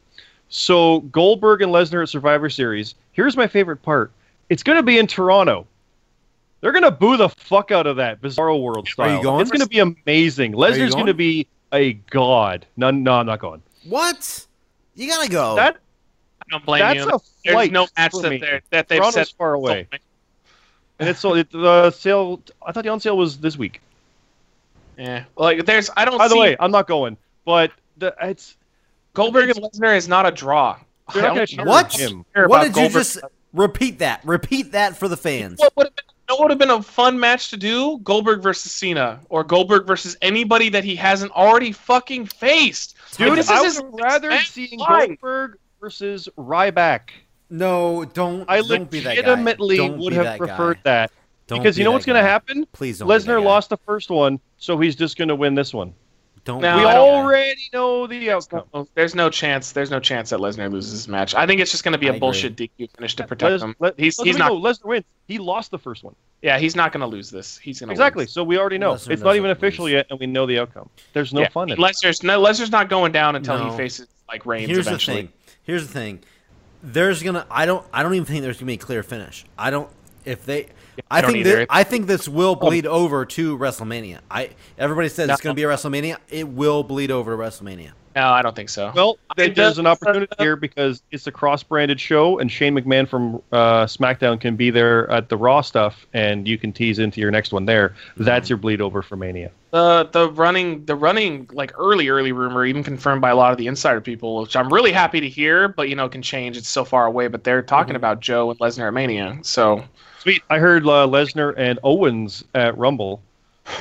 [0.50, 2.96] So Goldberg and Lesnar at Survivor Series.
[3.12, 4.12] Here's my favorite part.
[4.50, 5.68] It's going to be in Toronto.
[6.62, 9.10] They're going to boo the fuck out of that Bizarro World style.
[9.10, 9.42] Are you going?
[9.42, 10.54] It's going to be amazing.
[10.54, 10.92] Lesnar's going?
[10.92, 12.66] going to be a god.
[12.78, 13.62] No, no, I'm not going.
[13.84, 14.46] What?
[14.96, 15.56] You gotta go.
[15.56, 15.78] That
[16.42, 17.10] I don't blame that's you.
[17.10, 18.38] a There's flight no match for that me.
[18.38, 19.88] they're that they've Toronto's set far away.
[21.00, 21.38] And it's sold.
[21.38, 22.42] It, the sale.
[22.66, 23.82] I thought the on sale was this week.
[24.98, 25.26] Yeah.
[25.36, 27.18] Like there's I don't By the see way, I'm not going.
[27.46, 28.58] But the, it's
[29.14, 30.78] Goldberg and Lesnar is not a draw.
[31.16, 31.90] Not gonna what?
[31.90, 32.92] care What about did you Goldberg.
[32.92, 33.20] just
[33.54, 34.20] repeat that?
[34.26, 35.58] Repeat that for the fans.
[35.58, 38.00] What would have been what would have been a fun match to do?
[38.00, 42.98] Goldberg versus Cena or Goldberg versus anybody that he hasn't already fucking faced.
[43.16, 45.08] Dude, this I is would rather next see fight.
[45.22, 47.12] Goldberg versus Ryback.
[47.50, 48.46] No, don't.
[48.50, 49.22] I don't be that guy.
[49.22, 50.82] legitimately Don't would be have that preferred guy.
[50.84, 51.12] that
[51.48, 52.66] Don't because be you know what's going to happen.
[52.74, 53.08] Please don't.
[53.08, 55.94] Lesnar lost the first one, so he's just going to win this one.
[56.44, 56.62] Don't.
[56.62, 58.64] No, we don't- already know the outcome.
[58.74, 59.72] No, There's no chance.
[59.74, 61.36] There's no chance that Lesnar loses this match.
[61.36, 62.20] I think it's just going to be I a agree.
[62.20, 63.76] bullshit DQ finish to protect Les- him.
[63.80, 64.52] Le- he's Lesnar- he's not.
[64.52, 65.06] no, Lesnar wins.
[65.28, 66.16] He lost the first one.
[66.42, 67.58] Yeah, he's not going to lose this.
[67.58, 68.28] He's going to Exactly.
[68.28, 68.94] So we already know.
[68.94, 69.94] Lesnar it's not even official lose.
[69.94, 70.90] yet, and we know the outcome.
[71.14, 71.82] There's no yeah, fun in it.
[71.82, 73.72] Lesnar's no Lesnar's not going down until No.
[73.72, 75.16] he faces like Reigns Here's eventually.
[75.16, 75.34] the thing.
[75.64, 76.20] Here's the thing.
[76.84, 77.46] There's gonna.
[77.50, 77.86] I don't.
[77.92, 79.46] I don't even think there's gonna be a clear finish.
[79.58, 79.90] I don't.
[80.26, 80.70] If they.
[81.12, 84.20] I don't think that, I think this will bleed over to WrestleMania.
[84.32, 86.18] I everybody says it's going to be a WrestleMania.
[86.30, 87.92] It will bleed over to WrestleMania.
[88.18, 88.92] No, I don't think so.
[88.96, 93.36] Well, there's does- an opportunity here because it's a cross-branded show, and Shane McMahon from
[93.52, 97.30] uh, SmackDown can be there at the Raw stuff, and you can tease into your
[97.30, 97.94] next one there.
[98.18, 99.52] That's your bleed over for Mania.
[99.72, 103.58] the the running the running like early early rumor even confirmed by a lot of
[103.60, 106.70] the insider people which i'm really happy to hear but you know can change it's
[106.70, 107.98] so far away but they're talking Mm-hmm.
[107.98, 109.84] about joe and lesnar at mania so
[110.20, 110.42] Sweet.
[110.50, 113.22] I heard uh, Lesnar and Owens at Rumble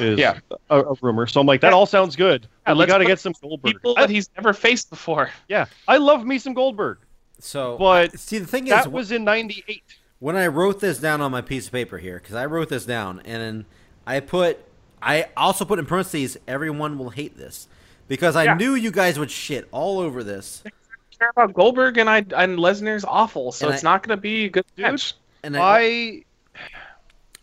[0.00, 0.38] is Yeah.
[0.70, 2.46] a, a rumor, so I'm like, that all sounds good.
[2.66, 3.72] Yeah, But got to get some Goldberg.
[3.74, 6.98] people that he's never faced before yeah, I love me some Goldberg,
[7.38, 9.82] So, but see, the thing is, that was in '98.
[10.18, 12.84] when I wrote this down on my piece of paper here, because I wrote this
[12.84, 13.64] down, and then
[14.06, 14.58] I put,
[15.02, 17.68] I also put in parentheses, everyone will hate this,
[18.08, 18.54] because I Yeah.
[18.54, 20.70] knew you guys would shit all over this, I
[21.18, 24.20] care about goldberg and i and lesnar's awful so And it's I- not going to
[24.20, 26.24] be a good Dude, match and I, I I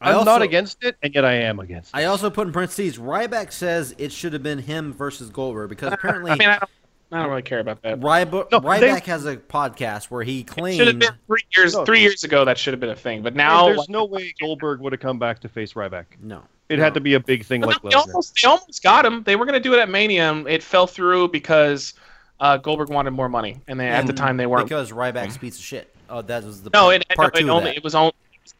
[0.03, 1.93] I'm also, not against it, and yet I am against.
[1.93, 1.97] it.
[1.97, 5.91] I also put in parentheses, Ryback says it should have been him versus Goldberg because
[5.91, 6.69] uh, apparently i mean I don't,
[7.11, 10.43] I don't really care about that Ryba- No, Ryback they- has a podcast where he
[10.43, 10.77] claims.
[10.77, 11.85] should have been three years No.
[11.85, 14.05] three years ago that should have been a thing but And now there's like, no
[14.05, 16.05] way Goldberg would have come back to face Ryback.
[16.21, 16.43] no.
[16.69, 16.83] It no.
[16.83, 19.21] had to be a big thing But like they almost they almost got him.
[19.23, 20.33] They were going to do it at Mania.
[20.47, 21.93] It fell through because
[22.39, 24.65] uh, Goldberg wanted more money, and they, at the mm, time they weren't.
[24.65, 25.41] because Ryback's mm.
[25.41, 25.93] piece of shit.
[26.09, 27.77] Oh, that was the no, part, it, no, part it two only of that.
[27.77, 28.13] it was only.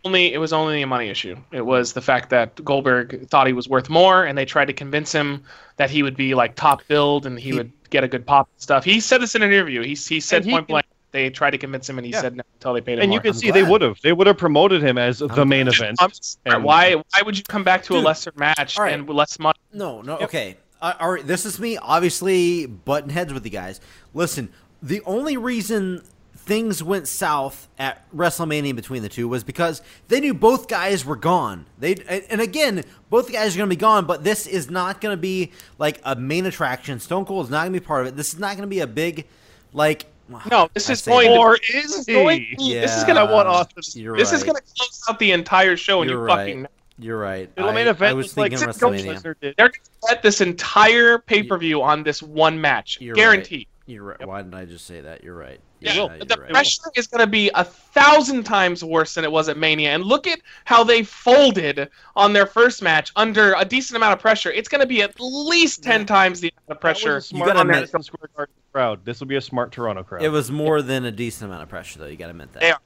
[0.06, 1.36] Only it was only a money issue.
[1.52, 4.74] It was the fact that Goldberg thought he was worth more, and they tried to
[4.74, 5.44] convince him
[5.78, 8.50] that he would be like top build and he, He- would get a good pop
[8.54, 8.84] and stuff.
[8.84, 9.82] He said this in an interview.
[9.82, 10.86] He he said he point can- blank.
[11.12, 12.22] They tried to convince him, and he Yeah.
[12.22, 13.18] said no until they paid him And more.
[13.18, 14.02] you can I'm see they would have.
[14.02, 15.76] They would have promoted him as the I'm main glad.
[15.76, 15.98] event.
[16.02, 16.12] I'm
[16.48, 18.94] and- why why would you come back to a lesser match All right.
[18.94, 19.60] and less money?
[19.72, 20.58] No, no, okay.
[20.82, 23.80] Uh, all right, this is me, obviously button heads with you guys.
[24.14, 24.50] Listen,
[24.82, 26.04] the only reason
[26.46, 31.16] things went south at WrestleMania between the two was because they knew both guys were
[31.16, 31.66] gone.
[31.80, 35.00] They and and again, both guys are going to be gone, but this is not
[35.00, 37.00] going to be like a main attraction.
[37.00, 38.16] Stone Cold is not going to be part of it.
[38.18, 39.26] This is not going to be a big
[39.72, 40.06] like.
[40.50, 41.36] No, this I is going that.
[41.36, 42.74] to Or is is going he?
[42.74, 44.02] this is gonna want Austin.
[44.02, 46.38] You're this is gonna close out the entire show and You're you right.
[46.38, 46.68] fucking
[46.98, 47.54] You're right.
[47.56, 49.40] The I, main event I was was like thinking six Coach WrestleMania.
[49.42, 49.74] They're gonna
[50.08, 53.00] set this entire pay per view on this one match.
[53.02, 53.68] You're Guaranteed.
[53.86, 54.26] You're right.
[54.26, 55.24] Why didn't I just say that?
[55.26, 55.60] You're right.
[55.84, 56.50] Yeah, Yeah, the you're right.
[56.52, 59.90] pressure is going to be a thousand times worse than it was at Mania.
[59.92, 64.20] And look at how they folded on their first match under a decent amount of
[64.20, 64.52] pressure.
[64.52, 67.10] It's going to be at least ten times the amount of pressure.
[67.10, 69.06] That was a smart gotta admit- Square Garden crowd.
[69.06, 70.24] This will be a smart Toronto crowd.
[70.24, 72.08] It was more than a decent amount of pressure, though.
[72.08, 72.62] You got to admit that.
[72.62, 72.80] They are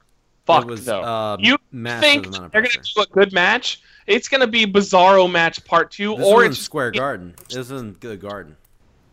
[0.46, 1.02] fucked was, though.
[1.02, 3.80] Uh, you massive think they're going to do a good match?
[4.06, 7.34] It's going to be Bizarro match part two, This or was in it's Square Garden.
[7.48, 8.56] This was in the Garden.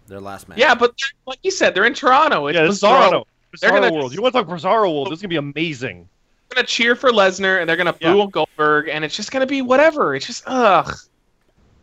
[0.07, 0.59] Their last match.
[0.59, 0.93] yeah, but
[1.25, 2.45] like you said, they're in Toronto.
[2.47, 3.09] It's yeah, Bizarro.
[3.09, 3.27] Toronto.
[3.61, 4.13] They're Bizarro gonna- World.
[4.13, 5.07] You want to talk Bizarro World?
[5.11, 6.07] This is gonna be amazing.
[6.49, 8.25] They're going to cheer for Lesnar and they're going to boo Yeah.
[8.31, 10.13] Goldberg, and it's just going to be whatever.
[10.15, 10.93] It's just ugh,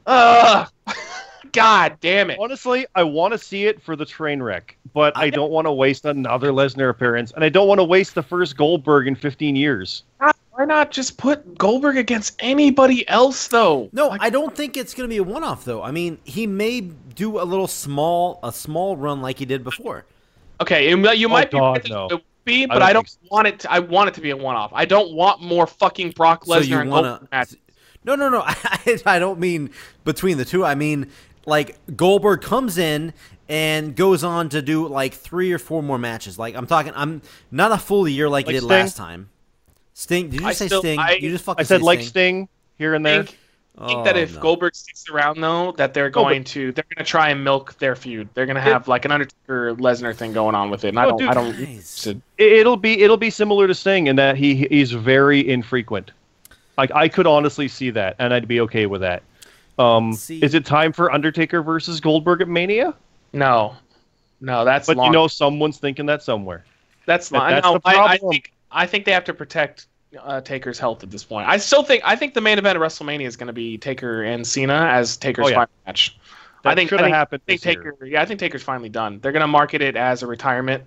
[0.07, 0.69] ugh.
[1.53, 2.39] God damn it.
[2.41, 5.67] Honestly, I want to see it for the train wreck, but I I- don't want
[5.67, 9.15] to waste another Lesnar appearance, and I don't want to waste the first Goldberg in
[9.15, 10.05] 15 years.
[10.53, 13.89] Why not just put Goldberg against anybody else though?
[13.93, 15.83] No, Like, I don't think it's going to be a one-off though.
[15.83, 20.05] I mean, he may do a little small, a small run like he did before.
[20.63, 22.07] Okay, you, you oh, might be, Oh, God, right no.
[22.07, 23.29] it would be, I but don't I don't, think so.
[23.31, 23.59] want it.
[23.61, 24.73] To, I want it to be a one-off.
[24.75, 26.47] I don't want more fucking Brock Lesnar.
[26.47, 27.57] So Lesnar you and wanna, matches.
[28.05, 28.43] No, no, no.
[28.45, 29.71] I, I don't mean
[30.05, 30.65] between the two.
[30.65, 31.09] I mean
[31.47, 33.13] like Goldberg comes in
[33.49, 36.39] and goes on to do like three or four more matches.
[36.39, 38.71] Like I'm talking, I'm not a full year like, Like he did Sting?
[38.71, 39.29] last time.
[39.95, 40.31] Sting?
[40.31, 40.99] Did you I say still- Sting?
[40.99, 42.09] I- you just fucking I said say like Sting.
[42.09, 42.49] Sting
[42.79, 43.25] here and there.
[43.25, 43.39] think,
[43.79, 44.41] I think that Oh, if no.
[44.41, 47.79] Goldberg sticks around though, that they're but- going to they're going to try and milk
[47.79, 48.29] their feud.
[48.35, 50.89] They're going to have like an Undertaker Lesnar thing going on with it.
[50.89, 51.19] And I Oh, don't.
[51.19, 51.59] dude, I don't.
[51.59, 52.07] Nice.
[52.07, 56.11] It- It'll be it'll be similar to Sting in that he he's very infrequent.
[56.77, 59.23] Like I could honestly see that, and I'd be okay with that.
[59.79, 62.95] Um, See- is it time for Undertaker versus Goldberg at Mania?
[63.33, 63.75] no,
[64.43, 65.07] no, that's But long.
[65.07, 66.65] you know, someone's thinking that somewhere.
[67.07, 67.51] That's But not.
[67.51, 68.31] that's no, the I, I problem.
[68.33, 69.87] think I think they have to protect
[70.21, 71.49] uh, Taker's health at this point.
[71.49, 74.23] I still think I think the main event of WrestleMania is going to be Taker
[74.23, 75.55] and Cena as Taker's Oh, yeah.
[75.57, 76.17] final match.
[76.65, 78.09] I think should I have think, happened I think this year.
[78.13, 79.19] Yeah, I think Taker's finally done.
[79.21, 80.85] They're going to market it as a retirement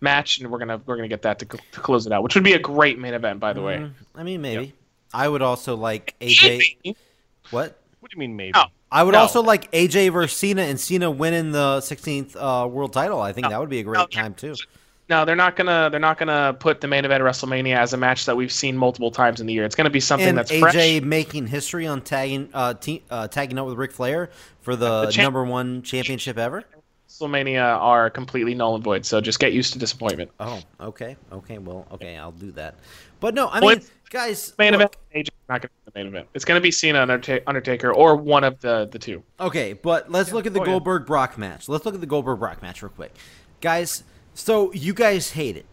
[0.00, 2.34] match, and we're gonna we're gonna get that to, cl- to close it out, which
[2.34, 3.76] would be a great main event, by the way.
[3.76, 4.72] Mm, I mean, maybe.
[5.12, 6.58] I would also like AJ.
[6.82, 6.96] Maybe.
[7.50, 7.78] What?
[8.00, 8.52] What do you mean maybe?
[8.54, 9.18] No, I would No.
[9.20, 13.20] also like AJ versus Cena and Cena winning the 16th uh, world title.
[13.20, 13.50] I think No.
[13.50, 14.54] that would be a great No, time too.
[15.08, 15.88] No, they're not gonna.
[15.90, 18.76] They're not gonna put the main event of WrestleMania as a match that we've seen
[18.76, 19.64] multiple times in the year.
[19.64, 21.02] It's gonna be something And that's AJ fresh.
[21.02, 24.28] making history on tagging uh, te- uh, tagging up with Ric Flair
[24.60, 26.64] for the, The champ- number one championship ever.
[27.08, 29.06] WrestleMania are completely null and void.
[29.06, 30.30] So just get used to disappointment.
[30.40, 32.74] Oh, okay, okay, well, okay, I'll do that.
[33.18, 33.78] But no, I mean, Well,
[34.10, 35.26] guys, Main look, event.
[35.26, 36.28] AJ not gonna be the main event.
[36.34, 39.22] It's gonna be Cena Underta- Undertaker or one of the the two.
[39.40, 40.64] Okay, but let's look at the Oh.
[40.66, 41.66] Goldberg Brock match.
[41.66, 43.14] Let's look at the Goldberg Brock match real quick,
[43.62, 44.04] guys.
[44.38, 45.66] So you guys hate it.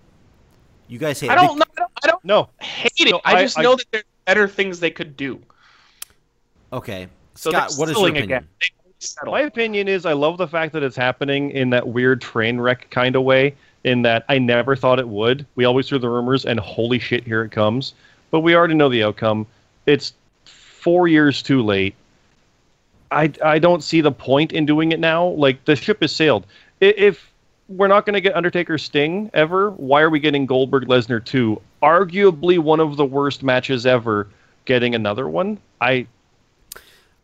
[0.88, 1.38] You guys hate I it.
[1.48, 1.66] don't know.
[1.78, 3.12] I don't, I don't No, hate it.
[3.12, 5.40] No, I I- just I- know that there's better things they could do.
[6.74, 8.24] Okay, So Scott, what is your opinion?
[8.24, 8.48] again.
[8.60, 9.32] They always settle.
[9.34, 12.90] My opinion is I love the fact that it's happening in that weird train wreck
[12.90, 15.46] kind of way, in that I never thought it would.
[15.56, 17.94] We always hear the rumors, and holy shit, here it comes.
[18.32, 19.46] But we already know the outcome.
[19.86, 20.14] It's
[20.46, 21.94] four years too late.
[23.12, 25.28] I, I don't see the point in doing it now.
[25.28, 26.46] Like, the ship has sailed.
[26.82, 27.32] If
[27.68, 31.60] we're not going to get Undertaker Sting ever, why are we getting Goldberg Lesnar 2?
[31.82, 34.28] Arguably one of the worst matches ever,
[34.66, 35.58] getting another one?
[35.82, 36.08] I,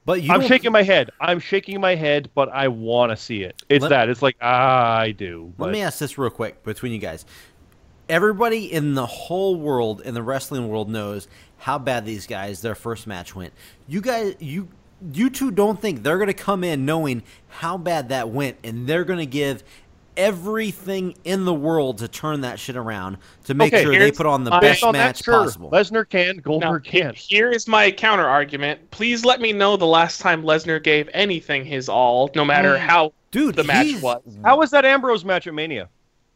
[0.05, 1.11] But you I'm shaking my head.
[1.19, 3.61] I'm shaking my head, but I want to see it.
[3.69, 4.09] It's Let- that.
[4.09, 5.53] It's like ah, I do.
[5.57, 7.25] Let me ask this real quick between you guys.
[8.09, 11.29] Everybody in the whole world, in the wrestling world, knows
[11.59, 13.53] how bad these guys their first match went.
[13.87, 14.67] You guys, you
[15.13, 18.87] you two don't think they're going to come in knowing how bad that went, and
[18.87, 19.63] they're going to give
[20.17, 24.25] everything in the world to turn that shit around to make Okay, sure they put
[24.25, 25.43] on the my- best on match sure.
[25.43, 25.69] possible.
[25.71, 27.15] Lesnar can, Goldberg he- can't.
[27.15, 28.91] here is my counter argument.
[28.91, 32.79] Please let me know the last time Lesnar gave anything his all, no matter mm.
[32.79, 34.21] how Dude, the match was.
[34.43, 35.87] How was that Ambrose match at Mania?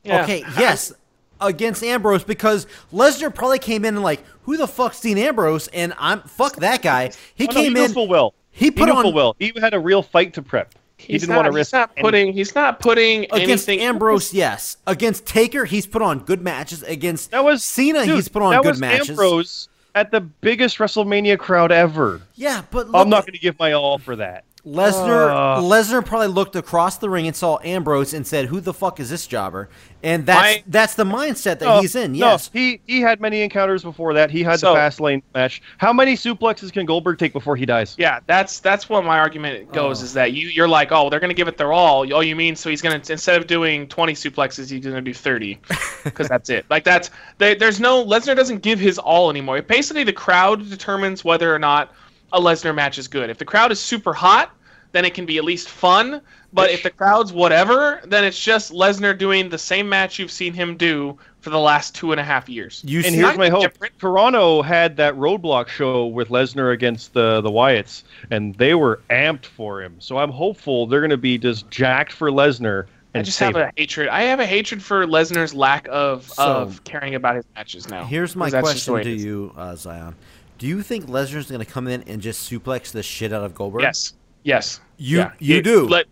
[0.04, 0.24] Yeah.
[0.24, 0.94] Okay, yes,
[1.42, 5.68] against Ambrose because Lesnar probably came in and like, who the fuck's Dean Ambrose?
[5.70, 7.12] And I'm fuck that guy.
[7.36, 7.92] He Oh, no, came he knew in.
[7.94, 8.34] full well.
[8.52, 9.36] he put knew on- full well.
[9.40, 10.74] He had a real fight to prep.
[10.98, 11.72] He He's didn't not, want to risk.
[11.72, 11.74] he's risk.
[11.74, 12.34] not any- putting.
[12.34, 13.86] He's not putting Against anything.
[13.86, 14.78] Ambrose, yes.
[14.88, 16.84] Against Taker, he's put on good matches.
[16.84, 19.10] Against That was Cena, dude, he's put on that good was matches.
[19.10, 22.22] Ambrose at the biggest WrestleMania crowd ever.
[22.36, 24.44] Yeah, but look, I'm not going to give my all for that.
[24.66, 25.30] Lesnar.
[25.30, 25.62] Uh.
[25.62, 29.10] Lesnar probably looked across the ring and saw Ambrose and said, "Who the fuck is
[29.10, 29.70] this jobber?"
[30.02, 32.14] And that's I- that's the mindset that No, he's in.
[32.14, 32.50] no, Yes.
[32.54, 34.30] he he had many encounters before that.
[34.32, 35.62] He had So- the Fastlane match.
[35.78, 37.96] How many suplexes can Goldberg take before he dies?
[37.98, 40.02] Yeah, that's that's what my argument goes.
[40.02, 40.06] Oh.
[40.06, 42.06] Is that you you're like, oh, they're gonna give it their all.
[42.14, 45.60] Oh, you mean so he's gonna instead of doing 20 suplexes, he's gonna do 30
[46.04, 46.66] because that's it.
[46.70, 49.62] Like that's they, there's no Lesnar doesn't give his all anymore.
[49.62, 51.94] Basically, the crowd determines whether or not
[52.34, 53.30] a Lesnar match is good.
[53.30, 54.52] If the crowd is super hot,
[54.92, 56.22] then it can be at least fun.
[56.54, 60.54] But if the crowd's whatever, then it's just Lesnar doing the same match you've seen
[60.54, 62.82] him do for the last two and a half years.
[62.86, 64.00] You And here's my hope: different.
[64.00, 69.46] Toronto had that roadblock show with Lesnar against the the Wyatts, and they were amped
[69.46, 69.96] for him.
[70.00, 72.86] So I'm hopeful they're going to be just jacked for Lesnar.
[73.14, 73.72] I just save have him.
[73.76, 74.08] a hatred.
[74.10, 78.04] I have a hatred for Lesnar's lack of So- of caring about his matches now.
[78.06, 80.16] Here's my 'Cause that's just the question to you, uh, Zion.
[80.58, 83.54] Do you think Lesnar's going to come in and just suplex the shit out of
[83.56, 83.82] Goldberg?
[83.84, 84.14] Yes.
[84.44, 84.80] Yes.
[84.98, 85.32] You- Yeah.
[85.40, 85.88] you He- do.
[85.88, 86.06] Let,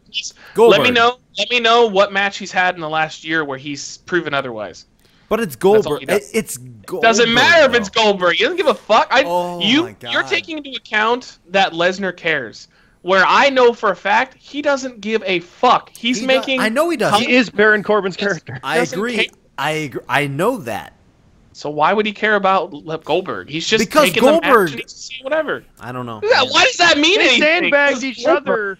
[0.57, 1.19] let me know.
[1.37, 4.85] Let me know what match he's had in the last year where he's proven otherwise.
[5.29, 6.03] But it's Goldberg.
[6.03, 7.01] It- it's Goldberg.
[7.01, 7.89] Doesn't matter if it's.
[7.89, 8.35] Goldberg.
[8.35, 9.07] He doesn't give a fuck.
[9.09, 10.11] I, Oh you, my God.
[10.13, 12.67] You're taking into account that Lesnar cares.
[13.01, 15.89] Where I know for a fact he doesn't give a fuck.
[15.95, 16.59] He's He do- making.
[16.61, 17.19] I know he does.
[17.19, 18.59] He is Baron Corbin's character.
[18.63, 19.15] I agree.
[19.15, 19.25] care.
[19.57, 20.01] I agree.
[20.07, 20.93] I know that.
[21.53, 23.49] So why would he care about Le- Goldberg?
[23.49, 25.63] He's just Because taking Goldberg- and he's saying whatever.
[25.79, 26.19] I don't know.
[26.23, 27.41] Yeah, Why does that mean They anything?
[27.41, 28.47] sandbagged It's each Goldberg.
[28.77, 28.79] other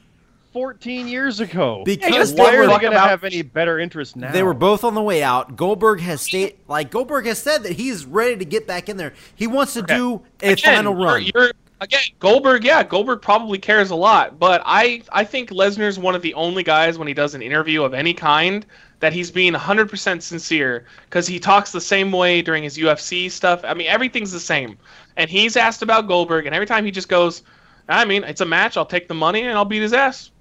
[0.54, 1.82] 14 years ago.
[1.86, 4.32] Because Yeah, they Why are were, they going to have any better interest now?
[4.32, 5.56] they were both on the way out.
[5.56, 9.14] Goldberg has state like Goldberg has said that he's ready to get back in there.
[9.36, 9.96] He wants to Okay.
[9.96, 11.24] do a Again, final you're- run.
[11.34, 11.52] You're,
[11.82, 12.64] again, Goldberg.
[12.64, 16.64] Yeah, Goldberg probably cares a lot, but I I think Lesnar's one of the only
[16.64, 18.66] guys when he does an interview of any kind
[19.00, 23.62] that he's being 100% sincere because he talks the same way during his UFC stuff.
[23.66, 24.78] I mean, everything's the same.
[25.18, 27.44] And he's asked about Goldberg, and every time he just goes,
[27.90, 28.78] I mean, it's a match.
[28.78, 30.32] I'll take the money and I'll beat his ass.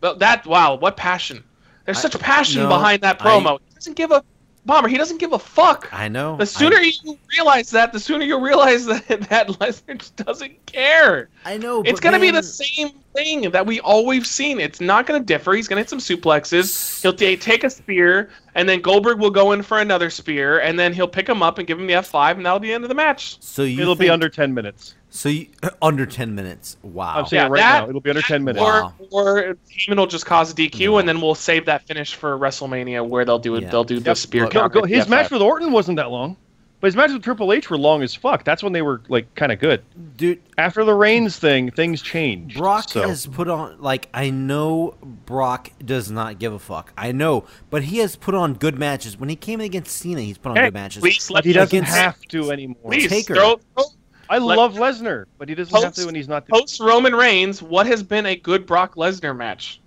[0.00, 1.42] But that wow, what passion!
[1.84, 3.58] There's I- such passion no, behind that I- promo.
[3.68, 4.22] he doesn't give a
[4.66, 4.88] bomber.
[4.88, 5.88] He doesn't give a fuck.
[5.92, 6.36] I know.
[6.36, 10.66] The sooner I, you realize that, the sooner you'll realize that that Lesnar just doesn't
[10.66, 11.28] care.
[11.44, 11.82] I know.
[11.84, 14.60] It's gonna be the same thing that we always seen.
[14.60, 15.52] It's not gonna differ.
[15.52, 17.02] He's gonna hit some suplexes.
[17.02, 20.78] He'll ta- take a spear, and then Goldberg will go in for another spear, and
[20.78, 22.84] then he'll pick him up and give him the F5, and that'll be the end
[22.84, 23.42] of the match.
[23.42, 24.94] So you It'll be under 10 minutes.
[25.14, 25.46] So you,
[25.82, 26.78] under ten minutes.
[26.82, 27.18] Wow.
[27.18, 27.88] I'm saying Yeah, it right that- now.
[27.90, 28.62] It'll be under 10 minutes.
[28.62, 28.94] Wow.
[29.10, 30.98] Or or Heyman will just cause a DQ, No.
[30.98, 33.62] and then we'll save that finish for WrestleMania, where they'll do it.
[33.64, 33.70] Yeah.
[33.70, 34.44] They'll do the spear.
[34.44, 36.36] Look, Go, go, his match with Orton wasn't that long.
[36.80, 38.42] But his matches with Triple H were long as fuck.
[38.42, 39.84] That's when they were like kind of good.
[40.16, 42.56] Dude, After the Reigns thing, things changed.
[42.58, 43.06] Brock so.
[43.06, 46.92] has put on like I know Brock does not give a fuck.
[46.98, 49.16] I know, but he has put on good matches.
[49.16, 51.00] When he came in against Cena, he's put on Hey, good matches.
[51.02, 52.78] please let he doesn't have to anymore.
[52.90, 53.36] Please Taker.
[53.36, 53.84] throw, throw
[54.32, 56.46] I let- love Lesnar, but he doesn't have to when he's not.
[56.46, 57.60] The, post Roman Reigns.
[57.60, 59.78] What has been a good Brock Lesnar match?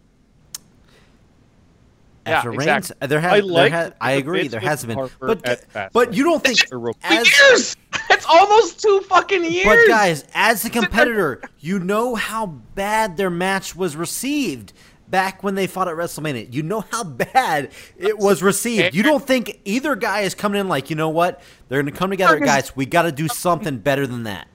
[2.28, 2.96] Yeah, After Reigns, exactly.
[3.02, 5.36] Uh, there has, I there like ha- the I agree, there with has been, Harper
[5.36, 6.60] but but you don't think
[7.04, 7.76] as years.
[8.10, 9.66] It's almost two fucking years.
[9.66, 14.74] But guys, as a competitor, you know how bad their match was received
[15.10, 16.54] back when they fought at WrestleMania.
[16.54, 18.96] You know how bad it was received.
[18.96, 21.42] You don't think either guy is coming in like, you know what?
[21.70, 22.76] They're going to come together, guys.
[22.76, 24.48] We got to do something better than that.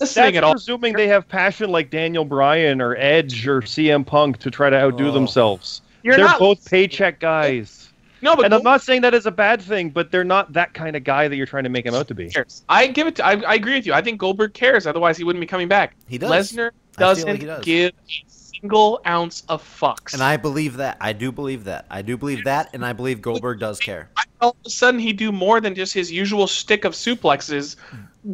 [0.00, 0.52] listening That's at all.
[0.52, 4.76] presuming they have passion like Daniel Bryan or Edge or CM Punk to try to
[4.76, 5.12] outdo Oh.
[5.12, 5.82] themselves.
[6.02, 7.82] You're they're not- both paycheck guys.
[8.22, 10.72] No, but And I'm not saying that is a bad thing, but they're not that
[10.72, 12.32] kind of guy that you're trying to make him out to be.
[12.68, 13.16] I give it.
[13.16, 13.92] To, I, I agree with you.
[13.92, 14.86] I think Goldberg cares.
[14.86, 15.94] Otherwise, he wouldn't be coming back.
[16.08, 16.30] He does.
[16.30, 17.62] Lesnar doesn't like he does.
[17.64, 18.30] give a
[18.60, 20.12] single ounce of fucks.
[20.14, 20.96] And I believe that.
[21.00, 21.86] I do believe that.
[21.90, 24.08] I do believe that, and I believe Goldberg does care.
[24.40, 27.76] all of a sudden he do more than just his usual stick of suplexes,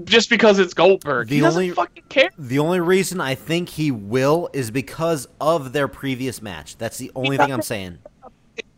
[0.05, 1.29] just because it's Goldberg.
[1.29, 2.31] The he doesn't only- fucking care.
[2.39, 6.77] The only reason I think he will is because of their previous match.
[6.77, 7.99] That's the only thing I'm saying.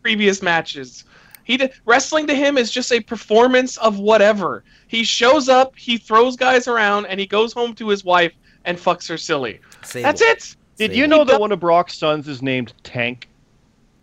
[0.03, 1.03] previous matches.
[1.45, 4.63] He did, wrestling to him is just a performance of whatever.
[4.87, 8.33] He shows up, he throws guys around, and he goes home to his wife
[8.65, 9.59] and fucks her silly.
[9.83, 10.03] Sable.
[10.03, 10.55] That's it.
[10.77, 10.95] Did Sable.
[10.97, 13.29] you know that one of Brock's sons is named Tank?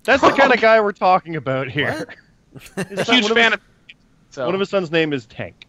[0.05, 2.09] That's the kind of guy we're talking about here.
[2.89, 3.61] His son- Huge one of fan his, of.
[4.31, 5.67] So one of his sons' name is Tank.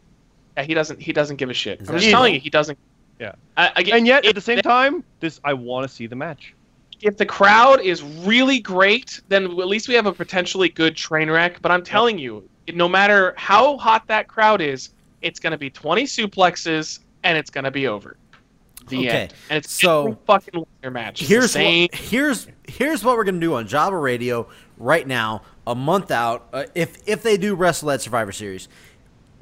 [0.57, 1.01] yeah, he doesn't.
[1.01, 1.81] He doesn't give a shit.
[1.81, 2.17] Is I'm just evil?
[2.17, 2.77] telling you, he doesn't.
[3.19, 3.33] Yeah.
[3.57, 6.53] I, I, And yet, at the same time, this I want to see the match.
[7.01, 11.29] if the crowd is really great, then at least we have a potentially good train
[11.29, 11.61] wreck.
[11.61, 14.89] But I'm telling you, no matter how hot that crowd is,
[15.21, 18.17] it's going to be 20 suplexes and it's going to be over.
[18.87, 19.33] The Okay, end.
[19.49, 21.21] And it's so every fucking Lesnar match.
[21.21, 21.89] It's the here's same.
[21.91, 24.47] what, here's here's what we're gonna do on Java Radio
[24.77, 26.47] right now, a month out.
[26.51, 28.67] Uh, if if they do wrestle at Survivor Series,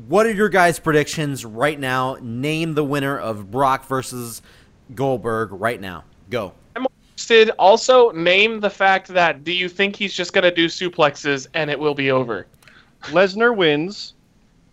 [0.07, 2.17] what are your guys' predictions right now?
[2.21, 4.41] Name the winner of Brock versus
[4.95, 6.03] Goldberg right now.
[6.29, 6.53] Go.
[6.75, 7.51] I'm interested.
[7.59, 11.69] Also, name the fact that do you think he's just going to do suplexes and
[11.69, 12.47] it will be over?
[13.03, 14.13] Lesnar wins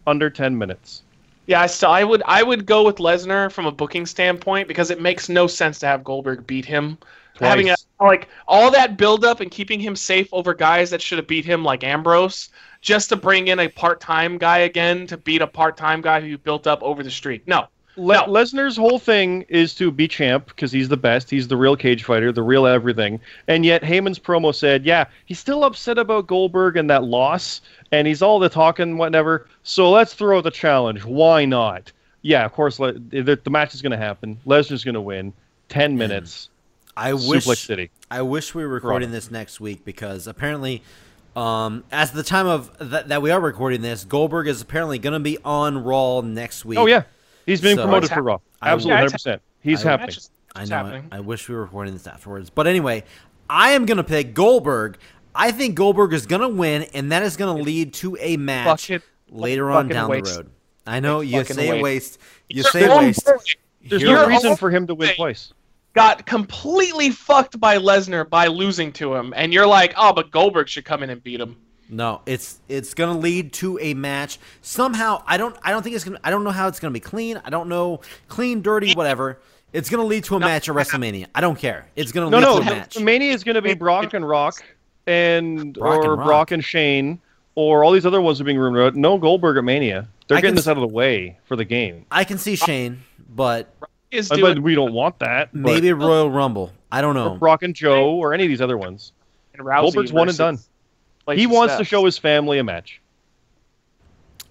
[0.06, 1.02] under 10 minutes.
[1.48, 4.90] Yeah, I still I would I would go with Lesnar from a booking standpoint because
[4.90, 6.98] it makes no sense to have Goldberg beat him.
[7.36, 7.48] Twice.
[7.48, 11.16] Having a, like all that build up and keeping him safe over guys that should
[11.16, 12.50] have beat him like Ambrose
[12.82, 16.66] just to bring in a part-time guy again to beat a part-time guy who built
[16.66, 17.48] up over the streak.
[17.48, 17.68] No.
[17.98, 18.26] Le- No.
[18.26, 21.28] Lesnar's whole thing is to be champ because he's the best.
[21.30, 23.20] He's the real cage fighter, the real everything.
[23.48, 27.60] And yet Heyman's promo said, yeah, he's still upset about Goldberg and that loss,
[27.92, 29.48] and he's all the talking, whatever.
[29.62, 31.04] So let's throw the challenge.
[31.04, 31.92] Why not?
[32.22, 32.78] Yeah, of course.
[32.78, 34.38] Le- the, the match is going to happen.
[34.46, 35.32] Lesnar's going to win.
[35.68, 36.48] Ten minutes.
[36.96, 37.90] I wish Suplex City.
[38.10, 40.82] I wish we were recording this next week because apparently,
[41.36, 45.12] um, as the time of th- that we are recording this, Goldberg is apparently going
[45.12, 46.78] to be on Raw next week.
[46.78, 47.02] Oh yeah,
[47.48, 48.38] he's being So- promoted for Raw.
[48.62, 49.42] Absolutely, hundred percent.
[49.60, 50.06] He's I- happening.
[50.08, 50.76] Match is- I know.
[50.76, 51.04] happening.
[51.04, 51.14] it.
[51.14, 52.50] I wish we were recording this afterwards.
[52.50, 53.04] But anyway,
[53.50, 54.98] I am going to pick Goldberg.
[55.34, 58.36] I think Goldberg is going to win, and that is going to lead to a
[58.36, 60.24] match Fucking- later on down waste.
[60.34, 60.50] the road.
[60.86, 61.82] I know you say waste.
[61.82, 62.18] waste.
[62.48, 63.24] You You're say waste.
[63.26, 63.32] boy.
[63.88, 65.52] There's You're no reason for him to win twice.
[65.94, 70.68] Got completely fucked by Lesnar by losing to him, and you're like, oh, but Goldberg
[70.68, 71.56] should come in and beat him.
[71.90, 75.22] No, it's it's gonna lead to a match somehow.
[75.26, 76.20] I don't I don't think it's gonna.
[76.22, 77.40] I don't know how it's gonna be clean.
[77.44, 79.38] I don't know clean, dirty, whatever.
[79.72, 81.26] It's gonna lead to a match at WrestleMania.
[81.34, 81.86] I don't care.
[81.96, 82.60] It's gonna No, lead no.
[82.60, 82.98] to a match.
[83.00, 84.62] Mania is going to be Brock and Rock,
[85.06, 86.26] and Brock or and Rock.
[86.26, 87.18] Brock and Shane,
[87.54, 88.80] or all these other ones are being rumored.
[88.80, 88.96] about.
[88.96, 90.08] No Goldberg at Mania.
[90.26, 92.04] They're I getting this s- out of the way for the game.
[92.10, 93.00] I can see Shane,
[93.34, 93.74] but
[94.10, 95.50] Is Uh, doing But we don't want that.
[95.52, 96.72] but- maybe Royal Rumble.
[96.90, 97.36] I don't or know.
[97.36, 99.12] Brock and Joe, or any of these other ones.
[99.58, 100.58] Rousey Goldberg's one and done.
[101.28, 103.00] Lacey He wants to show his family a match.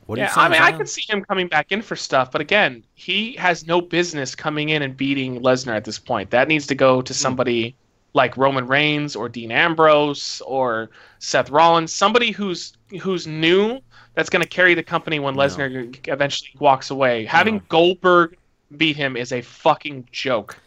[0.05, 0.79] What Yeah, I mean, I John?
[0.79, 4.69] could see him coming back in for stuff, but again, he has no business coming
[4.69, 6.29] in and beating Lesnar at this point.
[6.29, 7.03] That needs to go Hmm.
[7.05, 7.75] to somebody
[8.13, 10.89] like Roman Reigns or Dean Ambrose or
[11.19, 13.79] Seth Rollins, somebody who's who's new
[14.15, 15.41] that's going to carry the company when No.
[15.41, 17.25] Lesnar eventually walks away.
[17.25, 18.37] Having Goldberg
[18.77, 20.57] beat him is a fucking joke.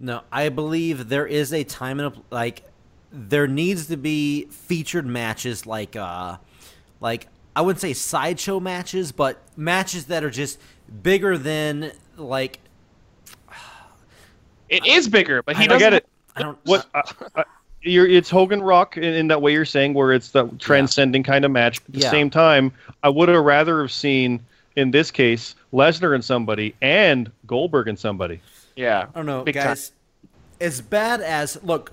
[0.00, 2.62] No, I believe there is a time and a, like
[3.12, 6.36] there needs to be featured matches like uh
[7.00, 7.26] like
[7.56, 10.58] I wouldn't say sideshow matches, but matches that are just
[11.02, 12.60] bigger than like
[14.68, 15.80] It is bigger, but he I I doesn't.
[15.80, 16.06] get it.
[16.36, 16.86] I don't What?
[16.94, 17.02] Uh,
[17.34, 17.44] uh,
[17.82, 21.44] you're, it's Hogan Rock in, in that way you're saying, where it's the transcending kind
[21.44, 21.78] of match.
[21.78, 22.10] At the Yeah.
[22.10, 22.72] same time,
[23.02, 24.40] I would have rather have seen
[24.76, 28.40] in this case, Lesnar and somebody, and Goldberg and somebody.
[28.76, 29.06] Yeah.
[29.12, 29.64] I don't know, Big time.
[29.64, 29.92] guys.
[30.60, 31.90] As bad as look,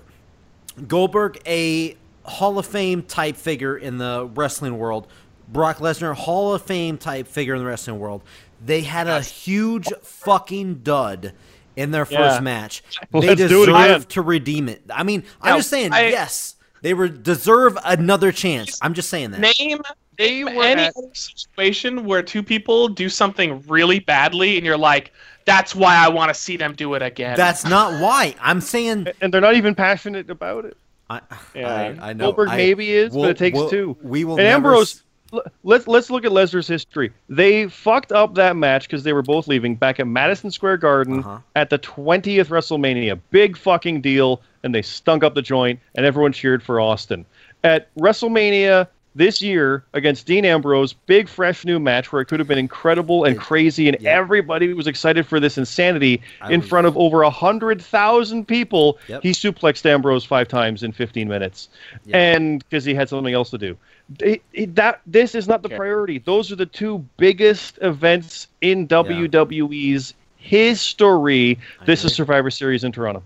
[0.86, 5.06] Goldberg, a Hall of Fame type figure in the wrestling world.
[5.50, 8.22] Brock Lesnar, Hall of Fame type figure in the wrestling world.
[8.64, 11.32] They had a huge fucking dud
[11.76, 12.40] in their first Yeah.
[12.40, 12.82] match.
[13.12, 13.88] They Let's do it again.
[13.88, 14.82] deserve to redeem it.
[14.90, 18.78] I mean, I'm just saying, I- yes, they were deserve another chance.
[18.82, 19.40] I'm just saying that.
[19.40, 19.80] Name
[20.18, 24.76] They name were any at- situation where two people do something really badly and you're
[24.76, 25.12] like,
[25.48, 27.36] that's why I want to see them do it again.
[27.36, 28.34] That's not why.
[28.40, 30.76] I'm saying And they're not even passionate about it.
[31.10, 31.20] I,
[31.54, 31.96] Yeah.
[32.00, 32.26] I, I know.
[32.26, 33.96] Goldberg I- maybe is, we'll- but it takes we'll- two.
[34.02, 35.02] We will and Ambrose, s-
[35.32, 37.10] l- let's let's look at Lesnar's history.
[37.30, 41.20] They fucked up that match because they were both leaving back at Madison Square Garden
[41.20, 41.38] Uh-huh.
[41.56, 43.18] at the 20th WrestleMania.
[43.30, 47.24] Big fucking deal, and they stunk up the joint, and everyone cheered for Austin.
[47.64, 48.86] At WrestleMania
[49.18, 53.24] this year against Dean Ambrose, big fresh new match where it could have been incredible
[53.24, 54.12] and crazy, and Yeah.
[54.16, 58.96] everybody was excited for this insanity I in front of over a hundred thousand people.
[59.08, 59.22] Yep.
[59.24, 61.68] He suplexed Ambrose five times in 15 minutes,
[62.06, 62.16] Yeah.
[62.16, 63.76] and because he had something else to do.
[64.20, 65.76] It- it- that this is not the Okay.
[65.76, 66.18] priority.
[66.18, 71.58] Those are the two biggest events in WWE's history.
[71.80, 72.06] I This agree.
[72.10, 73.24] is Survivor Series in Toronto.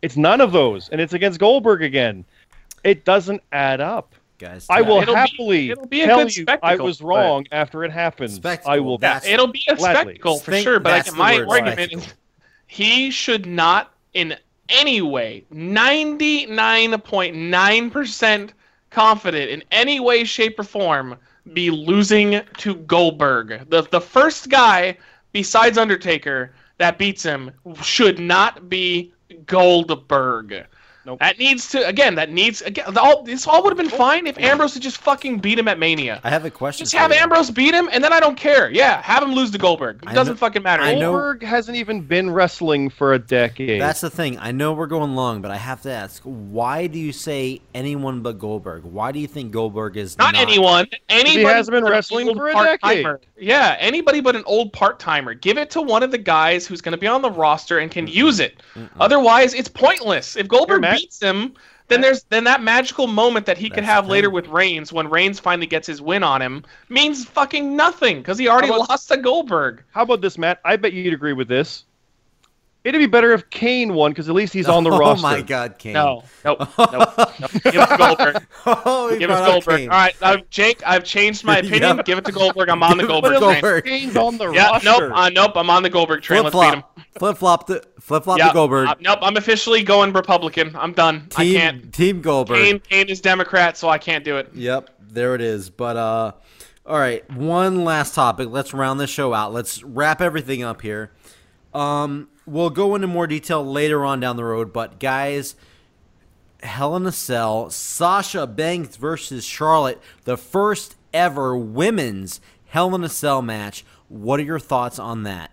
[0.00, 2.24] It's none of those, and it's against Goldberg again.
[2.84, 4.14] It doesn't add up.
[4.38, 4.66] Guys.
[4.68, 7.46] I will it'll be- happily it'll be a tell good you I was but- wrong
[7.52, 8.34] after it happens.
[8.34, 8.94] Spectacle, I will.
[8.94, 10.14] Yeah, That's- it'll be a gladly.
[10.14, 10.80] spectacle for Think sure.
[10.80, 12.04] But that's like, my word, argument spectacle.
[12.04, 12.14] is
[12.66, 14.36] he should not, in
[14.68, 18.52] any way, ninety nine point nine percent
[18.90, 21.16] confident in any way, shape, or form,
[21.52, 23.68] be losing to Goldberg.
[23.70, 24.96] The the first guy
[25.32, 27.50] besides Undertaker that beats him
[27.82, 29.12] should not be
[29.46, 30.66] Goldberg.
[31.06, 31.20] Nope.
[31.20, 32.16] That needs to again.
[32.16, 32.98] That needs again.
[32.98, 35.78] All, this all would have been fine if Ambrose had just fucking beat him at
[35.78, 36.20] Mania.
[36.24, 36.82] I have a question.
[36.84, 37.18] Just for have you.
[37.18, 38.70] Ambrose beat him, and then I don't care.
[38.72, 40.00] Yeah, have him lose to Goldberg.
[40.02, 40.82] It I doesn't know- fucking matter.
[40.82, 43.80] I know- Goldberg hasn't even been wrestling for a decade.
[43.80, 44.36] That's the thing.
[44.40, 48.22] I know we're going long, but I have to ask: Why do you say anyone
[48.22, 48.82] but Goldberg?
[48.82, 50.88] Why do you think Goldberg is Not, anyone.
[51.08, 51.44] Anybody.
[51.44, 53.20] hasn't been wrestling for a part-timer.
[53.38, 55.34] Yeah, anybody but an old part timer.
[55.34, 57.92] Give it to one of the guys who's going to be on the roster and
[57.92, 58.60] can use it.
[58.98, 60.34] Otherwise, it's pointless.
[60.34, 60.95] If Goldberg Matt.
[60.96, 61.54] Beats him,
[61.88, 65.38] then there's then that magical moment that he could have later with Reigns when Reigns
[65.40, 69.16] finally gets his win on him means fucking nothing because he already about- lost to
[69.16, 69.82] Goldberg.
[69.92, 70.60] How about this, Matt?
[70.64, 71.84] I bet you'd agree with this.
[72.86, 75.26] It'd be better if Kane won because at least he's on the oh roster.
[75.26, 75.94] Oh my God, Kane!
[75.94, 77.50] No, nope, nope, nope.
[77.64, 78.46] Give it to Goldberg.
[78.66, 79.76] oh, Give it to Goldberg.
[79.78, 79.88] Kane.
[79.90, 81.96] All right, uh, Jake, I've changed my opinion.
[81.96, 82.06] Yep.
[82.06, 82.68] Give it to Goldberg.
[82.68, 83.40] I'm on the Give it Goldberg train.
[83.40, 83.84] Goldberg.
[83.84, 85.08] Kane's on the Yeah, roster.
[85.08, 85.52] nope, uh, nope.
[85.56, 86.42] I'm on the Goldberg train.
[86.42, 87.06] Flip Let's beat him.
[87.18, 88.88] flip flop, the flip flop Yeah, to Goldberg.
[88.88, 89.18] uh, nope.
[89.20, 90.74] I'm officially going Republican.
[90.76, 91.28] I'm done.
[91.36, 91.92] I can't.
[91.92, 92.58] Team Goldberg.
[92.58, 94.50] Kane, Kane is Democrat, so I can't do it.
[94.54, 95.70] Yep, there it is.
[95.70, 96.32] But uh
[96.86, 98.48] all right, one last topic.
[98.48, 99.52] Let's round this show out.
[99.52, 101.10] Let's wrap everything up here.
[101.74, 105.56] Um we'll go into more detail later on down the road, but guys,
[106.62, 113.08] Hell in a Cell, Sasha Banks versus Charlotte, the first ever women's Hell in a
[113.08, 113.84] Cell match.
[114.08, 115.50] What are your thoughts on that?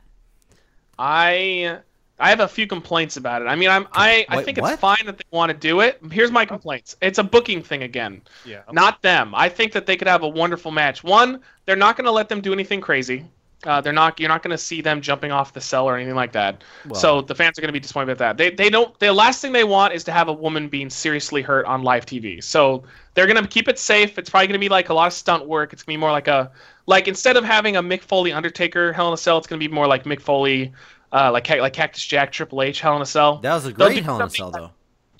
[0.97, 1.79] I
[2.19, 3.45] I have a few complaints about it.
[3.45, 4.73] I mean, I'm I, I Wait, think what?
[4.73, 5.99] it's fine that they want to do it.
[6.11, 6.47] Here's my oh.
[6.47, 6.95] complaints.
[7.01, 8.21] It's a booking thing again.
[8.45, 8.61] Yeah.
[8.71, 9.33] Not them.
[9.35, 11.03] I think that they could have a wonderful match.
[11.03, 13.25] One, they're not going to let them do anything crazy.
[13.65, 14.19] Uh, they're not.
[14.19, 16.63] You're not going to see them jumping off the cell or anything like that.
[16.87, 18.37] Well- so the fans are going to be disappointed with that.
[18.37, 18.97] They they don't.
[18.99, 22.05] The last thing they want is to have a woman being seriously hurt on live
[22.05, 22.43] TV.
[22.43, 22.83] So
[23.13, 24.17] they're going to keep it safe.
[24.17, 25.73] It's probably going to be like a lot of stunt work.
[25.73, 26.51] It's going to be more like a
[26.85, 29.67] like instead of having a Mick Foley Undertaker Hell in a Cell, it's going to
[29.67, 30.73] be more like Mick Foley.
[31.11, 33.37] Uh, like like Cactus Jack, Triple H, Hell in a Cell.
[33.37, 34.71] That was a great Hell in a Cell though.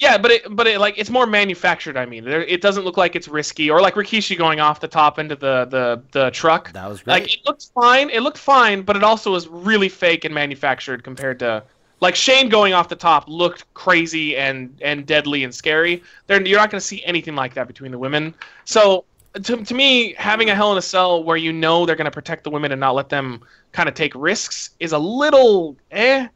[0.04, 1.96] Yeah, but it but it like it's more manufactured.
[1.96, 4.88] I mean, there, it doesn't look like it's risky or like Rikishi going off the
[4.90, 6.74] top into the the the truck.
[6.74, 7.14] That was great.
[7.14, 8.10] Like it looked fine.
[8.10, 11.64] It looked fine, but it also was really fake and manufactured compared to
[12.02, 16.04] like Shane going off the top looked crazy and and deadly and scary.
[16.28, 18.36] There, you're not going to see anything like that between the women.
[18.66, 19.06] So
[19.42, 22.12] to, to me, having a Hell in a Cell where you know they're going to
[22.12, 26.28] protect the women and not let them kind of take risks is a little eh.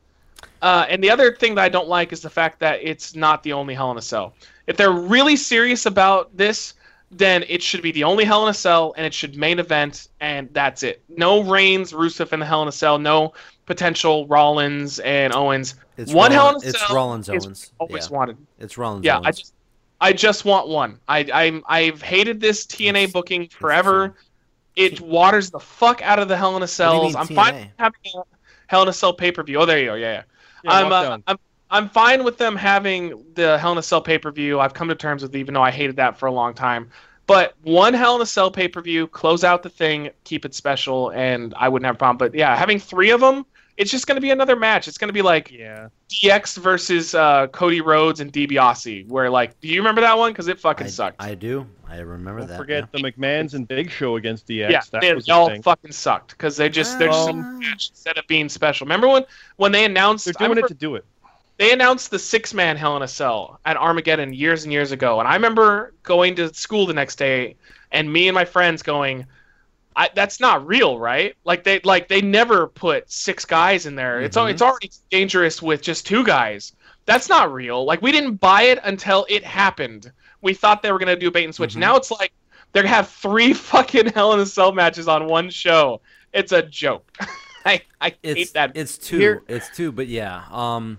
[0.61, 3.43] Uh, and the other thing that I don't like is the fact that it's not
[3.43, 4.33] the only Hell in a Cell.
[4.65, 6.73] If they're really serious about this,
[7.11, 10.09] then it should be the only Hell in a Cell, and it should main event,
[10.19, 11.01] and that's it.
[11.09, 12.97] No Reigns, Rusev and the Hell in a Cell.
[12.97, 13.33] No
[13.65, 15.75] potential Rollins and Owens.
[15.97, 17.71] It's One Hell in Rollins- a it's Cell Rollins is Owens.
[17.79, 18.17] Always Yeah.
[18.17, 18.37] wanted.
[18.59, 19.53] It's Rollins Yeah, I just,
[20.01, 20.99] I just want one.
[21.07, 24.15] I, I'm, I've hated this TNA That's- booking forever.
[24.75, 27.15] It waters the fuck out of the Hell in a Cells.
[27.15, 27.35] I'm TNA?
[27.35, 28.21] fine having a
[28.67, 29.57] Hell in a Cell pay per view.
[29.59, 29.95] Oh, there you go.
[29.95, 30.23] Yeah, yeah.
[30.63, 31.17] Yeah, I'm, uh.
[31.27, 31.37] I'm
[31.69, 34.59] I'm fine with them having the Hell in a Cell pay per view.
[34.59, 36.89] I've come to terms with, it, even though I hated that for a long time.
[37.25, 40.53] But one Hell in a Cell pay per view, close out the thing, keep it
[40.53, 42.17] special, and I wouldn't have a problem.
[42.17, 43.45] But yeah, having three of them,
[43.75, 44.87] it's just going to be another match.
[44.87, 45.89] It's going to be like Yeah.
[46.09, 50.31] DX versus uh, Cody Rhodes and DiBiase, where like, do you remember that one?
[50.31, 51.21] Because it fucking I, sucked.
[51.21, 51.67] I do.
[51.89, 52.57] I remember Don't that.
[52.57, 52.99] forget yeah.
[53.01, 54.69] the McMahons and Big Show against DX.
[54.69, 55.61] yeah, that they, was they all thing.
[55.61, 58.85] fucking sucked because they just they're just a Um, match instead of being special.
[58.85, 61.05] Remember when when they announced They're I doing it to do it.
[61.57, 65.19] they announced the six man Hell in a Cell at Armageddon years and years ago,
[65.19, 67.55] and I remember going to school the next day
[67.91, 69.25] and me and my friends going.
[69.99, 71.35] I, that's not real, right?
[71.43, 74.21] Like they like they never put six guys in there.
[74.21, 74.51] It's al- Mhm.
[74.51, 76.73] it's already dangerous with just two guys.
[77.07, 77.83] That's not real.
[77.83, 80.11] Like we didn't buy it until it happened.
[80.41, 81.73] We thought they were gonna do bait and switch.
[81.75, 81.79] Mhm.
[81.79, 82.31] Now it's like
[82.71, 86.01] they're gonna have three fucking Hell in a Cell matches on one show.
[86.33, 87.11] It's a joke.
[87.65, 88.71] I I It's hate that.
[88.75, 89.17] it's two.
[89.17, 89.91] Here- It's two.
[89.91, 90.43] But yeah.
[90.51, 90.97] Um.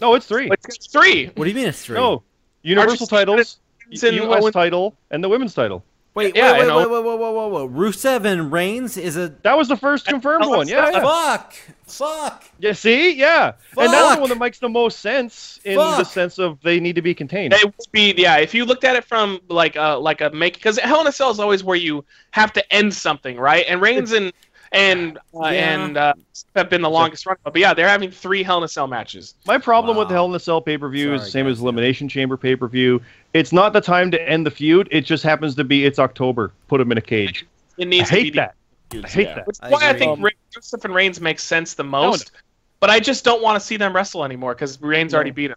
[0.00, 0.48] No, it's three.
[0.68, 1.26] It's three.
[1.34, 1.96] What do you mean it's three?
[1.96, 2.22] No,
[2.62, 3.58] Universal titles,
[3.90, 4.52] It's in U.S.
[4.52, 5.84] Title, and the women's title.
[6.18, 6.36] Wait.
[6.36, 6.56] Yeah, wait.
[6.56, 6.66] I Wait.
[6.66, 6.78] know.
[6.78, 6.90] Wait.
[6.90, 7.04] Wait.
[7.04, 7.20] Wait.
[7.20, 7.50] Wait.
[7.52, 7.70] Wait.
[7.70, 7.92] Wait.
[7.92, 9.28] Rusev and Reigns is a.
[9.42, 10.66] That was the first confirmed Oh, one.
[10.66, 11.00] Yeah, yeah.
[11.00, 11.54] Fuck.
[11.86, 12.44] Fuck.
[12.58, 16.38] Yeah, see, yeah, and that's the one that makes the most sense in the sense
[16.38, 17.52] of they need to be contained.
[17.52, 18.38] They would be yeah.
[18.38, 21.12] If you looked at it from like a like a make because Hell in a
[21.12, 23.64] Cell is always where you have to end something, right?
[23.68, 24.32] And Reigns and
[24.72, 25.50] and uh, Yeah.
[25.84, 26.12] and uh,
[26.56, 27.36] have been the longest run.
[27.42, 29.34] But yeah, they're having three Hell in a Cell matches.
[29.46, 31.52] My problem with the Hell in a Cell pay per view is the same guys,
[31.52, 31.64] as yeah.
[31.64, 33.00] Elimination Chamber pay per view.
[33.34, 34.88] It's not the time to end the feud.
[34.90, 36.52] It just happens to be it's October.
[36.68, 37.46] Put them in a cage.
[37.76, 38.54] It I needs to be hate that.
[38.90, 39.34] the- I hate yeah.
[39.36, 39.46] that.
[39.46, 39.98] Which is I why I agree.
[39.98, 42.32] think Um, Re- Rusev and Reigns makes sense the most.
[42.80, 45.56] But I just don't want to see them wrestle anymore because Reigns already beat him.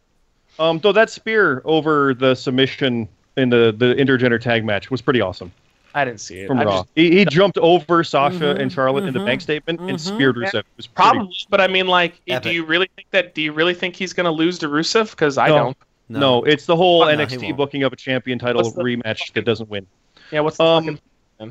[0.60, 3.08] Um, though that spear over the submission
[3.38, 5.52] in the the intergender tag match was pretty awesome
[5.94, 6.48] I didn't see it.
[6.48, 6.82] from I Raw.
[6.84, 10.00] just- He, he jumped over Sasha Mhm, and Charlotte in the bank statement and mhm.
[10.00, 10.48] speared Yeah.
[10.50, 10.60] Rusev.
[10.60, 13.36] It was pretty- Probably, but I mean, like, do you really think that?
[13.36, 15.12] Do you really think he's gonna lose to Rusev?
[15.12, 15.58] Because I No.
[15.58, 15.78] don't.
[16.10, 16.44] No.
[16.44, 17.58] it's the whole Oh, NXT won't.
[17.58, 19.86] booking of a champion title What's the rematch that doesn't win.
[20.32, 21.00] Yeah, what's the Um, fucking?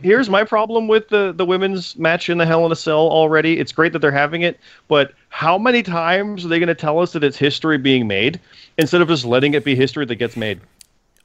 [0.02, 3.58] Here's my problem with the the women's match in the Hell in a Cell already.
[3.58, 7.00] It's great that they're having it, but how many times are they going to tell
[7.00, 8.38] us that it's history being made
[8.78, 10.60] instead of just letting it be history that gets made?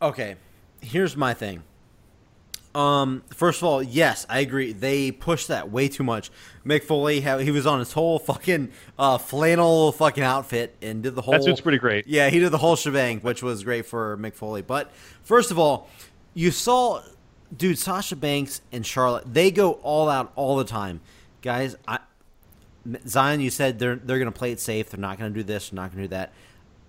[0.01, 0.35] Okay,
[0.81, 1.61] here's my thing.
[2.75, 4.73] Um, first of all, yes, I agree.
[4.73, 6.29] They pushed that way too much.
[6.65, 11.21] Mick Foley, he was on his whole fucking uh, flannel fucking outfit and did the
[11.21, 11.35] whole.
[11.35, 12.05] That suit's pretty great.
[12.05, 14.61] Yeah, he did the whole shebang, which was great for Mick Foley.
[14.61, 14.91] But
[15.23, 15.89] first of all,
[16.33, 17.01] you saw,
[17.55, 19.33] dude, Sasha Banks and Charlotte.
[19.33, 20.99] They go all out all the time,
[21.41, 21.77] guys.
[21.87, 21.99] I,
[23.07, 24.89] Zion, you said they're they're gonna play it safe.
[24.89, 25.69] They're not gonna do this.
[25.69, 26.33] They're not gonna do that.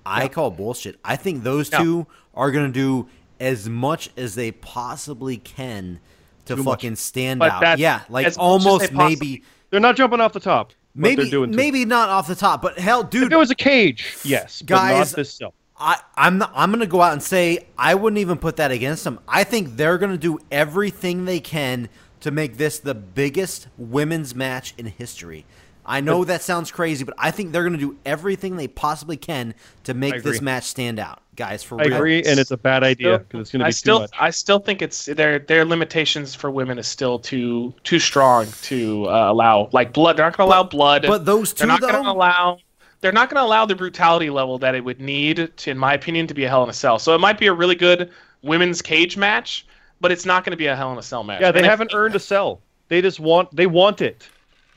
[0.05, 0.99] I call bullshit.
[1.05, 3.09] I think those two are gonna do
[3.41, 6.01] as much as they possibly can
[6.47, 6.73] to Too much.
[6.81, 7.61] fucking stand But out.
[7.61, 10.41] that's Yeah, like as much as almost they possibly- maybe, They're not jumping off the
[10.41, 10.69] top.
[10.95, 13.51] but maybe, they're doing maybe not off the top, but hell, dude, If it was
[13.51, 15.55] a cage, yes, but Guys, not this cell.
[15.79, 19.05] I, I'm not, I'm gonna go out and say I wouldn't even put that against
[19.05, 19.19] them.
[19.29, 21.89] I think they're gonna do everything they can
[22.21, 25.45] to make this the biggest women's match in history.
[25.87, 29.55] I know that sounds crazy, but I think they're gonna do everything they possibly can
[29.85, 31.63] to make this match stand out, guys.
[31.63, 31.97] For I real.
[31.97, 34.11] agree, and it's a bad idea because it's going to I be still, too much.
[34.19, 39.09] I still think it's their their limitations for women is still too too strong to
[39.09, 40.17] uh, allow like blood.
[40.17, 41.05] They're not going to allow blood.
[41.07, 42.59] But those two, they're not going to allow.
[43.01, 45.93] They're not going to allow the brutality level that it would need, to, in my
[45.95, 46.99] opinion, to be a Hell in a Cell.
[46.99, 48.11] So it might be a really good
[48.43, 49.67] women's cage match,
[50.01, 51.43] but it's not going to be a Hell in a Cell match.
[51.43, 52.61] Yeah, they And haven't earned a cell.
[52.89, 54.27] They just want they want it.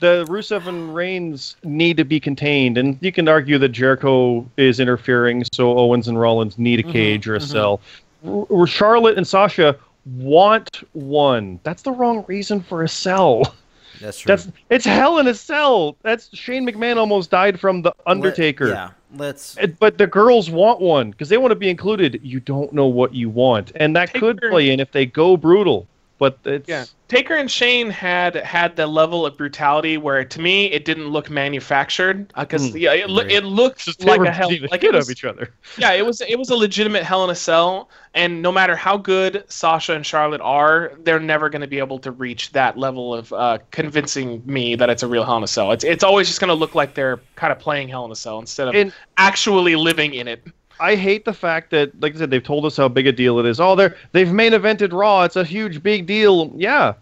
[0.00, 4.80] The Rusev and Reigns need to be contained, and you can argue that Jericho is
[4.80, 7.80] interfering, so Owens and Rollins need a Mm-hmm, cage or a cell.
[8.26, 9.76] R- Charlotte and Sasha
[10.16, 11.60] want one.
[11.62, 13.54] That's the wrong reason for a cell.
[14.00, 14.28] that's true.
[14.30, 15.96] That's it's hell in a cell.
[16.02, 18.66] That's Shane McMahon almost died from the Undertaker.
[18.68, 19.58] Let- yeah, let's.
[19.78, 22.20] But the girls want one because they want to be included.
[22.22, 25.86] You don't know what you want, and that could play in if they go brutal.
[26.20, 30.66] But it's Yeah, Taker and Shane had had the level of brutality where, to me,
[30.66, 32.28] it didn't look manufactured.
[32.38, 33.34] Because Hmm, yeah, it, agree.
[33.34, 34.50] it looked just like a hell.
[34.70, 35.54] Like it was, of each other.
[35.78, 38.98] yeah, it was it was a legitimate Hell in a Cell, and no matter how
[38.98, 43.14] good Sasha and Charlotte are, they're never going to be able to reach that level
[43.14, 45.72] of uh, convincing me that it's a real Hell in a Cell.
[45.72, 48.16] It's it's always just going to look like they're kind of playing Hell in a
[48.16, 50.44] Cell instead of And actually living in it.
[50.80, 53.38] I hate the fact that, like I said, they've told us how big a deal
[53.38, 53.60] it is.
[53.60, 55.22] Oh, they're they've main evented Raw.
[55.24, 56.52] It's a huge big deal.
[56.56, 56.94] Yeah,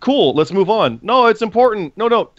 [0.00, 0.34] cool.
[0.34, 0.98] Let's move on.
[1.02, 1.96] No, it's important.
[1.96, 2.30] No, no.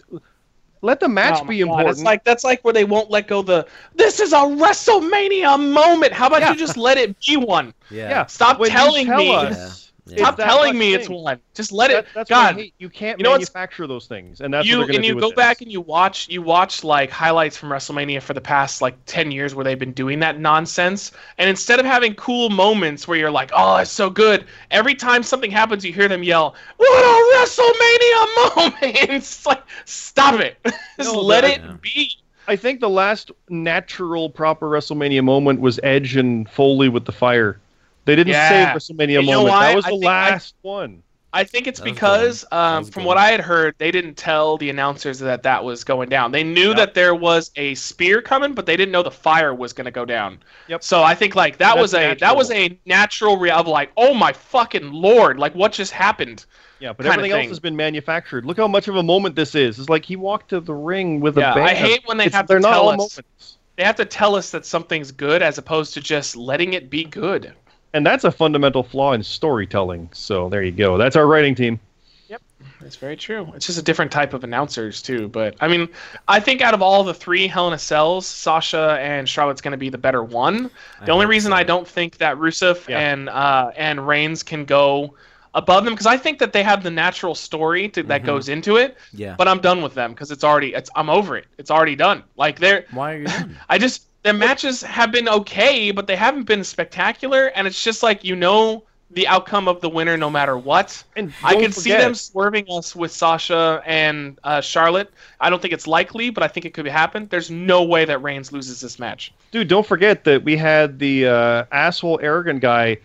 [0.82, 1.90] Let the match Oh my be God, important.
[1.90, 6.12] It's like that's like where they won't let go the this is a WrestleMania moment.
[6.12, 6.52] How about Yeah.
[6.52, 7.74] you just let it be one?
[7.90, 8.08] Yeah.
[8.10, 8.26] yeah.
[8.26, 9.34] Stop when telling tell me.
[9.34, 9.85] us Yeah.
[10.08, 11.40] Stop telling much me it's one.
[11.54, 12.06] Just let That- it.
[12.14, 14.96] that's God, you can't You know what's- manufacture those things, and that's you what they're
[14.96, 15.20] and going to you do.
[15.20, 15.64] go with back this.
[15.64, 19.54] and you watch you watch like highlights from WrestleMania for the past like ten years
[19.54, 21.10] where they've been doing that nonsense.
[21.38, 25.22] And instead of having cool moments where you're like, "Oh, it's so good," every time
[25.24, 28.76] something happens, you hear them yell, "What a WrestleMania moment!"
[29.10, 30.56] it's like, stop it,
[30.98, 31.76] just No, let that- it Yeah.
[31.82, 32.10] be.
[32.48, 37.58] I think the last natural, proper WrestleMania moment was Edge and Foley with the fire.
[38.06, 38.72] They didn't Yeah.
[38.72, 39.48] say WrestleMania You know moment.
[39.48, 39.66] why?
[39.68, 41.02] That was I the think I- last one.
[41.32, 43.08] I think it's because, um, from good.
[43.08, 46.32] what I had heard, they didn't tell the announcers that that was going down.
[46.32, 46.76] They knew Yep.
[46.78, 49.90] that there was a spear coming, but they didn't know the fire was going to
[49.90, 50.38] go down.
[50.68, 50.82] Yep.
[50.82, 53.90] So I think like that That's was a that was a natural rea- of like,
[53.98, 56.46] oh my fucking lord, like what just happened?
[56.78, 58.46] Yeah, but everything else has been manufactured.
[58.46, 59.78] Look how much of a moment this is.
[59.78, 61.68] It's like he walked to the ring with Yeah, a band.
[61.68, 62.96] I hate when they It's- have to they're not tell all us.
[62.96, 63.58] moments.
[63.76, 67.04] They have to tell us that something's good as opposed to just letting it be
[67.04, 67.52] good.
[67.96, 70.10] And that's a fundamental flaw in storytelling.
[70.12, 70.98] So there you go.
[70.98, 71.80] That's our writing team.
[72.28, 72.42] Yep,
[72.78, 73.50] that's very true.
[73.54, 75.28] It's just a different type of announcers too.
[75.28, 75.88] But I mean,
[76.28, 79.72] I think out of all the three Hell in a Cells, Sasha and Charlotte's going
[79.72, 80.64] to be the better one.
[81.06, 81.56] The I only reason so.
[81.56, 82.98] I don't think that Rusev Yeah.
[82.98, 85.14] and uh, and Reigns can go
[85.54, 88.26] above them because I think that they have the natural story to, that Mhm.
[88.26, 88.98] goes into it.
[89.14, 89.36] Yeah.
[89.38, 91.46] But I'm done with them because it's already it's I'm over it.
[91.56, 92.24] It's already done.
[92.36, 93.56] Like they're Why are you done?
[93.70, 98.02] I just their matches have been okay, but they haven't been spectacular, and it's just
[98.02, 98.82] like you know
[99.12, 101.04] the outcome of the winner no matter what.
[101.14, 105.12] And I don't can see them swerving us with Sasha and uh, Charlotte.
[105.40, 107.28] I don't think it's likely, but I think it could happen.
[107.30, 109.32] There's no way that Reigns loses this match.
[109.52, 112.98] Dude, don't forget that we had the uh, asshole, arrogant guy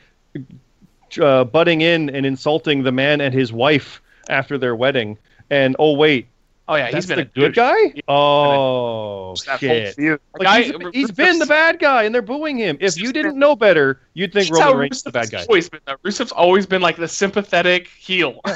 [1.22, 5.20] uh, butting in and insulting the man and his wife after their wedding.
[5.52, 6.28] And oh wait,
[6.72, 7.56] Oh yeah, that's he's been the a good douche.
[7.56, 8.02] guy.
[8.08, 9.98] Oh shit!
[10.00, 12.78] Like, Guy- he's, he's been the bad guy, and they're booing him.
[12.80, 15.44] If you didn't know better, you'd think Roman Reigns is the bad guy.
[15.50, 16.02] Always been that.
[16.04, 18.40] Rusev's always been like the sympathetic heel.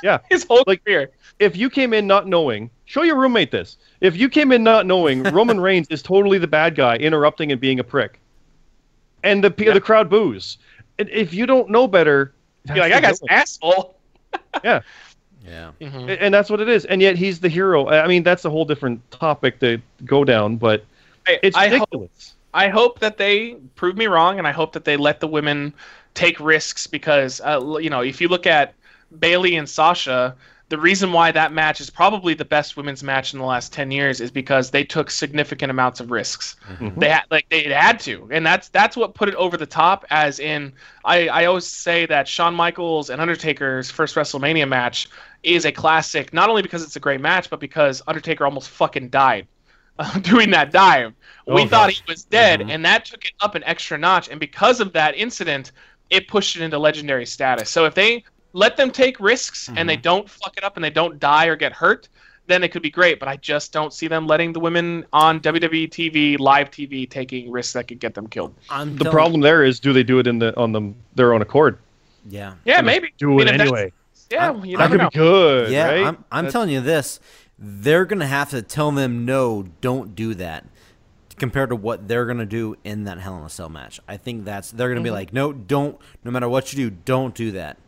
[0.00, 0.18] Yeah.
[0.30, 1.10] his whole Like- career.
[1.40, 3.76] If you came in not knowing, show your roommate this.
[4.00, 7.60] If you came in not knowing, Roman Reigns is totally the bad guy, interrupting and
[7.60, 8.20] being a prick,
[9.24, 9.72] and the Yeah.
[9.74, 10.58] the crowd boos.
[11.00, 12.32] And if you don't know better,
[12.72, 13.96] Be like, I got guy's an asshole.
[14.64, 14.80] Yeah.
[15.80, 16.16] Mhm.
[16.20, 16.84] and that's what it is.
[16.84, 17.88] And yet he's the hero.
[17.88, 20.84] I mean, that's a whole different topic to go down, but
[21.26, 22.34] I, it's I hope ridiculous.
[22.54, 25.72] I hope that they prove me wrong, and I hope that they let the women
[26.14, 28.74] take risks because, uh, you know, if you look at
[29.20, 30.34] Bayley and Sasha,
[30.70, 33.90] the reason why that match is probably the best women's match in the last ten
[33.90, 36.56] years is because they took significant amounts of risks.
[36.78, 36.98] Mhm.
[36.98, 40.04] They had like they had to, and that's that's what put it over the top.
[40.10, 40.72] As in,
[41.04, 45.08] I I always say that Shawn Michaels and Undertaker's first WrestleMania match
[45.42, 49.08] is a classic, not only because it's a great match, but because Undertaker almost fucking
[49.10, 49.46] died
[50.22, 51.12] doing that dive.
[51.46, 52.70] we Oh, thought he was dead, Mhm.
[52.70, 54.28] and that took it up an extra notch.
[54.28, 55.72] And because of that incident,
[56.10, 57.68] it pushed it into legendary status.
[57.70, 60.90] So if they let them take risks and they don't fuck it up and they
[60.90, 62.08] don't die or get hurt,
[62.46, 63.20] then it could be great.
[63.20, 67.50] But I just don't see them letting the women on WWE TV, live TV, taking
[67.50, 68.54] risks that could get them killed.
[68.70, 71.34] I'm The telling- problem there is, do they do it in the on the their
[71.34, 71.78] own accord?
[72.28, 72.54] Yeah.
[72.64, 73.92] Yeah, maybe Do I mean, it anyway.
[74.30, 75.10] Yeah, I'm- you That never could know.
[75.10, 76.06] be good, Yeah, right?
[76.06, 77.20] I'm, I'm telling you this.
[77.58, 80.64] They're going to have to tell them, no, don't do that,
[81.38, 84.00] compared to what they're going to do in that Hell in a Cell match.
[84.06, 85.14] I think that's, they're going to be mm-hmm.
[85.14, 87.78] like, no, don't, no matter what you do, don't do that.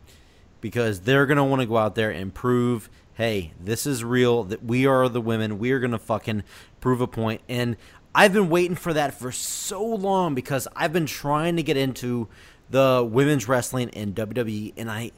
[0.59, 4.43] Because they're going to want to go out there and prove, hey, this is real,
[4.43, 6.43] that we are the women, we are going to fucking
[6.81, 7.41] prove a point.
[7.47, 7.77] And
[8.13, 12.27] I've been waiting for that for so long because I've been trying to get into
[12.69, 15.11] the women's wrestling in WWE, and I,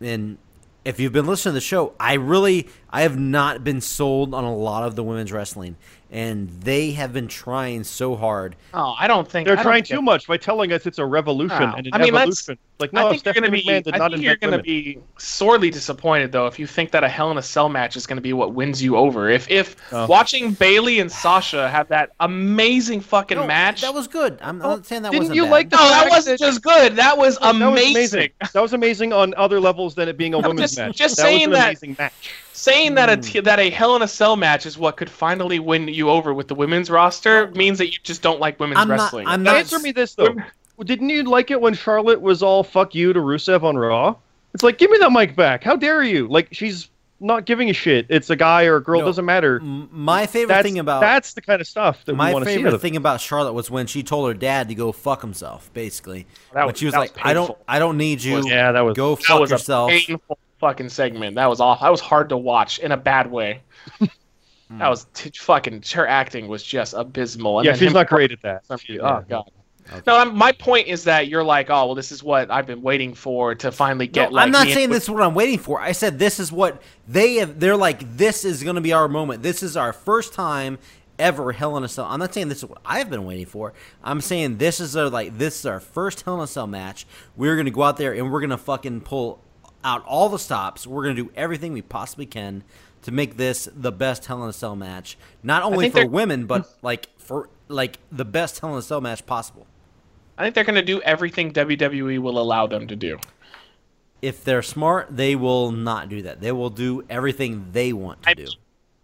[0.00, 0.38] and
[0.86, 4.44] if you've been listening to the show, I really I have not been sold on
[4.44, 5.76] a lot of the women's wrestling,
[6.10, 8.54] and they have been trying so hard.
[8.72, 10.98] Oh, I don't think They're I don't trying think too much by telling us it's
[10.98, 11.74] a revolution No.
[11.76, 12.58] and an I mean, evolution.
[12.78, 13.68] Like, no, I think you're going to be.
[13.92, 17.08] I not think you're going to be sorely disappointed though if you think that a
[17.08, 19.30] Hell in a Cell match is going to be what wins you over.
[19.30, 20.06] If if Oh.
[20.06, 23.80] watching Bayley and Sasha have that amazing fucking No, match.
[23.80, 24.38] that was good.
[24.42, 25.50] I'm Oh, not saying that didn't wasn't you bad.
[25.50, 26.96] like the no, that wasn't just good.
[26.96, 27.90] That was That was amazing.
[27.96, 28.30] amazing.
[28.52, 30.96] That was amazing on other levels than it being a No, women's just- match.
[30.96, 32.30] just that saying was an that- amazing match.
[32.56, 33.44] Saying that a Hmm.
[33.44, 36.48] that a Hell in a Cell match is what could finally win you over with
[36.48, 39.26] the women's roster means that you just don't like women's I'm not- wrestling.
[39.28, 40.34] I'm not- Answer me this though.
[40.84, 44.14] Didn't you like it when Charlotte was all "fuck you" to Rusev on Raw?
[44.54, 45.62] It's like, give me that mic back.
[45.64, 46.28] How dare you?
[46.28, 46.88] Like she's
[47.20, 48.06] not giving a shit.
[48.10, 49.00] It's a guy or a girl.
[49.00, 49.06] No.
[49.06, 49.60] Doesn't matter.
[49.60, 52.50] My favorite That's thing about that's the kind of stuff that we my want to
[52.50, 52.54] see.
[52.54, 55.20] out favorite of- thing about Charlotte was when she told her dad to go fuck
[55.22, 56.26] himself, basically.
[56.54, 57.56] That when she was that like, was "I don't.
[57.68, 58.46] I don't need you.
[58.48, 58.96] Yeah, that was.
[58.96, 61.34] go that fuck was yourself." a painful fucking segment.
[61.36, 61.84] That was awful.
[61.84, 63.60] That was hard to watch in a bad way.
[64.68, 65.84] That was t- fucking.
[65.94, 67.60] Her acting was just abysmal.
[67.60, 68.66] And Yeah, she's not great at that.
[68.66, 69.48] fucking- She- Oh god.
[70.04, 72.82] No, I'm, my point is that you're like, oh well, this is what I've been
[72.82, 74.30] waiting for to finally get.
[74.30, 75.80] No, like, I'm not saying this is what I'm waiting for.
[75.80, 77.60] I said this is what they have.
[77.60, 79.44] They're like, this is going to be our moment.
[79.44, 80.78] This is our first time
[81.20, 82.06] ever Hell in a Cell.
[82.06, 83.72] I'm not saying this is what I've been waiting for.
[84.02, 87.06] I'm saying this is our like this is our first Hell in a Cell match.
[87.36, 89.38] We're going to go out there and we're going to fucking pull
[89.86, 90.86] out all the stops.
[90.86, 92.64] We're going to do everything we possibly can
[93.02, 96.68] to make this the best Hell in a Cell match, not only for women but
[96.82, 99.66] like for like the best Hell in a Cell match possible.
[100.36, 103.18] I think they're going to do everything WWE will allow them to do.
[104.20, 106.40] If they're smart, they will not do that.
[106.40, 108.46] They will do everything they want to do.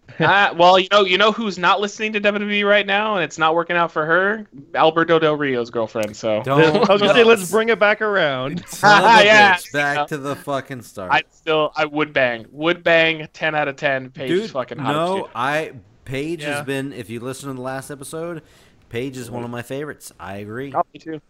[0.19, 3.39] uh, well, you know, you know who's not listening to WWE right now, and it's
[3.39, 4.47] not working out for her.
[4.75, 6.17] Alberto Del Rio's girlfriend.
[6.17, 6.89] So Don't.
[6.89, 8.67] I was gonna say, let's bring it back around.
[8.69, 10.05] Son of a Yeah, bitch, back yeah.
[10.07, 11.13] to the fucking start.
[11.13, 14.11] I still I would bang, would bang, ten out of ten.
[14.11, 14.91] Paige is Dude, fucking hot.
[14.91, 15.29] as no.
[15.35, 15.73] I
[16.05, 16.57] Paige Yeah.
[16.57, 16.93] has been.
[16.93, 18.43] If you listen to the last episode,
[18.91, 20.13] Paige is one of my favorites.
[20.21, 20.73] I agree.
[20.75, 21.21] Oh, me too.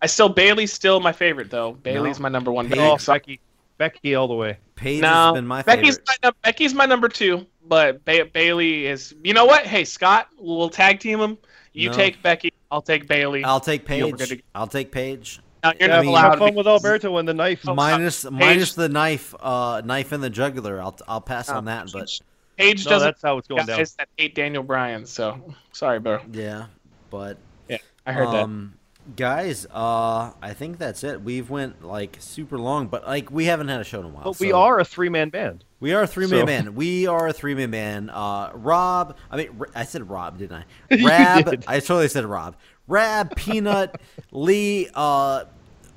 [0.00, 1.72] I still Bayley's still my favorite though.
[1.74, 2.66] Bayley's my number one.
[2.66, 2.80] Paige- pick.
[3.08, 3.40] Oh, Becky,
[3.78, 4.58] Becky, all the way.
[4.74, 6.18] Paige no, has been my Becky's favorite.
[6.24, 9.14] my Becky's my number two, but ba- Bayley is.
[9.24, 9.64] You know what?
[9.66, 11.38] Hey Scott, we'll tag team them.
[11.72, 11.96] You No.
[11.96, 13.42] take Becky, I'll take Bayley.
[13.44, 14.18] I'll take Yeah, Paige.
[14.28, 15.40] good I'll take Paige.
[15.64, 16.30] No, you're Yeah, not allowed.
[16.32, 17.66] have fun with Alberto and the knife.
[17.66, 20.82] Oh, minus Paige- minus the knife, uh, knife in the jugular.
[20.82, 22.10] I'll I'll pass on that, but
[22.58, 23.06] Paige doesn't.
[23.08, 23.78] that's how it's going down.
[23.78, 25.06] that hate Daniel Bryan.
[25.06, 26.20] So sorry, bro.
[26.30, 26.66] yeah,
[27.08, 27.38] but
[27.70, 28.42] yeah, I heard that.
[28.42, 28.74] um,
[29.16, 31.22] guys, uh, I think that's it.
[31.22, 34.24] We've went like super long, but like we haven't had a show in a while.
[34.24, 35.64] But we are a three man band.
[35.82, 36.76] We are a three man So- band.
[36.76, 38.10] We are a three man band.
[38.10, 41.02] Uh, Rob, I mean, I said Rob, didn't I?
[41.04, 41.64] Rab, did.
[41.66, 42.54] I totally said Rob.
[42.86, 44.00] Rab, Peanut,
[44.30, 45.44] Lee, uh,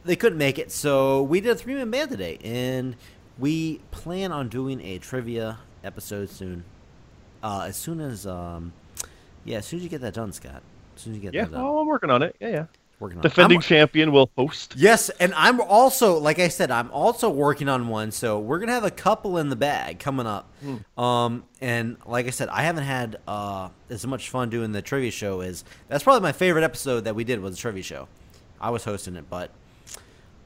[0.04, 2.96] they couldn't make it, so we did a three man band today, and
[3.38, 6.64] we plan on doing a trivia episode soon.
[7.44, 8.74] Uh, as soon as, um,
[9.44, 10.64] yeah, as soon as you get that done, Scott.
[10.96, 12.36] As soon as you get Yeah, that done, oh, I'm working on it.
[12.40, 12.66] Yeah, yeah.
[13.00, 13.24] Working on.
[13.24, 14.74] Defending I'm- champion will host.
[14.78, 18.12] Yes, and I'm also, like I said, I'm also working on one.
[18.12, 20.50] So we're gonna have a couple in the bag coming up.
[20.98, 25.12] Um, and like I said, I haven't had uh, as much fun doing the trivia
[25.12, 28.08] show as that's probably my favorite episode that we did was the trivia show.
[28.62, 29.52] I was hosting it, but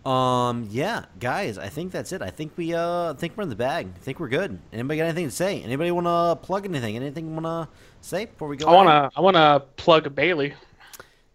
[0.10, 2.22] um, yeah, guys, I think that's it.
[2.22, 3.88] I think we uh, I think we're in the bag.
[3.96, 4.58] I think we're good.
[4.74, 5.62] Anybody got anything to say?
[5.62, 6.96] Anybody want to plug anything?
[6.96, 7.68] Anything want to
[8.02, 8.68] say before we go?
[8.68, 10.54] I wanna I wanna plug Bayley.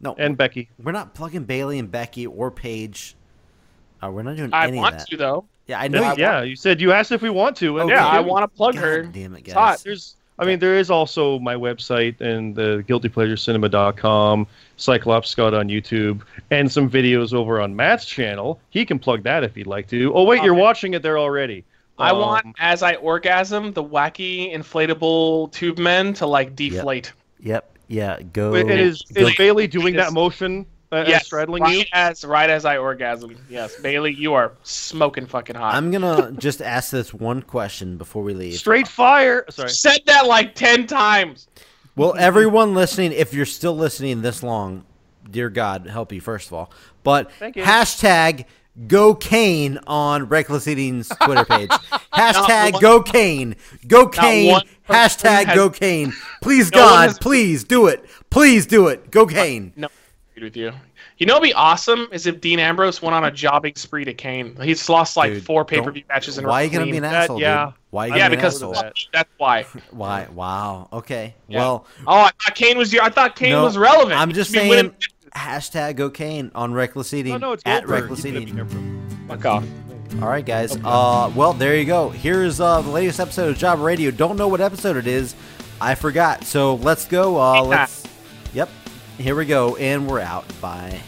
[0.04, 0.68] No, And Becky.
[0.82, 3.16] we're not plugging Bayley and Becky or Paige.
[4.02, 5.08] Uh, we're not doing I any want of that.
[5.10, 5.44] to though.
[5.66, 6.02] Yeah, I know.
[6.02, 7.78] Yeah, you- yeah, you said you asked if we want to.
[7.80, 7.94] And Okay.
[7.98, 9.02] Yeah, I want to plug God her.
[9.04, 9.54] damn it, It's guys.
[9.54, 9.80] hot.
[9.82, 16.20] There's, I mean, there is also my website and the guiltypleasurecinema.com, Cyclops Scott on YouTube,
[16.50, 18.60] and some videos over on Matt's channel.
[18.70, 20.12] He can plug that if he'd like to.
[20.14, 21.64] Oh wait, you're watching it there already.
[21.98, 27.12] I Um, want as I orgasm the wacky inflatable tube men to like deflate.
[27.40, 27.70] Yep.
[27.88, 28.20] Yeah.
[28.22, 28.52] Go.
[28.52, 31.84] Wait, it is go- is Bayley doing that motion uh, Yes, straddling right you?
[31.92, 33.36] as right as I orgasm.
[33.48, 35.74] Yes, Bayley, you are smoking fucking hot.
[35.74, 38.54] I'm gonna just ask this one question before we leave.
[38.54, 39.44] Straight fire.
[39.50, 39.70] Sorry.
[39.70, 41.48] Said that like ten times.
[41.96, 44.84] Well, everyone listening, if you're still listening this long,
[45.30, 46.72] dear God, help you first of all.
[47.02, 47.62] But Thank you.
[47.62, 48.44] hashtag
[48.88, 51.68] Go Kane on Reckless Eating's Twitter page.
[52.12, 53.56] hashtag one- Go Kane.
[53.86, 54.60] Go Kane.
[54.88, 56.12] Hashtag has- Go Kane.
[56.42, 58.04] Please No God, has- please do it.
[58.30, 59.10] Please do it.
[59.12, 59.72] Go Kane.
[59.76, 59.88] No,
[60.40, 60.72] with you.
[61.18, 64.12] You know, what'd be awesome is if Dean Ambrose went on a jobbing spree to
[64.12, 64.56] Kane.
[64.60, 66.52] He's lost like Dude, four pay per view matches in a row.
[66.54, 67.12] Why are you gonna be an clean.
[67.12, 67.64] That- yeah.
[67.66, 67.74] dude?
[67.90, 68.92] Why are you Yeah, because that.
[69.12, 69.62] that's why.
[69.92, 70.26] Why?
[70.34, 70.88] Wow.
[70.92, 71.36] Okay.
[71.46, 71.60] Yeah.
[71.60, 73.04] Well, Oh, I thought Kane was your.
[73.04, 74.18] I thought Kane No, was relevant.
[74.20, 74.90] I'm just saying.
[75.34, 77.34] Winning- Hashtag Go Kane on Reckless Eating.
[77.34, 78.00] Oh no, it's at Goldberg.
[78.02, 78.44] Reckless You Eating.
[78.56, 79.64] been here for- Fuck off.
[80.22, 80.76] All right, guys.
[80.84, 82.08] Uh, well, there you go.
[82.10, 84.10] Here's uh, the latest episode of Job Radio.
[84.10, 85.34] Don't know what episode it is.
[85.80, 86.44] I forgot.
[86.44, 87.40] So let's go.
[87.40, 88.04] Uh, let's.
[88.52, 88.68] Yep.
[89.18, 90.44] Here we go, and we're out.
[90.60, 91.00] Bye.